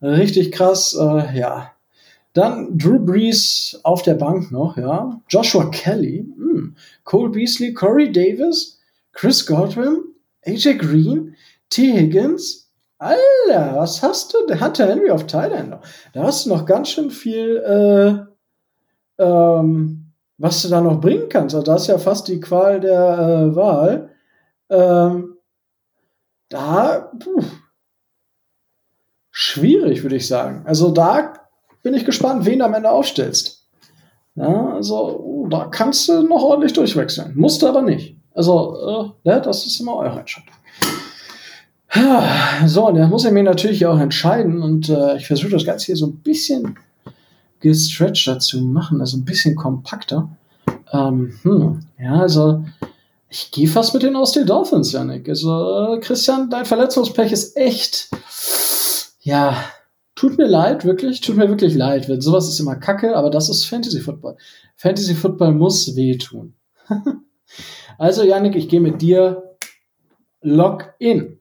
[0.00, 1.72] Richtig krass, äh, ja.
[2.32, 5.20] Dann Drew Brees auf der Bank noch, ja.
[5.28, 6.44] Joshua Kelly, mh.
[6.44, 6.76] Hm.
[7.04, 8.80] Cole Beasley, Corey Davis,
[9.12, 10.00] Chris Godwin,
[10.44, 11.36] AJ Green,
[11.68, 11.92] T.
[11.92, 12.70] Higgins.
[12.98, 14.46] Alter, was hast du?
[14.46, 15.76] Der hatte Henry auf Thailand.
[16.12, 17.56] Da hast du noch ganz schön viel,
[19.18, 20.01] äh, ähm,
[20.38, 21.54] was du da noch bringen kannst.
[21.54, 24.10] Also das ist ja fast die Qual der äh, Wahl.
[24.70, 25.36] Ähm,
[26.48, 27.42] da, puh,
[29.30, 30.62] schwierig, würde ich sagen.
[30.66, 31.34] Also da
[31.82, 33.68] bin ich gespannt, wen du am Ende aufstellst.
[34.34, 37.32] Ja, also uh, da kannst du noch ordentlich durchwechseln.
[37.36, 38.16] Musst du aber nicht.
[38.34, 40.54] Also, äh, ne, das ist immer eure Entscheidung.
[42.64, 45.86] So, und da muss ich mich natürlich auch entscheiden und äh, ich versuche das Ganze
[45.86, 46.78] hier so ein bisschen
[47.62, 50.36] gestretchter zu machen, also ein bisschen kompakter.
[50.92, 52.64] Ähm, hm, ja, also
[53.30, 55.26] ich gehe fast mit den Austin Dolphins, Janik.
[55.26, 58.10] Also, äh, Christian, dein Verletzungspech ist echt,
[59.22, 59.56] ja,
[60.14, 62.10] tut mir leid, wirklich, tut mir wirklich leid.
[62.10, 64.36] Wenn sowas ist immer Kacke, aber das ist Fantasy Football.
[64.76, 66.54] Fantasy Football muss wehtun.
[67.98, 69.56] also, Janik, ich gehe mit dir
[70.42, 71.38] Lock in.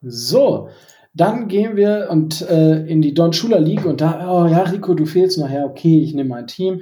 [0.00, 0.70] So,
[1.14, 4.94] dann gehen wir und äh, in die Don Schuler League und da, oh ja, Rico,
[4.94, 6.80] du fehlst nachher, okay, ich nehme mein Team.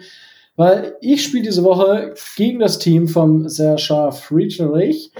[0.57, 5.11] Weil ich spiele diese Woche gegen das Team vom Serge Friedrich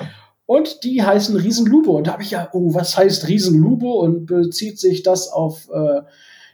[0.47, 1.97] und die heißen Riesenlubo.
[1.97, 4.01] Und da habe ich ja, oh, was heißt Riesenlubo?
[4.01, 6.03] Und bezieht sich das auf, äh,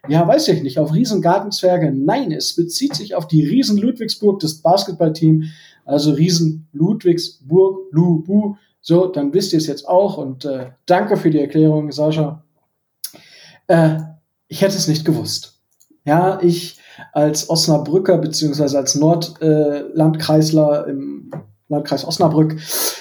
[0.08, 1.92] ja, weiß ich nicht, auf Riesengartenzwerge?
[1.92, 5.44] Nein, es bezieht sich auf die Riesen Ludwigsburg, das Basketballteam.
[5.84, 8.56] Also Riesen Ludwigsburg, Lubu
[8.88, 12.44] so, dann wisst ihr es jetzt auch und äh, danke für die Erklärung, Sascha.
[13.68, 13.98] Äh,
[14.48, 15.60] ich hätte es nicht gewusst.
[16.04, 16.78] Ja, ich
[17.12, 21.30] als Osnabrücker beziehungsweise als Nordlandkreisler äh, im
[21.68, 22.56] Landkreis Osnabrück,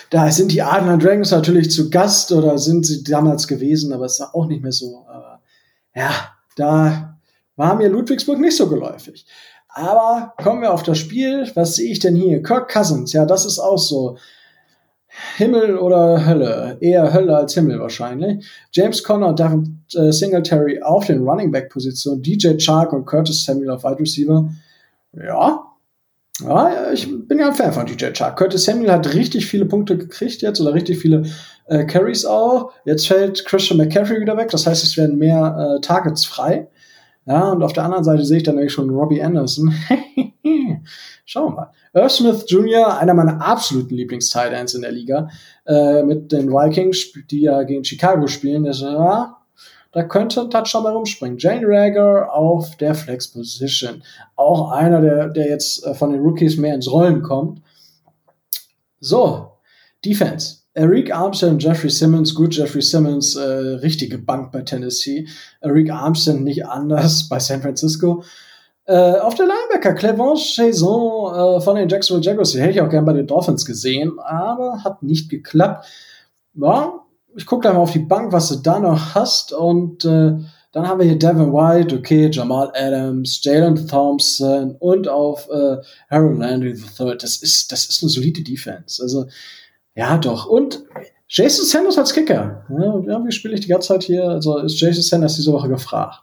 [0.09, 4.19] da sind die Adler Dragons natürlich zu Gast oder sind sie damals gewesen, aber es
[4.19, 5.05] ist auch nicht mehr so.
[5.07, 6.09] Äh, ja,
[6.55, 7.19] da
[7.55, 9.25] war mir Ludwigsburg nicht so geläufig.
[9.69, 11.49] Aber kommen wir auf das Spiel.
[11.53, 12.41] Was sehe ich denn hier?
[12.41, 14.17] Kirk Cousins, ja, das ist auch so.
[15.37, 16.77] Himmel oder Hölle?
[16.81, 18.45] Eher Hölle als Himmel wahrscheinlich.
[18.71, 23.45] James Conner und Devin äh, Singletary auf den Running Back Positionen, DJ Chark und Curtis
[23.45, 24.49] Samuel auf Wide Receiver.
[25.13, 25.61] Ja.
[26.41, 28.37] Ja, ich bin ja ein Fan von DJ Chark.
[28.37, 31.23] Curtis Samuel hat richtig viele Punkte gekriegt jetzt oder richtig viele
[31.67, 32.73] äh, Carries auch.
[32.83, 34.49] Jetzt fällt Christian McCaffrey wieder weg.
[34.51, 36.67] Das heißt, es werden mehr äh, Targets frei.
[37.25, 39.73] Ja, und auf der anderen Seite sehe ich dann eigentlich schon Robbie Anderson.
[41.25, 41.71] Schauen wir mal.
[41.93, 45.29] Irv Smith Jr., einer meiner absoluten Lieblings-Titans in der Liga,
[45.65, 49.37] äh, mit den Vikings, die ja gegen Chicago spielen, ist, ja,
[49.95, 51.37] da könnte ein Touchdown mal rumspringen.
[51.39, 54.03] Jane Rager auf der Flex-Position.
[54.35, 57.61] Auch einer, der, der jetzt äh, von den Rookies mehr ins Rollen kommt.
[58.99, 59.53] So,
[60.03, 60.64] Defense.
[60.75, 65.25] Eric Armstead und Jeffrey Simmons, gut, Jeffrey Simmons, äh, richtige Bank bei Tennessee.
[65.61, 68.23] Eric Armstead nicht anders bei San Francisco.
[68.85, 72.89] Äh, auf der Linebacker, Clevon Chaison äh, von den Jacksonville Jaguars, die hätte ich auch
[72.89, 75.85] gern bei den Dolphins gesehen, aber hat nicht geklappt.
[76.53, 79.53] Ja, ich gucke da mal auf die Bank, was du da noch hast.
[79.53, 80.33] Und äh,
[80.73, 85.77] dann haben wir hier Devin White, okay, Jamal Adams, Jalen Thompson und auf äh,
[86.09, 87.17] Harold Landry III.
[87.17, 89.01] Das ist, das ist eine solide Defense.
[89.01, 89.25] Also,
[89.95, 90.45] ja, doch.
[90.45, 90.83] Und
[91.27, 92.65] Jason Sanders als Kicker.
[92.69, 94.27] Ja, wie spiele ich die ganze Zeit hier?
[94.27, 96.21] Also ist Jason Sanders diese Woche gefragt.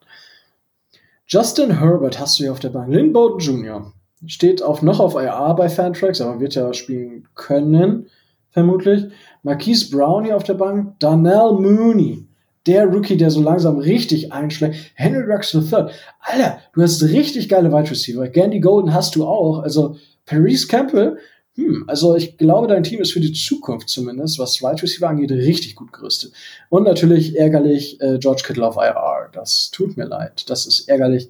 [1.26, 2.92] Justin Herbert hast du hier auf der Bank.
[2.92, 3.92] Lynn Bowden Jr.
[4.26, 8.08] steht auch noch auf IR bei Fantrax, aber wird ja spielen können,
[8.50, 9.06] vermutlich.
[9.42, 10.94] Marquise Brown hier auf der Bank.
[10.98, 12.26] Darnell Mooney.
[12.66, 14.76] Der Rookie, der so langsam richtig einschlägt.
[14.94, 15.86] Henry Rux III.
[16.20, 18.28] Alter, du hast richtig geile Wide Receiver.
[18.28, 19.60] Gandy Golden hast du auch.
[19.60, 19.96] Also
[20.26, 21.16] Paris Campbell
[21.54, 25.30] hm, also ich glaube, dein Team ist für die Zukunft zumindest, was Wide Receiver angeht,
[25.30, 26.32] richtig gut gerüstet.
[26.70, 29.28] Und natürlich ärgerlich äh, George Kittle auf IR.
[29.32, 30.48] Das tut mir leid.
[30.48, 31.28] Das ist ärgerlich.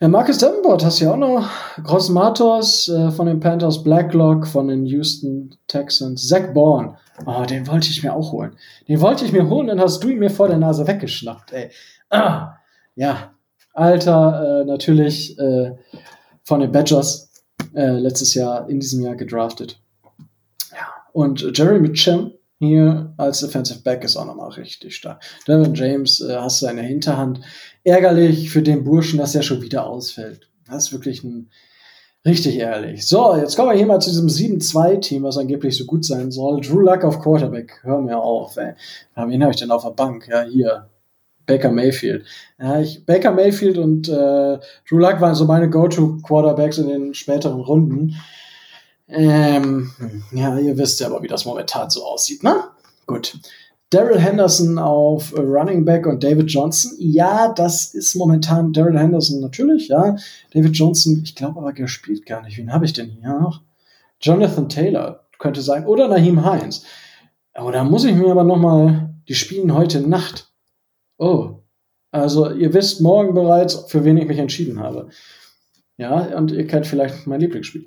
[0.00, 1.48] Ja, Marcus Davenport hast du ja auch noch.
[1.84, 6.96] Gross Matos äh, von den Panthers, Blacklock von den Houston Texans, Zach Bourne.
[7.26, 8.56] Oh, den wollte ich mir auch holen.
[8.88, 11.70] Den wollte ich mir holen, dann hast du ihn mir vor der Nase weggeschnappt, ey.
[12.08, 12.54] Ah,
[12.94, 13.34] ja,
[13.74, 15.72] Alter, äh, natürlich äh,
[16.44, 17.29] von den Badgers
[17.74, 19.80] äh, letztes Jahr, in diesem Jahr gedraftet.
[20.72, 25.22] Ja, und Jerry Mitchum hier als Defensive Back ist auch nochmal richtig stark.
[25.48, 27.40] Devin James äh, hast du in der Hinterhand.
[27.84, 30.50] Ärgerlich für den Burschen, dass er schon wieder ausfällt.
[30.66, 31.50] Das ist wirklich ein
[32.26, 33.06] richtig ärgerlich.
[33.08, 36.60] So, jetzt kommen wir hier mal zu diesem 7-2-Team, was angeblich so gut sein soll.
[36.60, 37.80] Drew Luck auf Quarterback.
[37.82, 38.74] Hör mir auf, ey.
[39.16, 40.28] Wen habe ich denn auf der Bank?
[40.28, 40.90] Ja, hier.
[41.46, 42.24] Baker Mayfield.
[42.58, 44.58] Ja, ich, Baker Mayfield und äh,
[44.88, 48.14] Drew Luck waren so meine Go-To-Quarterbacks in den späteren Runden.
[49.08, 49.90] Ähm,
[50.32, 52.64] ja, ihr wisst ja aber, wie das momentan so aussieht, ne?
[53.06, 53.38] Gut.
[53.90, 56.92] Daryl Henderson auf Running Back und David Johnson.
[56.98, 60.14] Ja, das ist momentan Daryl Henderson natürlich, ja.
[60.54, 62.56] David Johnson, ich glaube aber, der spielt gar nicht.
[62.56, 63.62] Wen habe ich denn hier noch?
[64.20, 65.86] Jonathan Taylor könnte sein.
[65.86, 66.84] Oder Naheem Hines.
[67.52, 70.49] Aber da muss ich mir aber noch mal, die spielen heute Nacht.
[71.20, 71.60] Oh,
[72.10, 75.10] also ihr wisst morgen bereits, für wen ich mich entschieden habe.
[75.98, 77.86] Ja, und ihr kennt vielleicht mein Lieblingsspiel.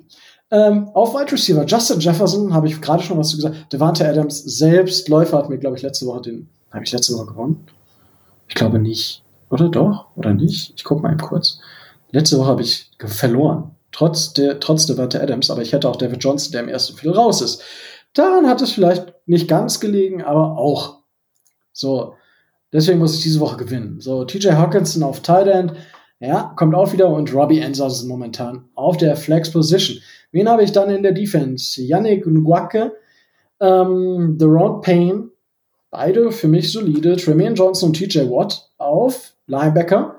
[0.52, 3.72] Ähm, auf Wide Receiver, Justin Jefferson, habe ich gerade schon was zu gesagt.
[3.72, 7.26] Devante Adams selbst, Läufer hat mir, glaube ich, letzte Woche den, habe ich letzte Woche
[7.26, 7.66] gewonnen?
[8.46, 9.24] Ich glaube nicht.
[9.50, 10.06] Oder doch?
[10.14, 10.72] Oder nicht?
[10.76, 11.58] Ich gucke mal eben kurz.
[12.12, 13.72] Letzte Woche habe ich verloren.
[13.90, 17.18] Trotz der, trotz Devante Adams, aber ich hätte auch David Johnson, der im ersten Viertel
[17.18, 17.62] raus ist.
[18.12, 21.00] Daran hat es vielleicht nicht ganz gelegen, aber auch.
[21.72, 22.14] So,
[22.74, 24.00] Deswegen muss ich diese Woche gewinnen.
[24.00, 25.74] So, TJ Hawkinson auf Tight End,
[26.18, 29.98] ja, kommt auch wieder und Robbie Anderson momentan auf der Flex Position.
[30.32, 31.80] Wen habe ich dann in der Defense?
[31.80, 32.92] Yannick Ngwake,
[33.60, 35.28] ähm, Deron Payne,
[35.90, 37.14] beide für mich solide.
[37.16, 40.16] Tremaine Johnson und TJ Watt auf Linebacker.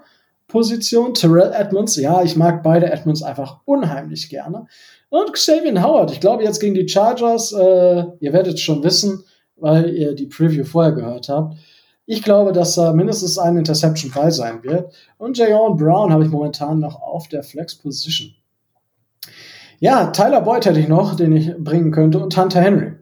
[0.47, 1.13] Position.
[1.13, 4.67] Terrell Edmonds, ja, ich mag beide Edmonds einfach unheimlich gerne.
[5.09, 9.25] Und Xavier Howard, ich glaube jetzt gegen die Chargers, äh, ihr werdet schon wissen,
[9.57, 11.57] weil ihr die Preview vorher gehört habt.
[12.05, 14.93] Ich glaube, dass da mindestens ein Interception bei sein wird.
[15.17, 18.35] Und Jayon Brown habe ich momentan noch auf der Flex Position.
[19.79, 22.93] Ja, Tyler Boyd hätte ich noch, den ich bringen könnte, und Hunter Henry.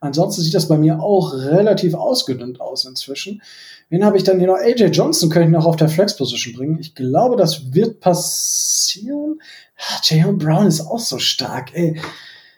[0.00, 3.42] Ansonsten sieht das bei mir auch relativ ausgedünnt aus inzwischen.
[3.88, 4.58] Wen habe ich dann hier noch?
[4.58, 6.78] AJ Johnson könnte ich noch auf der Flex Position bringen.
[6.78, 9.40] Ich glaube, das wird passieren.
[9.76, 12.00] Ah, Jayon Brown ist auch so stark, ey.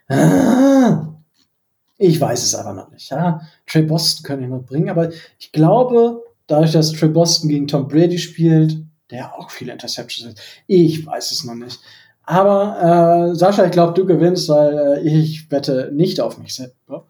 [0.08, 1.14] Ah,
[2.00, 3.10] ich weiß es aber noch nicht.
[3.10, 3.42] Ja.
[3.66, 7.88] Trey Boston könnte ich noch bringen, aber ich glaube, dadurch, dass Trey Boston gegen Tom
[7.88, 8.78] Brady spielt,
[9.10, 11.78] der auch viele Interceptions hat, ich weiß es noch nicht.
[12.24, 17.06] Aber äh, Sascha, ich glaube, du gewinnst, weil äh, ich wette nicht auf mich selber.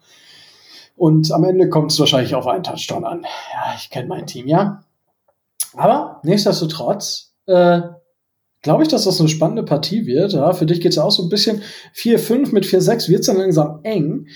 [0.97, 3.23] Und am Ende kommt es wahrscheinlich auf einen Touchdown an.
[3.23, 4.83] Ja, ich kenne mein Team, ja.
[5.75, 7.83] Aber nichtsdestotrotz äh,
[8.63, 10.33] glaube ich, dass das eine spannende Partie wird.
[10.33, 11.63] Ja, für dich geht es ja auch so ein bisschen
[11.95, 14.27] 4-5 mit 4-6 wird es dann langsam eng.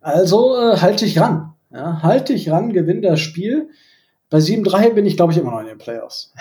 [0.00, 1.54] Also äh, halte ich ran.
[1.72, 3.70] Ja, halte ich ran, gewinne das Spiel.
[4.28, 6.32] Bei 7-3 bin ich, glaube ich, immer noch in den Playoffs.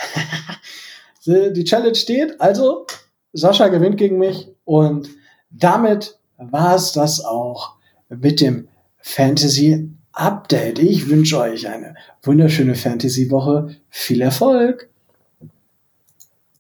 [1.25, 2.87] Die Challenge steht, also
[3.33, 5.09] Sascha gewinnt gegen mich und
[5.51, 7.75] damit war es das auch
[8.07, 10.79] mit dem Fantasy Update.
[10.79, 13.75] Ich wünsche euch eine wunderschöne Fantasy-Woche.
[13.89, 14.89] Viel Erfolg!